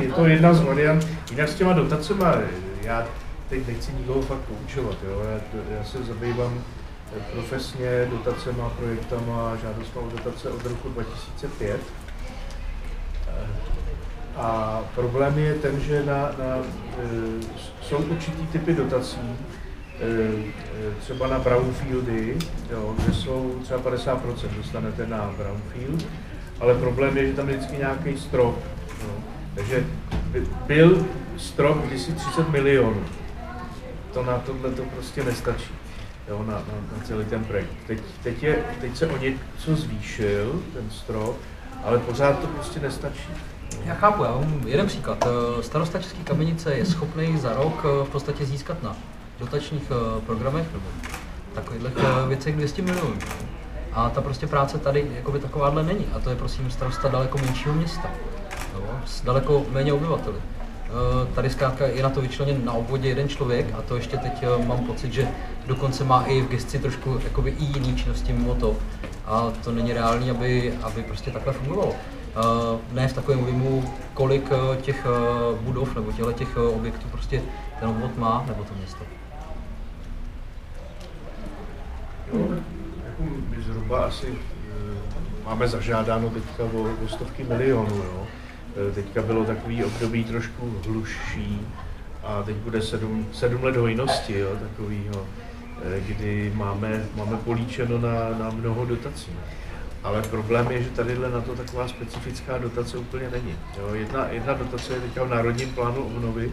Je 0.00 0.12
to 0.12 0.26
jedna 0.26 0.54
z 0.54 0.60
variant. 0.60 1.08
Jinak 1.30 1.48
s 1.48 1.54
těma 1.54 1.72
dotacema, 1.72 2.34
já 2.82 3.06
teď 3.48 3.66
nechci 3.66 3.92
nikoho 3.92 4.22
fakt 4.22 4.38
poučovat, 4.38 4.96
jo? 5.04 5.22
Já, 5.24 5.76
já 5.76 5.84
se 5.84 6.02
zabývám 6.04 6.64
profesně 7.32 8.08
dotacema, 8.10 8.70
projektama, 8.70 9.56
žádostma 9.62 10.00
o 10.00 10.10
dotace 10.10 10.50
od 10.50 10.66
roku 10.66 10.88
2005. 10.88 11.80
A 14.40 14.80
problém 14.94 15.38
je 15.38 15.54
ten, 15.54 15.80
že 15.80 16.04
na, 16.04 16.14
na, 16.14 16.56
e, 16.56 17.12
jsou 17.82 17.96
určitý 17.96 18.46
typy 18.46 18.74
dotací, 18.74 19.36
e, 20.00 21.00
třeba 21.00 21.26
na 21.26 21.38
brownfieldy, 21.38 22.36
jo, 22.70 22.94
kde 22.98 23.14
jsou 23.14 23.58
třeba 23.62 23.80
50% 23.80 24.56
dostanete 24.56 25.06
na 25.06 25.34
brownfield, 25.38 26.06
ale 26.60 26.74
problém 26.74 27.16
je, 27.16 27.26
že 27.26 27.32
tam 27.32 27.48
je 27.48 27.56
vždycky 27.56 27.76
nějaký 27.76 28.18
strop. 28.18 28.58
Jo. 29.02 29.10
Takže 29.54 29.84
byl 30.66 31.06
strop 31.36 31.78
kdysi 31.78 32.12
30 32.12 32.48
milionů. 32.48 33.04
To 34.12 34.22
na 34.22 34.38
tohle 34.38 34.70
to 34.70 34.82
prostě 34.82 35.24
nestačí 35.24 35.74
jo, 36.28 36.44
na, 36.46 36.54
na, 36.54 36.74
na 36.96 37.04
celý 37.04 37.24
ten 37.24 37.44
projekt. 37.44 37.70
Teď, 37.86 37.98
teď, 38.22 38.42
je, 38.42 38.64
teď 38.80 38.96
se 38.96 39.06
o 39.06 39.16
něco 39.16 39.76
zvýšil, 39.76 40.62
ten 40.72 40.90
strop, 40.90 41.36
ale 41.84 41.98
pořád 41.98 42.40
to 42.40 42.46
prostě 42.46 42.80
nestačí. 42.80 43.28
Já 43.84 43.94
chápu, 43.94 44.24
já 44.24 44.30
mám 44.30 44.62
jeden 44.66 44.86
příklad. 44.86 45.26
Eh, 45.26 45.62
starosta 45.62 45.98
České 45.98 46.18
kamenice 46.24 46.74
je 46.74 46.84
schopný 46.86 47.38
za 47.38 47.52
rok 47.52 47.84
eh, 47.84 48.04
v 48.04 48.08
podstatě 48.08 48.44
získat 48.44 48.82
na 48.82 48.96
dotačních 49.38 49.82
eh, 49.90 50.20
programech 50.20 50.66
nebo 50.72 50.84
takových 51.54 51.82
věcech 52.28 52.56
200 52.56 52.82
milionů. 52.82 53.14
A 53.92 54.10
ta 54.10 54.20
prostě 54.20 54.46
práce 54.46 54.78
tady 54.78 55.06
jakoby 55.14 55.38
takováhle 55.38 55.82
není. 55.82 56.06
A 56.12 56.18
to 56.18 56.30
je 56.30 56.36
prosím 56.36 56.70
starosta 56.70 57.08
daleko 57.08 57.38
menšího 57.38 57.74
města. 57.74 58.10
Jo, 58.74 58.82
s 59.04 59.22
daleko 59.22 59.66
méně 59.70 59.92
obyvateli. 59.92 60.36
Tady 61.34 61.50
zkrátka 61.50 61.86
je 61.86 62.02
na 62.02 62.10
to 62.10 62.20
vyčleněn 62.20 62.64
na 62.64 62.72
obvodě 62.72 63.08
jeden 63.08 63.28
člověk 63.28 63.66
a 63.78 63.82
to 63.82 63.96
ještě 63.96 64.16
teď 64.16 64.44
mám 64.66 64.78
pocit, 64.78 65.12
že 65.12 65.28
dokonce 65.66 66.04
má 66.04 66.22
i 66.22 66.42
v 66.42 66.48
gesci 66.48 66.78
trošku 66.78 67.20
jakoby 67.24 67.50
i 67.50 67.64
jiný 67.64 67.96
činnosti 67.96 68.32
mimo 68.32 68.54
to. 68.54 68.76
A 69.26 69.52
to 69.64 69.72
není 69.72 69.92
reálný, 69.92 70.30
aby, 70.30 70.74
aby 70.82 71.02
prostě 71.02 71.30
takhle 71.30 71.52
fungovalo. 71.52 71.94
Eh, 72.36 72.78
ne 72.92 73.08
v 73.08 73.12
takovém 73.12 73.40
objemu, 73.40 73.94
kolik 74.14 74.50
eh, 74.52 74.76
těch 74.76 75.06
eh, 75.06 75.56
budov 75.60 75.94
nebo 75.94 76.12
těle 76.12 76.34
těch 76.34 76.56
objektů 76.56 77.08
prostě 77.08 77.42
ten 77.80 77.88
obvod 77.88 78.18
má, 78.18 78.44
nebo 78.48 78.64
to 78.64 78.74
město. 78.74 79.04
Jo, 82.32 82.48
jako 83.06 83.22
my 83.22 83.62
zhruba 83.62 84.04
asi 84.04 84.34
máme 85.44 85.68
zažádáno 85.68 86.30
teďka 86.30 86.64
o, 86.64 87.04
o 87.04 87.08
stovky 87.08 87.44
milionů. 87.44 87.96
Jo. 87.96 88.26
Teďka 88.94 89.22
bylo 89.22 89.44
takový 89.44 89.84
období 89.84 90.24
trošku 90.24 90.74
hlušší 90.86 91.66
a 92.24 92.42
teď 92.42 92.56
bude 92.56 92.82
sedm, 92.82 93.26
sedm 93.32 93.64
let 93.64 93.76
hojnosti, 93.76 94.38
jo, 94.38 94.50
takovýho, 94.60 95.26
kdy 96.06 96.52
máme, 96.54 97.04
máme 97.16 97.36
políčeno 97.36 97.98
na, 97.98 98.38
na 98.38 98.50
mnoho 98.50 98.84
dotací. 98.84 99.32
Ale 100.02 100.22
problém 100.22 100.70
je, 100.70 100.82
že 100.82 100.90
tady 100.90 101.18
na 101.18 101.40
to 101.40 101.56
taková 101.56 101.88
specifická 101.88 102.58
dotace 102.58 102.98
úplně 102.98 103.30
není. 103.30 103.56
Jo, 103.78 103.94
jedna, 103.94 104.26
jedna 104.28 104.54
dotace 104.54 104.92
je 104.92 105.00
teďka 105.00 105.24
v 105.24 105.28
Národním 105.28 105.74
plánu 105.74 106.04
obnovy 106.04 106.52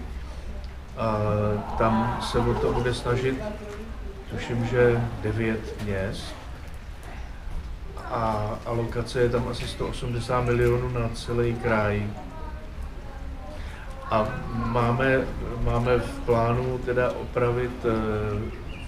a 0.98 1.18
tam 1.78 2.20
se 2.22 2.40
o 2.40 2.54
to 2.54 2.74
bude 2.74 2.94
snažit, 2.94 3.44
tuším, 4.30 4.66
že 4.66 5.02
devět 5.22 5.84
měst 5.84 6.36
a 8.12 8.50
alokace 8.66 9.20
je 9.22 9.30
tam 9.30 9.48
asi 9.48 9.68
180 9.68 10.42
milionů 10.42 10.90
na 10.90 11.10
celý 11.10 11.56
kraj. 11.56 12.08
A 14.12 14.28
máme, 14.54 15.22
máme 15.64 16.00
v 16.00 16.20
plánu 16.20 16.78
teda 16.78 17.12
opravit 17.12 17.86
eh, 17.86 17.92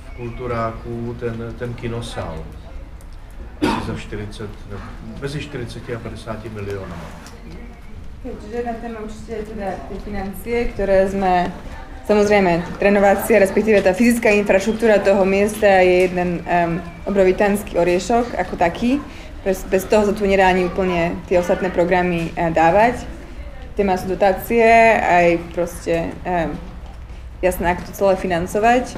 v 0.06 0.16
kulturáku 0.16 1.16
ten, 1.20 1.56
ten 1.60 1.74
kinosál 1.74 2.44
za 3.90 3.98
40, 3.98 4.50
mezi 5.22 5.40
40 5.42 5.96
a 5.96 6.00
50 6.00 6.54
milionů. 6.54 6.96
Čiže 8.42 8.56
jedna 8.58 8.74
téma 8.74 9.00
určite 9.00 9.32
je 9.32 9.44
teda 9.44 9.70
tie 9.90 10.00
financie, 10.04 10.66
ktoré 10.76 11.08
sme 11.08 11.52
Samozrejme, 12.10 12.82
renovácia, 12.82 13.38
respektíve 13.38 13.86
tá 13.86 13.94
fyzická 13.94 14.34
infraštruktúra 14.34 14.98
toho 14.98 15.22
miesta 15.30 15.86
je 15.86 16.10
jeden 16.10 16.42
um, 16.42 16.82
obrovitánsky 17.06 17.78
oriešok 17.78 18.34
ako 18.34 18.58
taký. 18.58 18.98
Bez, 19.46 19.62
bez 19.70 19.86
toho 19.86 20.10
sa 20.10 20.18
tu 20.18 20.26
nedá 20.26 20.50
ani 20.50 20.66
úplne 20.66 21.14
tie 21.30 21.38
ostatné 21.38 21.70
programy 21.70 22.34
uh, 22.34 22.50
dávať. 22.50 23.06
Téma 23.78 23.94
sú 23.94 24.10
dotácie, 24.10 24.66
aj 24.98 25.38
proste 25.54 26.10
um, 26.26 26.58
jasné, 27.46 27.78
ako 27.78 27.82
to 27.86 27.92
celé 27.94 28.14
financovať. 28.18 28.98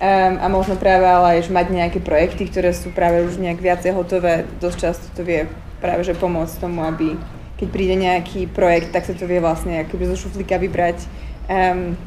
Um, 0.00 0.40
a 0.40 0.48
možno 0.48 0.80
práve 0.80 1.04
ale 1.04 1.44
aj 1.44 1.52
mať 1.52 1.66
nejaké 1.76 2.00
projekty, 2.00 2.48
ktoré 2.48 2.72
sú 2.72 2.88
práve 2.88 3.20
už 3.20 3.36
nejak 3.36 3.60
viacej 3.60 3.92
hotové. 3.92 4.48
Dosť 4.56 4.78
často 4.80 5.06
to 5.12 5.20
vie 5.20 5.44
práve 5.76 6.00
že 6.08 6.16
pomôcť 6.16 6.56
tomu, 6.56 6.80
aby 6.88 7.20
keď 7.60 7.68
príde 7.68 7.96
nejaký 8.00 8.48
projekt, 8.48 8.96
tak 8.96 9.04
sa 9.04 9.12
to 9.12 9.28
vie 9.28 9.44
vlastne 9.44 9.84
akoby 9.84 10.08
zo 10.08 10.16
šuflíka 10.16 10.56
vybrať. 10.56 11.04
Um, 11.52 12.00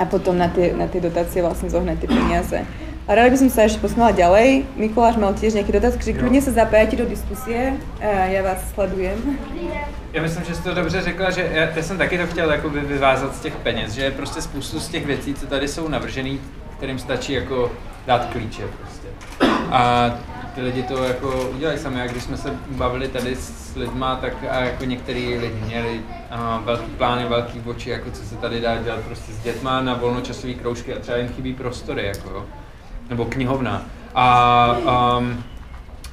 a 0.00 0.04
potom 0.04 0.36
na 0.36 0.48
tie, 0.48 0.72
na 0.72 0.88
tie 0.88 1.00
dotácie 1.00 1.44
vlastne 1.44 1.68
zohnať 1.68 2.04
tie 2.04 2.08
peniaze. 2.08 2.58
A 3.06 3.14
rada 3.14 3.30
by 3.30 3.38
som 3.38 3.48
sa 3.52 3.64
ešte 3.64 3.78
posunula 3.78 4.10
ďalej. 4.10 4.66
Mikuláš 4.74 5.14
mal 5.14 5.30
tiež 5.30 5.54
nejaký 5.54 5.72
dotaz, 5.72 5.94
že 5.94 6.16
kľudne 6.16 6.42
sa 6.42 6.50
zapájate 6.50 6.98
do 6.98 7.06
diskusie, 7.06 7.78
já 8.02 8.42
vás 8.42 8.58
sledujem. 8.74 9.38
Já 10.12 10.22
myslím, 10.22 10.44
že 10.44 10.54
jsi 10.54 10.62
to 10.62 10.74
dobře 10.74 11.02
řekla, 11.02 11.30
že 11.30 11.48
já, 11.52 11.68
já 11.76 11.82
jsem 11.82 11.98
taky 11.98 12.18
to 12.18 12.26
chtěl 12.26 12.50
jakoby 12.50 12.80
vyvázat 12.80 13.36
z 13.36 13.40
těch 13.40 13.56
peněz, 13.56 13.92
že 13.92 14.02
je 14.02 14.10
prostě 14.10 14.42
spoustu 14.42 14.80
z 14.80 14.88
těch 14.88 15.06
věcí, 15.06 15.34
co 15.34 15.46
tady 15.46 15.68
jsou 15.68 15.88
navržený, 15.88 16.40
kterým 16.76 16.98
stačí 16.98 17.32
jako 17.32 17.72
dát 18.06 18.24
klíče 18.24 18.62
prostě. 18.80 19.08
A 19.70 20.10
ty 20.54 20.62
lidi 20.62 20.82
to 20.82 21.04
jako 21.04 21.48
udělají 21.54 21.78
sami. 21.78 22.02
A 22.02 22.06
když 22.06 22.22
jsme 22.22 22.36
se 22.36 22.54
bavili 22.68 23.08
tady 23.08 23.36
s 23.36 23.76
lidma, 23.76 24.16
tak 24.16 24.32
a 24.50 24.60
jako 24.60 24.84
některý 24.84 25.38
lidi 25.38 25.60
měli 25.66 26.00
a, 26.30 26.60
velký 26.64 26.90
plány, 26.90 27.24
velký 27.24 27.62
oči, 27.66 27.90
jako 27.90 28.10
co 28.10 28.22
se 28.22 28.36
tady 28.36 28.60
dá 28.60 28.76
dělat 28.76 29.00
prostě 29.00 29.32
s 29.32 29.38
dětma 29.38 29.80
na 29.80 29.94
volnočasové 29.94 30.54
kroužky 30.54 30.94
a 30.94 30.98
třeba 30.98 31.18
jim 31.18 31.28
chybí 31.28 31.54
prostory, 31.54 32.06
jako 32.06 32.46
nebo 33.10 33.24
knihovna. 33.24 33.82
A, 34.14 34.76
um, 35.18 35.44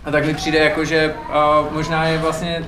a 0.05 0.11
tak 0.11 0.25
mi 0.25 0.33
přijde 0.33 0.59
jako, 0.59 0.85
že 0.85 1.13
uh, 1.13 1.73
možná 1.73 2.05
je 2.05 2.17
vlastně 2.17 2.65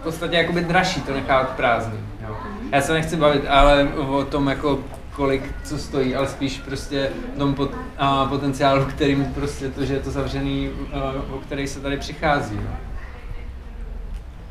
v 0.00 0.02
podstatě 0.02 0.36
jakoby 0.36 0.60
dražší 0.60 1.00
to 1.00 1.12
nechat 1.12 1.48
prázdný. 1.48 1.98
Jo. 2.28 2.36
Já 2.72 2.80
se 2.80 2.92
nechci 2.92 3.16
bavit 3.16 3.42
ale 3.48 3.88
o 3.94 4.24
tom 4.24 4.48
jako 4.48 4.78
kolik 5.16 5.54
co 5.64 5.78
stojí, 5.78 6.14
ale 6.14 6.28
spíš 6.28 6.58
prostě 6.58 7.10
tom 7.38 7.54
pot, 7.54 7.70
a, 7.98 8.26
potenciálu, 8.26 8.84
kterým 8.84 9.24
prostě 9.24 9.68
to, 9.68 9.84
že 9.84 9.94
je 9.94 10.00
to 10.00 10.10
zavřený, 10.10 10.70
a, 10.92 11.12
o 11.34 11.38
který 11.38 11.66
se 11.66 11.80
tady 11.80 11.96
přichází. 11.96 12.56
No. 12.56 12.76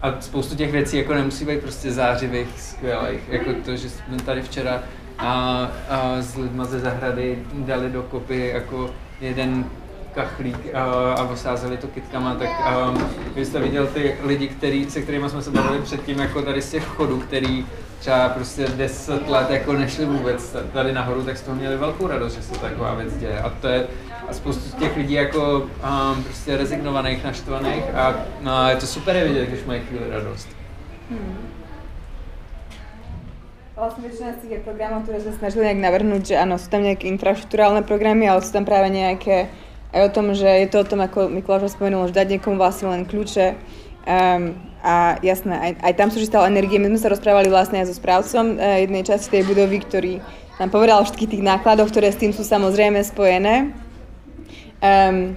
A 0.02 0.22
spoustu 0.22 0.56
těch 0.56 0.72
věcí 0.72 0.98
jako 0.98 1.14
nemusí 1.14 1.46
být 1.46 1.62
prostě 1.62 1.92
zářivých, 1.92 2.62
skvělých, 2.62 3.30
jako 3.30 3.54
to, 3.66 3.76
že 3.76 3.90
jsme 3.90 4.18
tady 4.18 4.42
včera 4.42 4.84
a, 5.18 5.68
a 5.90 6.22
s 6.22 6.36
lidma 6.36 6.66
ze 6.66 6.80
zahrady 6.80 7.44
dali 7.54 7.90
do 7.90 8.04
kopy 8.04 8.48
jako 8.48 8.90
jeden 9.22 9.66
kachlík 10.14 10.76
a, 10.76 10.84
a 11.14 11.24
osázeli 11.24 11.78
to 11.78 11.88
kytkama, 11.88 12.36
tak 12.36 12.50
a, 12.50 12.94
vy 13.36 13.46
jste 13.46 13.60
viděl 13.60 13.88
ty 13.88 14.16
lidi, 14.24 14.48
který, 14.48 14.90
se 14.90 15.02
kterými 15.02 15.30
jsme 15.30 15.42
se 15.42 15.52
bavili 15.52 15.82
předtím, 15.82 16.20
jako 16.20 16.42
tady 16.42 16.62
z 16.62 16.72
těch 16.72 16.86
chodů, 16.86 17.20
který 17.20 17.66
třeba 18.00 18.30
prostě 18.30 18.68
10 18.68 19.30
let 19.30 19.50
jako 19.50 19.74
nešli 19.74 20.06
vůbec 20.06 20.56
tady 20.74 20.94
nahoru, 20.94 21.24
tak 21.24 21.38
z 21.38 21.42
toho 21.42 21.58
měli 21.58 21.78
velkou 21.78 22.08
radost, 22.08 22.34
že 22.36 22.42
se 22.42 22.60
taková 22.60 22.94
věc 22.94 23.18
děje. 23.18 23.40
A 23.40 23.50
to 23.50 23.68
je 23.68 23.88
a 24.30 24.34
spoustu 24.34 24.78
těch 24.78 24.98
lidí 24.98 25.14
jako 25.14 25.58
um, 25.58 26.24
prostě 26.24 26.58
rezignovaných, 26.58 27.24
naštvaných 27.24 27.96
a 27.96 28.16
no, 28.42 28.70
je 28.70 28.76
to 28.76 28.88
super 28.88 29.16
je 29.16 29.28
vidět, 29.28 29.46
když 29.46 29.64
mají 29.64 29.82
chvíli 29.82 30.10
radost. 30.10 30.48
Hmm. 31.10 31.50
Vlastne 33.74 34.12
väčšina 34.12 34.36
z 34.36 34.40
tých 34.44 34.62
programov, 34.68 35.08
ktoré 35.08 35.24
sa 35.24 35.32
snažili 35.40 35.64
nejak 35.72 35.80
navrhnúť, 35.80 36.22
že 36.22 36.36
áno, 36.36 36.60
sú 36.60 36.68
tam 36.68 36.84
nejaké 36.84 37.08
infraštruktúrálne 37.16 37.82
programy, 37.88 38.28
ale 38.28 38.44
sú 38.44 38.52
tam 38.52 38.68
práve 38.68 38.92
nejaké 38.92 39.48
aj 39.94 40.02
o 40.06 40.14
tom, 40.14 40.34
že 40.38 40.46
je 40.46 40.68
to 40.70 40.82
o 40.82 40.90
tom, 40.90 41.02
ako 41.02 41.30
Mikuláš 41.30 41.74
spomenul, 41.74 42.08
že 42.10 42.18
dať 42.18 42.38
niekomu 42.38 42.58
vlastne 42.58 42.90
len 42.90 43.06
kľúče, 43.06 43.56
Um, 44.10 44.56
a 44.82 45.20
jasné, 45.22 45.60
aj, 45.60 45.72
aj 45.84 45.94
tam 45.94 46.10
sú 46.10 46.24
stále 46.26 46.48
energie. 46.48 46.80
My 46.80 46.88
sme 46.88 46.98
sa 47.04 47.14
rozprávali 47.14 47.52
vlastne 47.52 47.84
aj 47.84 47.92
so 47.92 48.00
správcom 48.00 48.56
uh, 48.56 48.82
jednej 48.82 49.04
časti 49.04 49.38
tej 49.38 49.44
budovy, 49.46 49.78
ktorý 49.84 50.14
nám 50.58 50.72
povedal 50.72 50.98
o 50.98 51.06
všetkých 51.06 51.36
tých 51.36 51.44
nákladoch, 51.44 51.92
ktoré 51.92 52.10
s 52.10 52.18
tým 52.18 52.32
sú 52.32 52.48
samozrejme 52.48 52.98
spojené. 53.04 53.76
Um, 54.82 55.36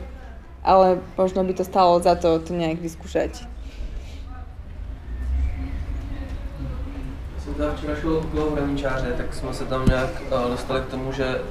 ale 0.63 1.03
možno 1.19 1.43
by 1.43 1.53
to 1.59 1.67
stalo 1.67 1.99
za 2.01 2.15
to 2.15 2.39
to 2.39 2.55
nejak 2.55 2.79
vyskúšať. 2.79 3.45
Jsem 7.43 7.55
včera 7.77 7.95
šel 8.01 8.17
okolo 8.17 8.51
hraničáře, 8.51 9.15
tak 9.17 9.35
jsme 9.35 9.55
se 9.55 9.65
tam 9.65 9.87
nějak 9.87 10.11
uh, 10.33 10.51
dostali 10.51 10.81
k 10.81 10.91
tomu, 10.91 11.13
že 11.13 11.43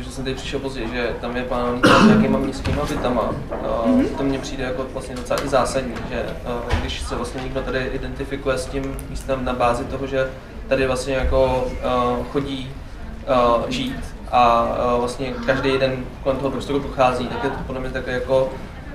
protože 0.00 0.12
jsem 0.14 0.24
tady 0.24 0.36
přišel 0.36 0.60
později, 0.60 0.88
že 0.92 1.10
tam 1.20 1.36
je 1.36 1.42
plánovaný 1.42 1.82
s 2.02 2.06
nějakýma 2.06 2.38
městskýma 2.38 2.84
bytama. 2.84 3.30
Mm-hmm. 3.86 4.04
To 4.16 4.22
mně 4.22 4.38
přijde 4.38 4.64
jako 4.64 4.86
vlastně 4.92 5.14
docela 5.14 5.44
i 5.44 5.48
zásadní, 5.48 5.94
že 6.10 6.26
když 6.80 7.00
se 7.00 7.16
vlastně 7.16 7.42
někdo 7.42 7.60
tady 7.60 7.78
identifikuje 7.92 8.58
s 8.58 8.66
tím 8.66 8.96
místem 9.10 9.44
na 9.44 9.52
bázi 9.52 9.84
toho, 9.84 10.06
že 10.06 10.30
tady 10.68 10.86
vlastně 10.86 11.14
jako 11.14 11.66
chodí 12.32 12.70
žít 13.68 13.96
a 14.32 14.66
vlastně 14.98 15.34
každý 15.46 15.78
den 15.78 16.04
kolem 16.22 16.38
toho 16.38 16.50
prostoru 16.50 16.80
prochází, 16.80 17.28
tak 17.28 17.44
je 17.44 17.50
to 17.50 17.56
podle 17.66 17.80
mě 17.80 17.90
také 17.90 18.10
jako 18.10 18.48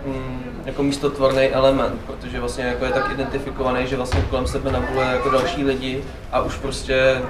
mm, 0.06 0.62
jako 0.66 0.84
místotvorný 0.84 1.48
element, 1.48 2.02
protože 2.06 2.40
vlastně 2.40 2.64
jako 2.64 2.86
je 2.86 2.92
tak 2.92 3.12
identifikovaný, 3.12 3.88
že 3.88 3.98
vlastně 3.98 4.22
kolem 4.30 4.48
sebe 4.48 4.72
nabuluje 4.72 5.08
jako 5.08 5.30
další 5.30 5.64
lidi 5.64 6.04
a 6.32 6.42
už 6.42 6.56
prostě 6.56 7.22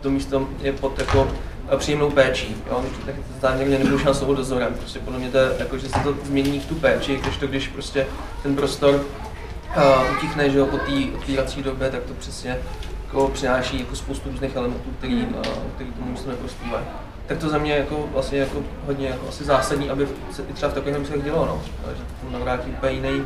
to 0.00 0.10
místo 0.10 0.48
je 0.62 0.72
pod 0.72 0.98
jako 0.98 1.28
příjemnou 1.76 2.10
péčí. 2.10 2.56
Jo? 2.70 2.84
Tak 3.06 3.14
to 3.40 3.58
někde 3.58 3.78
nebudu 3.78 4.04
na 4.04 4.14
slovo 4.14 4.34
dozorem. 4.34 4.74
Prostě 4.74 4.98
podle 4.98 5.18
mě 5.18 5.28
to 5.28 5.38
je, 5.38 5.50
jako, 5.58 5.78
že 5.78 5.88
se 5.88 5.98
to 5.98 6.14
změní 6.24 6.60
v 6.60 6.66
tu 6.66 6.74
péči, 6.74 7.16
když 7.16 7.36
to, 7.36 7.46
když 7.46 7.68
prostě 7.68 8.06
ten 8.42 8.56
prostor 8.56 8.94
uh, 8.94 10.16
utichne, 10.16 10.50
že 10.50 10.58
jo, 10.58 10.66
po 10.66 10.78
té 10.78 10.92
otvírací 11.14 11.62
době, 11.62 11.90
tak 11.90 12.02
to 12.02 12.14
přesně 12.14 12.58
jako 13.04 13.28
přináší 13.28 13.80
jako 13.80 13.96
spoustu 13.96 14.30
různých 14.30 14.56
elementů, 14.56 14.90
který, 14.98 15.14
uh, 15.14 15.42
který 15.74 15.92
tomu 15.92 16.10
místu 16.10 16.30
neprospívají. 16.30 16.84
Tak 17.26 17.38
to 17.38 17.48
za 17.48 17.58
mě 17.58 17.72
jako 17.72 18.08
vlastně 18.12 18.38
jako 18.38 18.62
hodně 18.86 19.08
jako 19.08 19.28
asi 19.28 19.44
zásadní, 19.44 19.90
aby 19.90 20.08
se 20.32 20.42
i 20.42 20.52
třeba 20.52 20.72
v 20.72 20.74
takových 20.74 20.98
místech 20.98 21.24
dělo, 21.24 21.46
no. 21.46 21.62
že 21.96 22.02
to 22.22 22.32
navrátí 22.32 22.70
úplně 22.70 22.92
jiný 22.92 23.24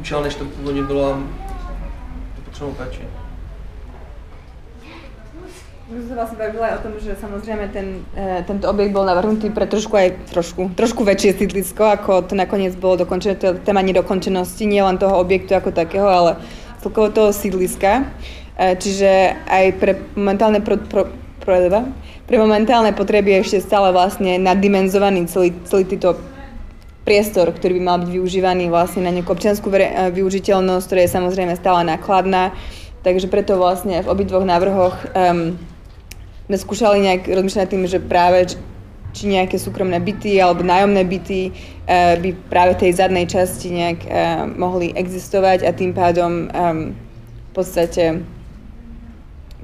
účel, 0.00 0.22
než 0.22 0.34
to 0.34 0.44
původně 0.44 0.82
bylo 0.82 1.12
a 1.12 1.18
potřebnou 2.44 2.74
péči. 2.74 3.02
Sme 5.84 6.00
sa 6.00 6.16
vlastne 6.16 6.40
bavili 6.40 6.64
aj 6.64 6.80
o 6.80 6.84
tom, 6.88 6.92
že 6.96 7.12
samozrejme 7.12 7.68
ten, 7.68 8.08
e, 8.16 8.40
tento 8.48 8.64
objekt 8.72 8.96
bol 8.96 9.04
navrhnutý 9.04 9.52
pre 9.52 9.68
trošku 9.68 9.92
aj 9.92 10.32
trošku, 10.32 10.72
trošku 10.72 11.04
väčšie 11.04 11.44
sídlisko, 11.44 11.84
ako 11.84 12.24
to 12.24 12.32
nakoniec 12.32 12.72
bolo 12.72 13.04
dokončené, 13.04 13.36
to 13.36 13.52
je 13.52 13.60
téma 13.68 13.84
nedokončenosti, 13.84 14.64
nie 14.64 14.80
len 14.80 14.96
toho 14.96 15.20
objektu 15.20 15.52
ako 15.52 15.76
takého, 15.76 16.08
ale 16.08 16.40
celkovo 16.80 17.12
toho 17.12 17.36
sídliska. 17.36 18.08
E, 18.56 18.80
čiže 18.80 19.36
aj 19.44 19.64
pre 19.76 20.00
momentálne 20.16 20.64
pro, 20.64 20.80
pro, 20.80 21.04
pro, 21.44 21.56
pre 22.24 22.36
momentálne 22.40 22.96
potreby 22.96 23.36
je 23.36 23.40
ešte 23.44 23.68
stále 23.68 23.92
vlastne 23.92 24.40
naddimenzovaný 24.40 25.28
celý, 25.28 25.52
celý 25.68 25.84
týto 25.84 26.16
priestor, 27.04 27.52
ktorý 27.52 27.76
by 27.76 27.82
mal 27.84 28.00
byť 28.00 28.08
využívaný 28.08 28.72
vlastne 28.72 29.04
na 29.04 29.12
nejakú 29.12 29.36
občianskú 29.36 29.68
e, 29.68 30.08
využiteľnosť, 30.16 30.84
ktorá 30.88 31.00
je 31.04 31.12
samozrejme 31.12 31.52
stále 31.60 31.84
nákladná. 31.84 32.56
Takže 33.04 33.28
preto 33.28 33.60
vlastne 33.60 34.00
v 34.00 34.08
obidvoch 34.08 34.48
návrhoch 34.48 35.12
um, 35.12 35.60
sme 36.44 36.56
skúšali 36.60 37.00
nejak 37.00 37.22
rozmýšľať 37.32 37.68
tým, 37.72 37.84
že 37.88 37.98
práve 38.04 38.52
či 39.14 39.30
nejaké 39.30 39.56
súkromné 39.56 40.02
byty 40.02 40.42
alebo 40.42 40.66
nájomné 40.66 41.06
byty 41.06 41.54
uh, 41.54 42.18
by 42.18 42.30
práve 42.50 42.74
tej 42.74 42.98
zadnej 42.98 43.30
časti 43.30 43.70
nejak 43.70 43.98
uh, 44.04 44.44
mohli 44.50 44.90
existovať 44.92 45.64
a 45.64 45.70
tým 45.70 45.94
pádom 45.94 46.50
um, 46.50 46.92
v 47.24 47.52
podstate 47.54 48.26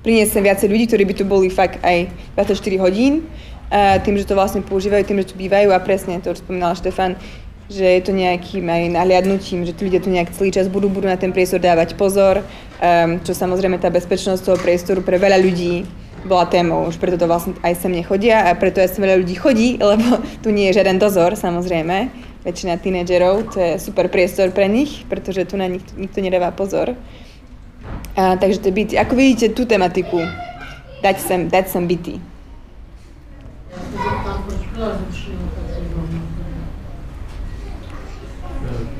priniesť 0.00 0.32
sem 0.38 0.46
viacej 0.46 0.68
ľudí, 0.70 0.84
ktorí 0.88 1.04
by 1.04 1.14
tu 1.18 1.24
boli 1.26 1.50
fakt 1.50 1.82
aj 1.82 2.08
24 2.38 2.78
hodín, 2.80 3.26
uh, 3.26 3.98
tým, 4.00 4.16
že 4.16 4.24
to 4.24 4.38
vlastne 4.38 4.62
používajú, 4.62 5.02
tým, 5.04 5.20
že 5.26 5.34
tu 5.34 5.36
bývajú 5.36 5.74
a 5.74 5.82
presne 5.82 6.22
to, 6.22 6.32
čo 6.32 6.46
spomínal 6.46 6.78
Štefan, 6.78 7.18
že 7.66 7.84
je 7.84 8.02
to 8.06 8.14
nejakým 8.14 8.64
aj 8.66 8.82
nahliadnutím, 8.94 9.66
že 9.66 9.74
tí 9.74 9.84
ľudia 9.84 10.00
tu 10.00 10.08
nejak 10.08 10.30
celý 10.32 10.54
čas 10.54 10.70
budú, 10.70 10.88
budú 10.88 11.10
na 11.10 11.18
ten 11.18 11.34
priestor 11.34 11.58
dávať 11.58 11.98
pozor, 11.98 12.40
um, 12.40 13.18
čo 13.20 13.34
samozrejme 13.34 13.82
tá 13.82 13.90
bezpečnosť 13.90 14.40
toho 14.46 14.56
priestoru 14.62 15.02
pre 15.02 15.18
veľa 15.18 15.42
ľudí 15.42 15.84
bola 16.24 16.44
témou, 16.44 16.88
už 16.88 17.00
preto 17.00 17.16
to 17.16 17.24
vlastne 17.24 17.56
aj 17.64 17.80
sem 17.80 17.92
nechodia 17.92 18.48
a 18.48 18.56
preto 18.56 18.80
aj 18.80 18.92
sem 18.92 19.02
veľa 19.04 19.20
ľudí 19.24 19.36
chodí, 19.36 19.68
lebo 19.92 20.20
tu 20.44 20.52
nie 20.52 20.68
je 20.70 20.80
žiaden 20.80 21.00
dozor, 21.00 21.36
samozrejme. 21.36 22.28
Väčšina 22.40 22.80
tínedžerov, 22.80 23.52
to 23.52 23.60
je 23.60 23.72
super 23.76 24.08
priestor 24.08 24.48
pre 24.48 24.64
nich, 24.64 25.04
pretože 25.12 25.44
tu 25.44 25.60
na 25.60 25.68
nich 25.68 25.84
nikto 25.92 26.24
nedáva 26.24 26.48
pozor. 26.56 26.96
A, 28.16 28.36
takže 28.40 28.64
to 28.64 28.72
byty. 28.72 28.96
Ako 28.96 29.12
vidíte 29.12 29.52
tú 29.52 29.68
tematiku, 29.68 30.24
dať 31.04 31.16
sem, 31.20 31.40
dať 31.52 31.68
sem 31.68 31.84
byty. 31.84 32.16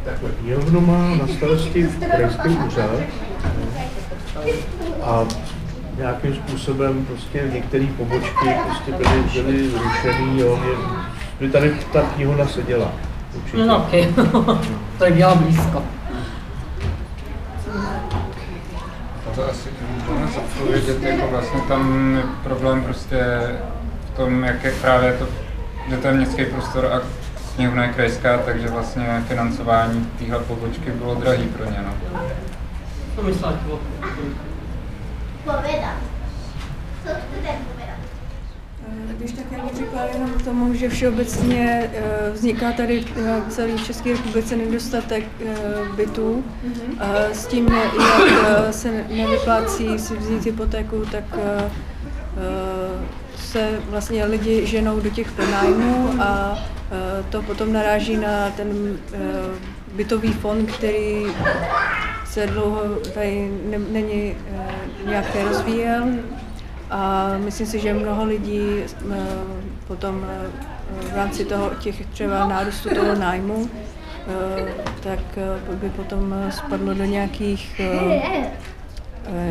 Takhle, 0.04 0.80
má 0.80 1.14
na 1.16 1.26
starosti 1.26 1.88
krajský 2.00 2.48
úřad 2.48 3.00
A 5.02 5.24
nějakým 5.96 6.34
způsobem 6.34 7.06
prostě 7.06 7.50
některé 7.52 7.86
pobočky 7.96 8.54
prostě 8.66 8.92
byly, 8.92 9.42
byly 9.42 9.70
zrušený, 9.70 10.40
jo, 10.40 10.56
mě, 10.56 10.72
že 11.40 11.52
tady 11.52 11.76
ta 11.92 12.02
knihovna 12.02 12.46
seděla. 12.46 12.92
Určitě. 13.36 13.66
No, 13.66 13.86
okay. 13.86 14.14
to 14.98 15.04
je 15.04 15.12
dělá 15.12 15.34
blízko. 15.34 15.82
To 19.34 19.50
asi 19.50 19.68
můžeme 19.96 20.26
zodpovědět, 20.34 21.02
jako 21.02 21.28
vlastně 21.30 21.60
tam 21.68 22.14
je 22.16 22.22
problém 22.42 22.84
prostě 22.84 23.18
v 24.12 24.16
tom, 24.16 24.44
jak 24.44 24.64
je 24.64 24.72
právě 24.72 25.12
to, 25.12 25.26
že 25.90 25.96
to 25.96 26.08
je 26.08 26.14
městský 26.14 26.44
prostor 26.44 26.86
a 26.86 27.00
knihovna 27.54 27.84
je 27.84 27.92
krajská, 27.92 28.38
takže 28.38 28.68
vlastně 28.68 29.24
financování 29.28 30.06
téhle 30.18 30.38
pobočky 30.38 30.90
bylo 30.90 31.14
drahý 31.14 31.46
pro 31.46 31.64
ně. 31.64 31.84
No. 31.86 32.20
To 33.16 33.22
myslíš? 33.22 33.44
Povedat. 35.50 35.96
Co 37.02 37.08
chcete 37.08 37.58
povedat? 37.72 37.98
Když 39.18 39.32
tak 39.32 39.44
já 39.50 39.64
bych 39.64 39.76
řekla 39.76 40.04
jenom 40.04 40.30
k 40.30 40.42
tomu, 40.42 40.74
že 40.74 40.88
všeobecně 40.88 41.90
eh, 41.94 42.30
vzniká 42.32 42.72
tady 42.72 43.04
eh, 43.16 43.40
v 43.48 43.52
celé 43.52 43.78
České 43.78 44.12
republice 44.12 44.56
nedostatek 44.56 45.24
eh, 45.46 45.54
bytů. 45.96 46.44
A 46.98 47.14
s 47.32 47.46
tím, 47.46 47.68
jak 47.68 47.92
se 48.70 49.04
nevyplácí 49.08 49.98
si 49.98 50.16
vzít 50.16 50.44
hypotéku, 50.44 51.04
tak 51.12 51.24
se 53.36 53.68
vlastně 53.88 54.24
lidi 54.24 54.66
ženou 54.66 55.00
do 55.00 55.10
těch 55.10 55.32
pronájmů 55.32 56.14
a 56.20 56.58
to 57.30 57.42
potom 57.42 57.72
naráží 57.72 58.16
na 58.16 58.50
ten 58.50 58.98
bytový 59.96 60.32
fond, 60.32 60.72
který 60.72 61.26
se 62.30 62.46
dlouho 62.46 62.80
tady 63.14 63.50
není 63.90 64.36
nějak 65.06 65.36
rozvíjel 65.48 66.08
a 66.90 67.32
myslím 67.38 67.66
si, 67.66 67.78
že 67.78 67.94
mnoho 67.94 68.24
lidí 68.24 68.62
eh, 68.82 69.16
potom 69.88 70.26
eh, 70.28 70.50
v 71.12 71.16
rámci 71.16 71.44
toho, 71.44 71.70
těch 71.80 72.06
třeba 72.06 72.46
nárůstu 72.46 72.88
toho 72.94 73.14
nájmu, 73.14 73.70
eh, 74.28 74.74
tak 75.02 75.18
by 75.70 75.90
potom 75.90 76.34
spadlo 76.50 76.94
do 76.94 77.04
nějakých 77.04 77.80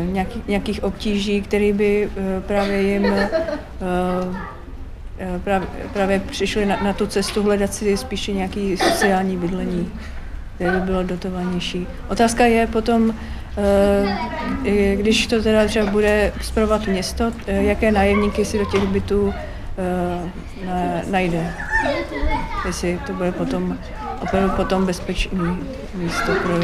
nějakých, 0.04 0.46
nějakých 0.46 0.84
obtíží, 0.84 1.42
které 1.42 1.72
by 1.72 2.10
právě 2.46 2.82
jim 2.82 3.14
právě, 5.44 5.68
právě 5.92 6.20
přišly 6.20 6.66
na, 6.66 6.82
na 6.82 6.92
tu 6.92 7.06
cestu 7.06 7.42
hledat 7.42 7.74
si 7.74 7.96
spíše 7.96 8.32
nějaký 8.32 8.76
sociální 8.76 9.36
bydlení, 9.36 9.92
které 10.60 10.80
by 10.80 10.86
bylo 10.86 11.02
dotovanější. 11.02 11.86
Otázka 12.08 12.44
je 12.44 12.66
potom, 12.66 13.14
Eh, 14.64 14.96
když 14.96 15.26
to 15.26 15.42
teda 15.42 15.66
třeba 15.66 15.86
bude 15.86 16.32
zpravovat 16.40 16.86
město, 16.86 17.32
eh, 17.46 17.62
jaké 17.62 17.92
nájemníky 17.92 18.44
si 18.44 18.58
do 18.58 18.64
těch 18.64 18.82
bytů 18.82 19.34
eh, 19.78 21.02
najde. 21.10 21.54
Jestli 22.66 23.00
to 23.06 23.12
bude 23.12 23.32
potom 23.32 23.78
opravdu 24.22 24.50
potom 24.50 24.86
bezpečný 24.86 25.58
místo 25.94 26.32
pro, 26.42 26.54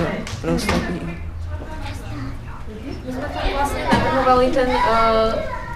pro 0.40 0.54
ostatní. 0.54 1.00
My 3.06 3.12
jsme 3.12 3.20
tam 3.20 3.50
vlastně 3.52 3.84
navrhovali 3.92 4.46
ten, 4.46 4.68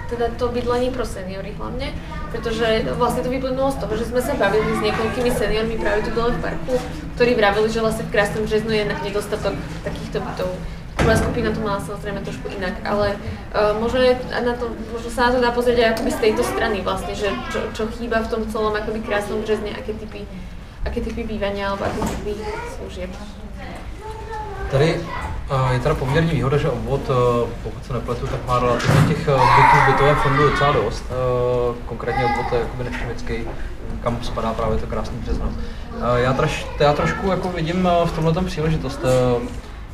teda 0.09 0.25
to 0.37 0.47
bydlení 0.47 0.89
pro 0.89 1.05
seniory 1.05 1.53
hlavně, 1.57 1.93
protože 2.31 2.81
vlastně 2.95 3.23
to 3.23 3.29
vyplynulo 3.29 3.71
z 3.71 3.75
toho, 3.75 3.97
že 3.97 4.05
jsme 4.05 4.21
se 4.21 4.33
bavili 4.33 4.75
s 4.75 4.81
niekoľkými 4.81 5.31
seniormi 5.31 5.75
práve 5.77 6.01
tu 6.01 6.11
dole 6.15 6.31
v 6.31 6.41
parku, 6.41 6.73
ktorí 7.15 7.35
vravili, 7.35 7.69
že 7.69 7.81
vlastně 7.81 8.05
v 8.05 8.11
Krásnom 8.11 8.45
březnu 8.45 8.71
je 8.71 8.85
nedostatok 9.03 9.53
takýchto 9.83 10.19
bytov. 10.19 10.49
Prvá 10.95 11.17
skupina 11.17 11.51
to 11.51 11.59
mala 11.59 11.81
samozrejme 11.81 12.21
trošku 12.21 12.47
inak, 12.57 12.77
ale 12.85 13.17
uh, 13.17 13.73
možno, 13.81 14.05
je 14.05 14.13
na 14.45 14.53
to, 14.53 14.69
možno 14.93 15.09
sa 15.09 15.21
na 15.27 15.31
to 15.33 15.41
dá 15.41 15.49
pozrieť 15.49 15.97
aj 15.97 16.13
z 16.13 16.19
tejto 16.21 16.43
strany 16.45 16.85
vlastne, 16.85 17.17
že 17.17 17.25
čo, 17.49 17.59
čo 17.73 17.83
chýba 17.97 18.21
v 18.21 18.29
tom 18.29 18.41
celom 18.45 18.75
akoby 18.75 19.01
krásnom 19.01 19.41
březne, 19.41 19.73
aké 19.73 19.97
typy, 19.97 20.29
aké 20.85 21.01
typy 21.01 21.25
bývania 21.25 21.73
alebo 21.73 21.89
aké 21.89 22.05
typy 22.05 22.37
služieb. 22.77 23.09
Tady 24.71 24.99
je 25.71 25.79
teda 25.79 25.95
poměrně 25.95 26.31
výhoda, 26.31 26.57
že 26.57 26.69
obvod, 26.69 27.01
pokud 27.63 27.85
se 27.85 27.93
nepletu, 27.93 28.27
tak 28.27 28.47
má 28.47 28.59
relativně 28.59 29.01
těch 29.07 29.17
bytů 29.17 29.77
v 29.83 29.91
bytovém 29.91 30.15
fondu 30.15 30.49
docela 30.49 30.71
dost. 30.71 31.03
Konkrétně 31.85 32.25
obvod 32.25 32.53
je 32.53 32.59
jakoby 32.59 32.83
neštěmický, 32.83 33.33
kam 34.03 34.17
spadá 34.21 34.53
právě 34.53 34.77
to 34.77 34.87
krásný 34.87 35.17
březno. 35.17 35.49
Já, 36.15 36.33
traž, 36.33 36.67
já 36.79 36.93
trošku 36.93 37.27
jako 37.27 37.49
vidím 37.49 37.89
v 38.05 38.11
tomhle 38.15 38.43
příležitost. 38.43 38.99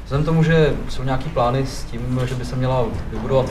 Vzhledem 0.08 0.26
tomu, 0.26 0.44
že 0.44 0.74
jsou 0.90 1.04
nějaký 1.04 1.30
plány 1.30 1.66
s 1.66 1.84
tím, 1.84 2.22
že 2.26 2.36
by 2.36 2.46
se 2.46 2.56
měla 2.56 2.86
vybudovat 3.12 3.46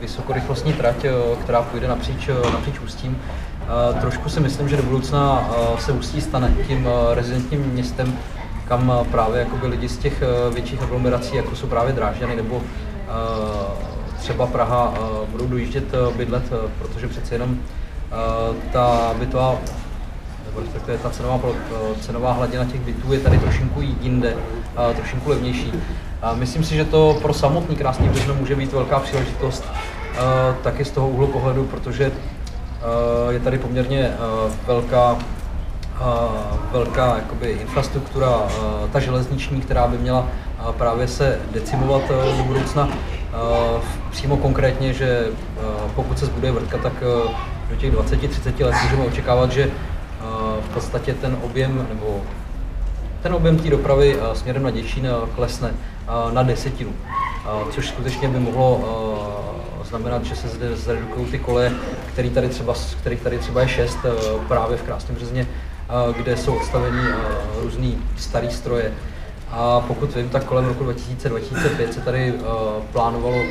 vysokorychlostní 0.00 0.72
trať, 0.72 1.04
eh, 1.04 1.12
která 1.42 1.62
půjde 1.62 1.88
napříč, 1.88 2.28
eh, 2.28 2.52
napříč 2.52 2.80
Ústím, 2.80 3.18
eh, 3.62 4.00
trošku 4.00 4.28
si 4.28 4.40
myslím, 4.40 4.68
že 4.68 4.76
do 4.76 4.82
budoucna 4.82 5.50
se 5.78 5.92
Ústí 5.92 6.20
stane 6.20 6.54
tím 6.66 6.88
rezidentním 7.14 7.60
městem, 7.60 8.18
kam 8.70 8.92
právě 9.10 9.40
jakoby 9.40 9.66
lidi 9.66 9.88
z 9.88 9.98
těch 9.98 10.22
větších 10.54 10.82
aglomerací, 10.82 11.36
jako 11.36 11.56
jsou 11.56 11.66
právě 11.66 11.92
Drážďany 11.92 12.36
nebo 12.36 12.62
třeba 14.18 14.46
Praha, 14.46 14.94
budou 15.30 15.46
dojíždět 15.46 15.84
bydlet, 16.16 16.42
protože 16.78 17.08
přece 17.08 17.34
jenom 17.34 17.56
ta 18.72 19.14
bytová 19.18 19.54
nebo 20.46 20.60
respektive 20.60 20.98
ta 20.98 21.10
cenová, 21.10 21.40
cenová 22.00 22.32
hladina 22.32 22.64
těch 22.64 22.80
bytů 22.80 23.12
je 23.12 23.20
tady 23.20 23.38
trošinku 23.38 23.80
jinde, 24.00 24.36
trošinku 24.96 25.30
levnější. 25.30 25.72
Myslím 26.34 26.64
si, 26.64 26.74
že 26.74 26.84
to 26.84 27.18
pro 27.22 27.34
samotný 27.34 27.76
krásný 27.76 28.08
březno 28.08 28.34
může 28.34 28.56
být 28.56 28.72
velká 28.72 29.00
příležitost 29.00 29.64
taky 30.62 30.84
z 30.84 30.90
toho 30.90 31.08
úhlu 31.08 31.26
pohledu, 31.26 31.64
protože 31.64 32.12
je 33.30 33.40
tady 33.40 33.58
poměrně 33.58 34.12
velká 34.66 35.16
velká 36.72 37.16
jakoby, 37.16 37.50
infrastruktura, 37.50 38.48
ta 38.92 39.00
železniční, 39.00 39.60
která 39.60 39.86
by 39.86 39.98
měla 39.98 40.26
právě 40.78 41.08
se 41.08 41.38
decimovat 41.52 42.02
do 42.36 42.42
budoucna. 42.44 42.88
Přímo 44.10 44.36
konkrétně, 44.36 44.92
že 44.92 45.28
pokud 45.94 46.18
se 46.18 46.26
zbuduje 46.26 46.52
vrtka, 46.52 46.78
tak 46.78 46.92
do 47.70 47.76
těch 47.76 47.92
20-30 47.92 48.64
let 48.64 48.74
můžeme 48.82 49.04
očekávat, 49.04 49.52
že 49.52 49.70
v 50.60 50.74
podstatě 50.74 51.14
ten 51.14 51.36
objem 51.42 51.86
nebo 51.88 52.20
ten 53.22 53.34
objem 53.34 53.58
té 53.58 53.70
dopravy 53.70 54.18
směrem 54.32 54.62
na 54.62 54.70
Děčín 54.70 55.08
klesne 55.34 55.70
na 56.32 56.42
desetinu, 56.42 56.92
což 57.70 57.88
skutečně 57.88 58.28
by 58.28 58.38
mohlo 58.38 58.80
znamenat, 59.88 60.24
že 60.24 60.36
se 60.36 60.48
zde 60.48 60.76
zredukují 60.76 61.26
ty 61.26 61.38
koleje, 61.38 61.72
který 62.12 62.30
tady 62.30 62.48
třeba, 62.48 62.74
kterých 63.00 63.20
tady 63.20 63.38
třeba 63.38 63.60
je 63.60 63.68
šest 63.68 63.98
právě 64.48 64.76
v 64.76 64.82
Krásném 64.82 65.16
Březně, 65.16 65.46
kde 66.16 66.36
jsou 66.36 66.56
odstavení 66.56 67.04
různý 67.62 67.98
starý 68.16 68.50
stroje. 68.50 68.92
A 69.50 69.80
pokud 69.80 70.16
vím, 70.16 70.28
tak 70.28 70.44
kolem 70.44 70.64
roku 70.64 70.84
2000-2005 70.84 71.90
se 71.90 72.00
tady 72.00 72.34
plánovalo 72.92 73.42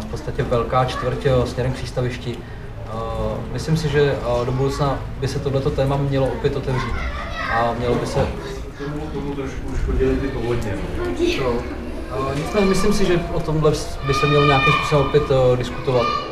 v 0.00 0.04
podstatě 0.06 0.42
velká 0.42 0.84
čtvrť 0.84 1.26
směrem 1.44 1.72
k 1.72 1.76
přístavišti, 1.76 2.38
myslím 3.52 3.76
si, 3.76 3.88
že 3.88 4.16
do 4.44 4.52
budoucna 4.52 4.98
by 5.20 5.28
se 5.28 5.38
tohleto 5.38 5.70
téma 5.70 5.96
mělo 5.96 6.26
opět 6.26 6.56
otevřít 6.56 6.94
a 7.52 7.74
mělo 7.78 7.94
by 7.94 8.06
se... 8.06 8.26
Tomu, 8.78 9.06
tomu 9.12 9.34
trošku 9.34 9.66
uškodili 9.72 10.16
ty 10.16 10.28
povodně. 10.28 10.74
nicméně 12.36 12.66
myslím 12.66 12.92
si, 12.92 13.04
že 13.04 13.20
o 13.34 13.40
tomhle 13.40 13.70
by 14.06 14.14
se 14.14 14.26
mělo 14.26 14.46
nějakým 14.46 14.72
způsobem 14.72 15.06
opět 15.06 15.22
diskutovat. 15.56 16.27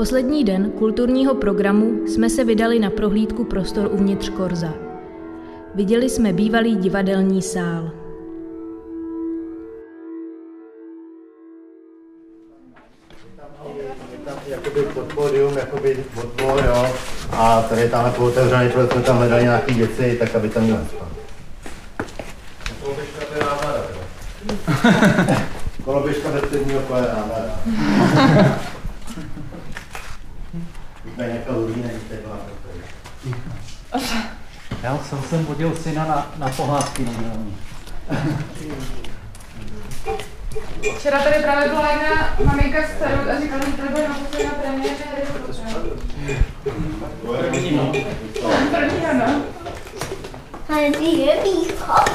Poslední 0.00 0.44
den 0.44 0.70
kulturního 0.70 1.34
programu 1.34 2.06
jsme 2.06 2.30
se 2.30 2.44
vydali 2.44 2.78
na 2.78 2.90
prohlídku 2.90 3.44
prostor 3.44 3.88
uvnitř 3.92 4.28
Korza. 4.28 4.74
Viděli 5.74 6.08
jsme 6.08 6.32
bývalý 6.32 6.76
divadelní 6.76 7.42
sál. 7.42 7.90
jakoby 14.48 14.82
pod 14.82 15.12
pódium, 15.14 15.58
jakoby 15.58 16.04
odbor, 16.16 16.64
jo. 16.66 16.92
A 17.32 17.62
tady 17.62 17.80
je 17.80 17.88
tamhle 17.88 18.10
pootevřený, 18.10 18.68
protože 18.70 18.88
jsme 18.92 19.02
tam 19.02 19.16
hledali 19.16 19.42
nějaký 19.42 19.74
věci, 19.74 20.16
tak 20.18 20.34
aby 20.34 20.48
tam 20.48 20.62
měl 20.62 20.86
spát. 20.90 21.08
Koloběžka 22.82 23.24
to 23.28 23.34
je 23.34 23.40
náhrada, 23.40 23.84
Koloběžka 25.84 26.28
bez 26.30 26.42
předního 26.42 26.80
kola 26.80 26.98
je 26.98 27.06
náhrada. 27.06 28.60
Tady 31.20 31.32
nějaká 31.32 31.52
lulí, 31.52 31.74
není 31.76 32.00
tady 32.08 32.20
byla 32.20 32.36
Já 34.82 34.98
jsem 34.98 35.22
sem 35.22 35.44
vodil 35.44 35.76
syna 35.76 36.04
na, 36.04 36.32
na 36.38 36.48
pohádky 36.48 37.04
na 37.04 37.12
Včera 40.98 41.22
tady 41.22 41.42
právě 41.42 41.68
byla 41.68 41.90
jedna 41.90 42.36
maminka 42.44 42.78
z 42.82 42.96
Starut 42.96 43.28
a 43.28 43.40
říkala, 43.40 43.64
že 43.64 43.72
tady 43.72 43.88
bude 43.88 44.08
naposledy 44.08 44.44
na 44.44 44.50
premiéře 44.50 45.04
Harry 45.10 45.26
Pottera. 45.26 45.80
První, 47.38 47.76
no. 47.76 47.92
První, 48.70 49.18
no. 49.18 49.42
Ale 50.68 50.90
ty 50.90 51.04
je 51.04 51.42
východ. 51.42 52.10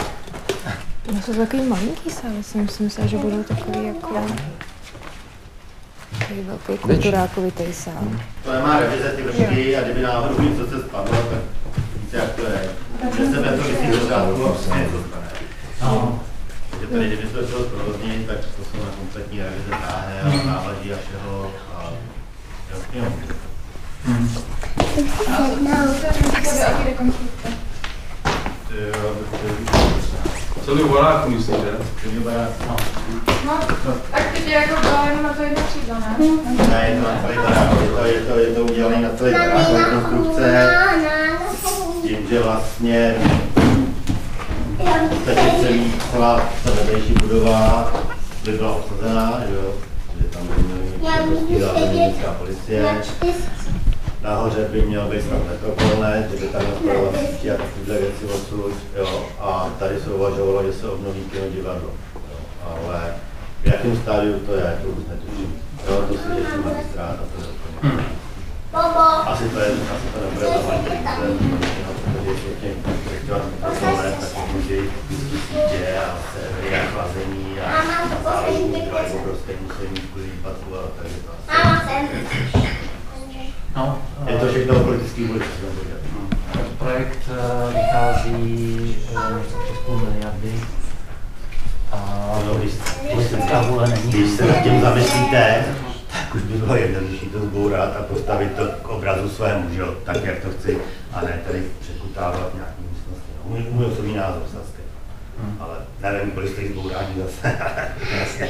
No 1.13 1.21
jsou 1.21 1.33
takový 1.33 1.63
malinký 1.63 2.09
sály, 2.09 2.43
jsem 2.43 2.67
si 2.67 2.83
myslela, 2.83 3.07
že 3.07 3.17
budou 3.17 3.43
takový 3.43 3.85
jako... 3.87 4.25
Takový 6.25 6.41
velký 6.41 6.77
kulturákovitý 6.77 7.73
sál. 7.73 8.03
To 8.43 8.53
nemá 8.53 8.79
revize 8.79 9.09
ty 9.09 9.21
vršky 9.21 9.77
a 9.77 9.83
kdyby 9.83 10.01
náhodou 10.01 10.41
něco 10.41 10.67
se 10.69 10.81
spadlo, 10.81 11.15
tak 11.15 11.39
víte, 11.95 12.17
jak 12.17 12.31
to 12.31 12.41
je. 12.41 12.69
Že 13.17 13.25
se 13.25 13.41
to 13.41 13.63
vysí 13.63 13.87
do 13.91 14.07
řádku 14.07 14.45
a 14.45 14.49
prostě 14.49 14.69
něco 14.69 15.03
stane. 15.07 15.27
No. 15.81 16.19
Takže 16.69 16.87
tady, 16.87 17.07
kdyby 17.07 17.23
to 17.23 17.45
chtělo 17.45 17.63
zprovoznit, 17.65 18.27
tak 18.27 18.37
to 18.37 18.63
jsou 18.63 18.85
na 18.85 18.91
kompletní 18.99 19.39
revize 19.39 19.69
dráhy 19.69 20.19
a 20.19 20.47
náleží 20.47 20.93
a 20.93 20.97
všeho. 20.97 21.51
A 21.75 21.89
jasně, 22.71 22.99
jo. 22.99 23.13
Ty 28.67 28.75
jo, 28.75 29.15
to 29.31 29.47
je 29.47 30.14
Celý 30.63 30.83
baráku 30.83 31.29
myslím, 31.29 31.55
že? 31.55 31.71
Celý 32.03 32.19
barák, 32.19 32.49
no. 32.67 32.75
No, 33.45 33.59
tak 34.11 34.23
teď 34.33 34.47
je 34.47 34.53
jako 34.53 34.75
to 34.81 34.87
jenom 35.09 35.23
na 35.23 35.33
to 35.33 35.43
jedno 35.43 35.61
křídlo, 35.69 35.95
ne? 35.99 36.15
Ne, 36.69 36.89
je 36.89 37.01
to 37.01 37.07
na 37.07 37.21
celý 37.21 37.37
barák, 37.37 37.81
je 37.81 37.87
to, 37.87 38.05
je 38.05 38.21
to, 38.21 38.39
je 38.39 38.47
to 38.55 38.61
udělané 38.61 39.01
na 39.01 39.09
celý 39.17 39.31
barák, 39.33 39.67
rekonstrukce, 39.77 40.71
s 41.99 42.01
tím, 42.01 42.17
že 42.29 42.39
vlastně 42.39 43.15
v 45.05 45.09
podstatě 45.09 45.51
celý, 45.61 45.93
celá 46.11 46.41
ta 46.63 46.71
vedlejší 46.71 47.13
budova 47.13 47.91
by 48.45 48.51
byla 48.51 48.75
obsazená, 48.75 49.41
že 49.49 49.55
jo, 49.55 49.73
že 50.21 50.27
tam 50.27 50.47
by 51.49 51.59
zázemí 51.59 51.99
městská 51.99 52.31
policie. 52.31 52.95
Nahoře 54.25 54.67
by 54.71 54.81
měl 54.81 55.05
být 55.07 55.21
snad 55.21 55.39
metropolinet, 55.47 56.31
že 56.31 56.37
by 56.37 56.47
tam 56.47 56.61
měl 56.81 57.01
vlastnosti 57.01 57.51
a 57.51 57.57
takovéhle 57.57 57.97
věci 57.97 58.25
odsud, 58.25 58.73
jo, 58.95 59.25
a 59.39 59.69
tady 59.79 59.99
se 59.99 60.09
uvažovalo, 60.09 60.63
že 60.63 60.73
se 60.73 60.89
obnoví 60.89 61.23
kino 61.31 61.49
divadlo, 61.49 61.89
jo, 62.15 62.37
ale 62.65 63.13
v 63.63 63.67
jakém 63.67 63.97
stádiu 63.97 64.39
to 64.39 64.53
je, 64.55 64.79
to 64.81 64.87
už 64.87 65.03
netuším. 65.09 65.61
Jo, 65.87 65.95
to 66.07 66.13
si 66.13 66.27
řeší 66.43 66.57
magistrát 66.65 67.15
a 67.21 67.25
to 67.35 67.41
je 67.41 67.47
úplně. 67.47 68.03
Asi 69.25 69.49
to 69.49 69.59
je, 69.59 69.67
asi 69.67 70.07
to 70.13 70.19
nebude 70.25 70.45
za 70.45 70.67
malý 70.67 70.79
peníze, 70.83 71.21
jo, 71.85 71.93
protože 72.03 72.29
ještě 72.31 72.49
těch 72.61 72.77
projektovat 73.03 73.43
metropolinet, 73.51 74.15
tak 74.19 74.53
může 74.53 74.75
jít 74.75 74.91
sítě 75.09 75.97
a 76.05 76.17
servery 76.33 76.75
a 76.75 76.85
chlazení 76.91 77.59
a 77.59 77.83
záleží, 78.23 78.81
které 78.81 79.11
obrovské 79.19 79.53
musí 79.61 79.91
mít 79.91 80.09
kvůli 80.11 80.25
výpadku 80.25 80.75
a 80.75 80.81
takže 81.01 81.15
to 81.17 81.31
asi. 81.31 82.64
No, 83.75 84.01
Je 84.27 84.37
to 84.37 84.47
všechno 84.47 84.75
o 84.75 84.83
politický 84.83 85.23
viděl. 85.23 85.47
Projekt 86.77 87.19
eh, 87.29 87.73
vychází 87.73 88.95
eh, 89.15 89.39
přes 89.65 89.77
půl 89.85 89.97
miliardy. 89.97 90.53
A 91.91 92.25
No, 92.45 92.55
když, 92.55 92.71
když, 92.71 92.81
se, 92.81 93.11
politická 93.11 93.61
vůle 93.61 93.87
není. 93.87 94.11
když 94.11 94.31
se 94.31 94.45
nad 94.47 94.63
tím 94.63 94.81
zamyslíte, 94.81 95.65
tak 96.11 96.35
už 96.35 96.41
by 96.41 96.57
bylo 96.57 96.75
jednodušší 96.75 97.25
to 97.25 97.39
zbourat 97.39 97.95
a 97.97 98.03
postavit 98.03 98.55
to 98.55 98.65
k 98.83 98.87
obrazu 98.87 99.29
svému, 99.29 99.73
že 99.73 99.79
jo, 99.81 99.95
tak 100.03 100.23
jak 100.23 100.39
to 100.39 100.49
chci, 100.51 100.77
a 101.13 101.21
ne 101.21 101.39
tady 101.47 101.63
překutávat 101.79 102.53
nějaký 102.55 102.81
místnosti. 102.91 103.31
No, 103.43 103.49
můj, 103.49 103.65
můj 103.71 103.85
osobní 103.85 104.15
názor 104.15 104.43
zase. 104.53 104.75
Ale 105.59 105.77
nevím, 106.01 106.31
kolik 106.31 106.51
stojí 106.51 106.67
zbourání 106.67 107.15
zase. 107.25 107.57
Jasně. 108.19 108.49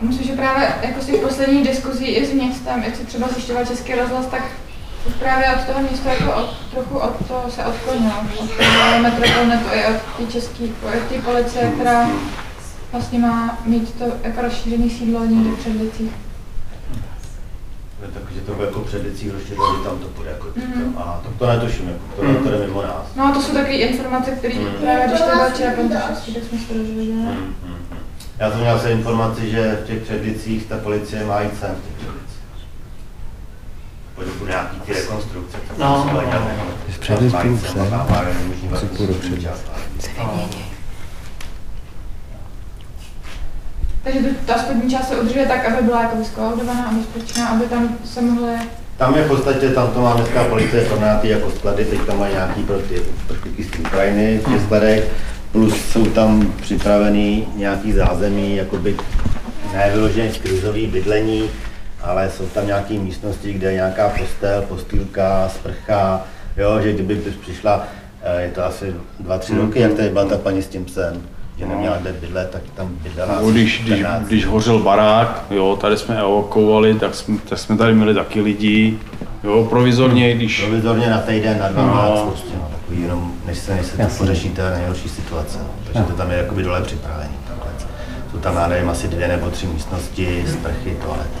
Myslím, 0.00 0.26
že 0.26 0.32
právě 0.32 0.72
jako 0.82 1.00
z 1.02 1.06
těch 1.06 1.20
posledních 1.20 1.68
diskuzí 1.68 2.04
i 2.06 2.26
s 2.26 2.32
městem, 2.32 2.82
jak 2.82 2.96
se 2.96 3.04
třeba 3.04 3.28
zjišťoval 3.28 3.66
Český 3.66 3.94
rozhlas, 3.94 4.26
tak 4.26 4.42
už 5.06 5.14
právě 5.14 5.46
od 5.54 5.64
toho 5.64 5.80
města 5.82 6.10
jako 6.10 6.32
od, 6.32 6.50
trochu 6.70 6.98
od 6.98 7.26
toho 7.28 7.50
se 7.50 7.64
odklonilo. 7.64 8.12
Od 8.40 8.50
toho 8.56 9.02
metropolinetu 9.02 9.64
i 9.74 9.84
od 9.86 9.96
té 10.26 10.32
české, 10.32 10.64
od 10.64 11.08
té 11.08 11.22
policie, 11.24 11.72
která 11.74 12.10
vlastně 12.92 13.18
má 13.18 13.58
mít 13.64 13.94
to 13.94 14.04
jako 14.22 14.40
rozšířený 14.42 14.90
sídlo 14.90 15.24
někde 15.24 15.50
v 15.50 15.58
Předlicích. 15.58 16.10
Takže 18.14 18.40
to 18.40 18.52
bude 18.54 18.66
jako 18.66 18.80
před 18.80 19.02
licí 19.04 19.30
rozšířilo, 19.30 19.76
že 19.76 19.84
tam 19.88 19.98
to 19.98 20.08
bude 20.08 20.30
jako 20.30 20.44
to. 20.46 21.00
A 21.00 21.20
to, 21.24 21.30
to 21.38 21.46
netuším, 21.46 21.88
jako, 21.88 22.04
to, 22.16 22.44
to 22.44 22.50
jde 22.50 22.66
mimo 22.66 22.82
nás. 22.82 23.06
No 23.16 23.24
a 23.24 23.32
to 23.32 23.42
jsou 23.42 23.52
takové 23.52 23.72
informace, 23.72 24.30
které 24.30 24.54
Mhm. 24.54 24.72
právě 24.80 25.06
když 25.08 25.20
to 25.20 25.26
byl 25.36 25.50
včera 25.54 25.72
tak 25.72 26.44
jsme 26.48 26.58
se 26.58 26.66
to 26.68 26.74
dozvěděli. 26.74 27.18
Já 28.38 28.50
jsem 28.50 28.60
měl 28.60 28.78
se 28.78 28.92
informaci, 28.92 29.50
že 29.50 29.78
v 29.84 29.86
těch 29.86 30.02
předlicích 30.02 30.66
ta 30.66 30.76
policie 30.76 31.24
má 31.24 31.40
jít 31.40 31.60
sem 31.60 31.70
v 31.70 31.84
těch 31.86 31.94
předlicích. 31.96 32.38
Po 34.14 34.22
dobu 34.22 34.46
nějaký 34.46 34.80
ty 34.80 34.92
rekonstrukce. 34.92 35.58
No, 35.78 36.06
se 36.08 36.14
no, 36.14 36.20
no, 36.20 36.26
no. 36.26 36.30
tam 36.30 36.48
Předlic 37.00 37.32
mají 37.32 37.48
plus 37.48 37.60
sem, 37.60 37.72
sem. 37.72 37.90
tam 37.90 38.06
má 38.10 38.22
jenom 38.22 38.48
možný 38.48 38.68
Co 38.68 38.74
velký 38.74 38.96
půjdu 38.96 39.14
předlic. 39.14 39.48
Takže 44.02 44.20
tu, 44.20 44.34
ta 44.46 44.58
spodní 44.58 44.90
část 44.90 45.08
se 45.08 45.16
udržuje 45.20 45.46
tak, 45.46 45.66
aby 45.66 45.82
byla 45.82 46.02
jako 46.02 46.16
vyskolaudovaná 46.16 46.84
a 46.84 46.92
bezpečná, 46.92 47.48
aby 47.48 47.64
tam 47.64 47.98
se 48.04 48.22
mohly 48.22 48.52
Tam 48.96 49.14
je 49.14 49.24
v 49.24 49.28
podstatě, 49.28 49.68
tam 49.68 49.88
to 49.90 50.00
má 50.00 50.14
městská 50.14 50.44
policie 50.44 50.84
pronátý 50.84 51.28
jako 51.28 51.50
sklady, 51.50 51.84
teď 51.84 52.00
tam 52.00 52.18
mají 52.18 52.34
nějaký 52.34 52.62
pro 52.62 52.78
ty 52.78 53.02
prchlíky 53.26 53.64
z 53.64 53.70
té 53.70 53.78
Ukrajiny 53.78 54.38
v 54.38 54.52
těch 54.52 54.62
skladech, 54.62 55.10
plus 55.52 55.74
jsou 55.92 56.04
tam 56.04 56.52
připravený 56.60 57.48
nějaký 57.56 57.92
zázemí, 57.92 58.56
jakoby 58.56 58.96
ne 59.72 59.90
vyloženě 59.94 60.28
krizový 60.28 60.86
bydlení, 60.86 61.42
ale 62.02 62.30
jsou 62.30 62.46
tam 62.46 62.66
nějaké 62.66 62.94
místnosti, 62.94 63.52
kde 63.52 63.66
je 63.66 63.74
nějaká 63.74 64.08
postel, 64.08 64.62
postýlka, 64.62 65.48
sprcha, 65.48 66.20
jo, 66.56 66.80
že 66.82 66.92
kdyby 66.92 67.16
přišla, 67.40 67.86
eh, 68.22 68.42
je 68.42 68.50
to 68.50 68.64
asi 68.64 68.94
dva, 69.20 69.38
tři 69.38 69.56
roky, 69.56 69.80
jak 69.80 69.92
tady 69.92 70.08
byla 70.08 70.24
ta 70.24 70.38
paní 70.38 70.62
s 70.62 70.66
tím 70.66 70.84
psem, 70.84 71.22
že 71.58 71.66
neměla 71.66 71.96
kde 71.96 72.12
bydlet, 72.12 72.50
tak 72.50 72.62
tam 72.74 72.88
bydlela 73.02 73.40
No, 73.42 73.50
když, 73.50 73.82
když, 73.84 73.98
14 73.98 74.26
když 74.26 74.46
hořel 74.46 74.78
barák, 74.78 75.44
jo, 75.50 75.78
tady 75.80 75.96
jsme 75.96 76.20
evakuovali, 76.20 76.94
tak 76.94 77.14
jsme, 77.14 77.38
tak 77.48 77.58
jsme 77.58 77.76
tady 77.76 77.94
měli 77.94 78.14
taky 78.14 78.40
lidi, 78.40 78.98
jo, 79.44 79.66
provizorně, 79.70 80.34
když... 80.34 80.60
Provizorně 80.60 81.10
na 81.10 81.18
týden, 81.18 81.58
na 81.58 81.68
dva 81.68 81.82
No. 81.82 82.14
no. 82.16 82.26
prostě, 82.26 82.54
no, 82.56 82.70
takový 82.88 83.02
jenom, 83.02 83.32
než 83.46 83.58
se, 83.58 83.74
než 83.74 83.86
se 83.86 83.96
to 83.96 84.04
pořeší 84.18 84.50
ta 84.50 84.70
nejhorší 84.70 85.08
situace. 85.08 85.58
No. 85.58 85.68
Takže 85.84 86.02
to 86.02 86.16
tam 86.16 86.30
je 86.30 86.36
jakoby 86.36 86.62
dole 86.62 86.82
připravený. 86.82 87.34
Takhle. 87.48 87.70
Jsou 88.32 88.38
tam, 88.38 88.56
já 88.56 88.68
nevím, 88.68 88.90
asi 88.90 89.08
dvě 89.08 89.28
nebo 89.28 89.50
tři 89.50 89.66
místnosti, 89.66 90.44
sprchy, 90.52 90.96
toalety. 91.04 91.38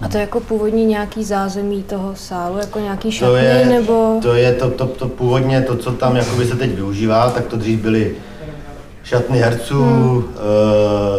A 0.00 0.08
to 0.08 0.16
je 0.16 0.20
jako 0.20 0.40
původní 0.40 0.86
nějaký 0.86 1.24
zázemí 1.24 1.82
toho 1.82 2.16
sálu, 2.16 2.58
jako 2.58 2.78
nějaký 2.78 3.08
To 3.08 3.12
šatny, 3.12 3.44
je, 3.44 3.66
nebo... 3.66 4.18
to 4.22 4.34
je 4.34 4.52
to, 4.52 4.70
to, 4.70 4.86
to, 4.86 5.08
původně 5.08 5.62
to, 5.62 5.76
co 5.76 5.92
tam 5.92 6.16
jakoby 6.16 6.46
se 6.46 6.56
teď 6.56 6.74
využívá, 6.74 7.30
tak 7.30 7.46
to 7.46 7.56
dřív 7.56 7.80
byly 7.80 8.14
šatny 9.06 9.38
herců, 9.38 9.82
hmm. 9.82 10.24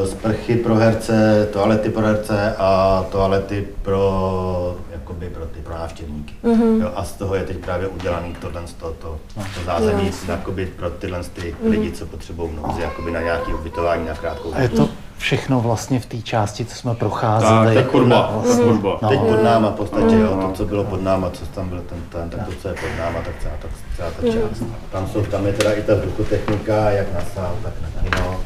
sprchy 0.08 0.56
pro 0.56 0.76
herce, 0.76 1.48
toalety 1.54 1.90
pro 1.90 2.02
herce 2.06 2.56
a 2.58 3.04
toalety 3.12 3.68
pro, 3.82 4.76
jakoby 4.92 5.30
pro 5.30 5.46
ty 5.46 5.60
pro 5.60 5.74
návštěvníky. 5.74 6.34
Mhm. 6.44 6.82
Jo, 6.82 6.92
a 6.96 7.04
z 7.04 7.12
toho 7.12 7.36
je 7.36 7.44
teď 7.44 7.58
právě 7.58 7.88
udělaný 7.88 8.36
tohle, 8.42 8.62
to, 8.80 8.96
to, 9.02 9.18
to 9.36 9.42
zázemí 9.66 10.12
jakoby 10.28 10.66
pro 10.66 10.90
tyhle 10.90 11.24
ty 11.24 11.56
Mhm. 11.62 11.72
lidi, 11.72 11.92
co 11.92 12.06
potřebují 12.06 12.50
v 12.50 12.56
nouzi, 12.68 12.82
jakoby 12.82 13.12
na 13.12 13.22
nějaké 13.22 13.54
ubytování 13.54 14.06
na 14.08 14.14
krátkou 14.16 14.54
A 14.54 14.62
je 14.62 14.68
dobu. 14.68 14.86
to 14.88 14.94
všechno 15.18 15.61
vlastně 15.61 15.99
v 15.99 16.05
té 16.05 16.18
části, 16.22 16.65
co 16.65 16.76
jsme 16.76 16.95
procházeli. 16.95 17.76
Tak, 17.76 17.84
tak 17.84 17.91
kurba, 17.91 18.32
Vlastně. 18.43 18.63
kurba. 18.65 18.97
Teď 19.09 19.20
pod 19.20 19.43
náma 19.43 19.70
v 19.70 19.74
podstatě, 19.74 20.15
jo, 20.15 20.32
Mhm. 20.36 20.47
to, 20.47 20.51
co 20.53 20.65
bylo 20.65 20.84
pod 20.84 21.01
náma, 21.03 21.30
co 21.30 21.45
tam 21.45 21.70
byl 21.70 21.82
ten, 21.89 21.97
ten 22.09 22.30
tak 22.30 22.45
to, 22.47 22.53
co 22.61 22.68
je 22.68 22.74
pod 22.74 22.89
náma, 22.99 23.20
tak 23.26 23.34
celá 23.41 23.53
ta, 23.61 23.68
celá 23.95 24.09
ta 24.11 24.22
část. 24.24 24.63
Tam, 24.91 25.07
jsou, 25.07 25.24
tam 25.26 25.45
je 25.47 25.53
teda 25.53 25.72
i 25.74 25.82
ta 25.82 25.93
vzduchotechnika, 25.95 26.89
jak 26.89 27.13
na 27.13 27.20
sál, 27.36 27.55
tak 27.63 27.74
na 27.82 28.01
kino, 28.03 28.39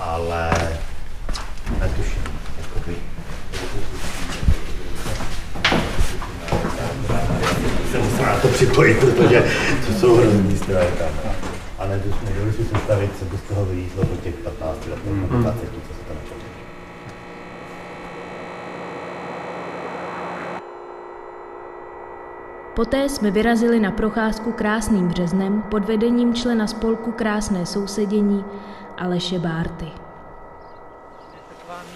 ale 0.00 0.50
netuším, 1.80 2.22
jakoby, 2.62 2.96
se 7.92 7.98
musím 7.98 8.22
na 8.26 8.36
to 8.42 8.48
připojit, 8.48 8.98
protože 8.98 9.44
to 9.86 9.92
jsou 10.00 10.16
hrozný 10.16 10.56
stroje 10.56 10.88
tam. 10.98 11.08
A 11.82 11.86
nedovedu 11.86 12.16
nedovedu 12.24 12.52
si 12.52 12.64
představit, 12.64 13.10
co 13.18 13.24
by 13.24 13.36
z 13.38 13.42
toho 13.42 13.64
vylízlo 13.64 14.04
po 14.04 14.16
těch 14.16 14.34
15 14.34 14.86
letech, 14.86 15.14
nebo 15.14 15.36
20, 15.36 15.60
co 15.60 15.94
se 15.94 16.04
tam 16.08 16.16
počítá. 16.16 16.52
Poté 22.76 23.08
jsme 23.08 23.30
vyrazili 23.30 23.80
na 23.80 23.90
procházku 23.90 24.52
krásným 24.52 25.08
březnem 25.08 25.62
pod 25.62 25.84
vedením 25.84 26.34
člena 26.34 26.66
spolku 26.66 27.12
Krásné 27.12 27.66
sousedění 27.66 28.44
Aleše 28.98 29.38
Bárty. 29.38 29.86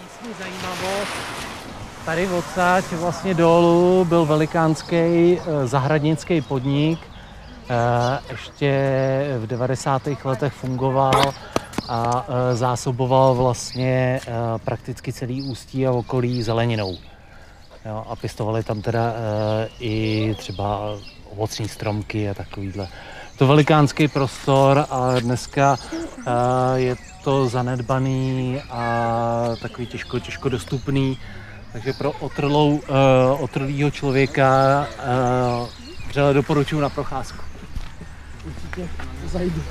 Místní 0.03 0.31
zajímavost. 0.39 1.13
Tady 2.05 2.29
odsaď 2.29 2.85
vlastně 2.93 3.35
dolů 3.35 4.05
byl 4.05 4.27
velikánský 4.27 4.97
eh, 4.97 5.67
zahradnický 5.67 6.41
podnik. 6.41 7.16
Eh, 7.69 8.19
Ještě 8.31 8.71
v 9.39 9.47
90. 9.47 10.03
letech 10.25 10.53
fungoval 10.53 11.35
a 11.89 12.27
eh, 12.29 12.57
zásoboval 12.57 13.35
vlastně 13.35 14.21
eh, 14.27 14.33
prakticky 14.65 15.13
celý 15.13 15.43
ústí 15.43 15.87
a 15.87 15.93
okolí 15.93 16.43
zeleninou. 16.43 16.97
Jo, 17.85 18.05
a 18.09 18.17
pěstovali 18.17 18.63
tam 18.63 18.83
teda 18.83 19.15
i 19.81 20.35
třeba 20.39 20.81
ovocní 21.31 21.69
stromky 21.69 22.31
a 22.31 22.35
takovýhle 22.35 22.89
to 23.39 23.47
velikánský 23.47 24.09
prostor 24.09 24.87
a 24.91 25.21
dneska 25.21 25.77
je 26.75 26.97
to 27.25 27.49
zanedbaný 27.49 28.61
a 28.71 29.57
takový 29.63 29.87
těžko, 29.87 30.19
těžko 30.21 30.49
dostupný. 30.49 31.19
Takže 31.73 31.93
pro 31.93 32.13
otrlou, 32.13 32.81
otrlýho 33.39 33.91
člověka 33.91 34.87
vřele 36.09 36.35
doporučuji 36.35 36.81
na 36.81 36.89
procházku. 36.89 37.56
Určitě 38.47 38.89
zajdu. 39.27 39.63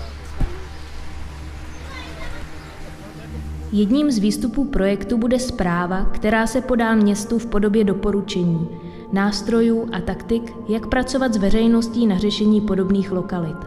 Jedním 3.71 4.11
z 4.11 4.17
výstupů 4.17 4.65
projektu 4.65 5.17
bude 5.17 5.39
zpráva, 5.39 6.05
která 6.05 6.47
se 6.47 6.61
podá 6.61 6.95
městu 6.95 7.39
v 7.39 7.45
podobě 7.45 7.84
doporučení, 7.84 8.69
nástrojů 9.11 9.89
a 9.91 9.99
taktik, 9.99 10.53
jak 10.67 10.88
pracovat 10.88 11.34
s 11.34 11.38
veřejností 11.38 12.07
na 12.07 12.17
řešení 12.17 12.61
podobných 12.61 13.11
lokalit. 13.11 13.57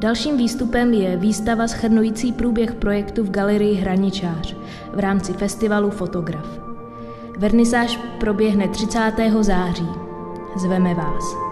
Dalším 0.00 0.36
výstupem 0.36 0.92
je 0.92 1.16
výstava 1.16 1.68
schrnující 1.68 2.32
průběh 2.32 2.74
projektu 2.74 3.24
v 3.24 3.30
galerii 3.30 3.74
Hraničář 3.74 4.56
v 4.94 4.98
rámci 4.98 5.32
festivalu 5.32 5.90
Fotograf. 5.90 6.60
Vernisáž 7.38 8.00
proběhne 8.20 8.68
30. 8.68 9.12
září. 9.40 9.88
Zveme 10.56 10.94
vás. 10.94 11.49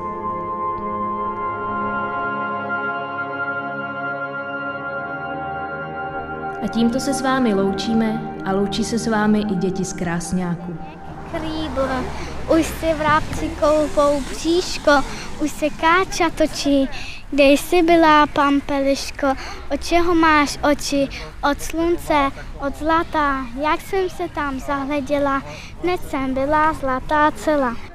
A 6.63 6.69
tímto 6.69 7.01
se 7.01 7.15
s 7.15 7.23
vámi 7.23 7.55
loučíme 7.55 8.35
a 8.45 8.53
loučí 8.53 8.85
se 8.85 8.99
s 8.99 9.07
vámi 9.07 9.41
i 9.41 9.55
děti 9.55 9.85
z 9.85 9.93
Krásňáku. 9.93 10.77
Krýbl, 11.31 11.89
už 12.59 12.67
se 12.67 12.95
vrabci 12.95 13.51
koupou 13.61 14.21
bříško, 14.21 14.91
už 15.41 15.51
se 15.51 15.71
káča 15.71 16.31
točí, 16.31 16.89
kde 17.31 17.45
jsi 17.45 17.83
byla, 17.83 18.27
pampeliško, 18.27 19.27
od 19.75 19.85
čeho 19.85 20.15
máš 20.15 20.59
oči, 20.71 21.09
od 21.51 21.63
slunce, 21.63 22.31
od 22.67 22.79
zlata, 22.79 23.47
jak 23.61 23.81
jsem 23.81 24.11
se 24.11 24.29
tam 24.35 24.61
zahleděla, 24.61 25.43
hned 25.83 26.01
jsem 26.11 26.35
byla 26.35 26.73
zlatá 26.73 27.31
celá. 27.31 27.88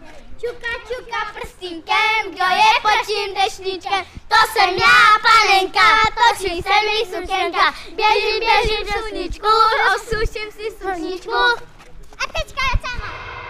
Čuka, 0.43 0.73
čuka 0.87 1.33
prstínkem, 1.33 2.31
kdo 2.31 2.43
je 2.43 2.71
pod 2.81 3.07
tím 3.07 3.33
dešníčkem? 3.33 4.05
To 4.27 4.35
jsem 4.51 4.69
já, 4.69 4.99
panenka, 5.21 5.87
točí 6.19 6.61
se 6.61 6.69
mi 6.85 7.05
sušenka. 7.05 7.75
Běžím, 7.95 8.39
běžím 8.39 8.85
do 8.85 9.07
sluníčku, 9.07 9.47
osuším 9.95 10.51
si 10.51 10.71
sluníčku. 10.81 11.33
A 12.19 12.23
teďka 12.33 12.61
je 12.63 12.81
sama. 12.81 13.42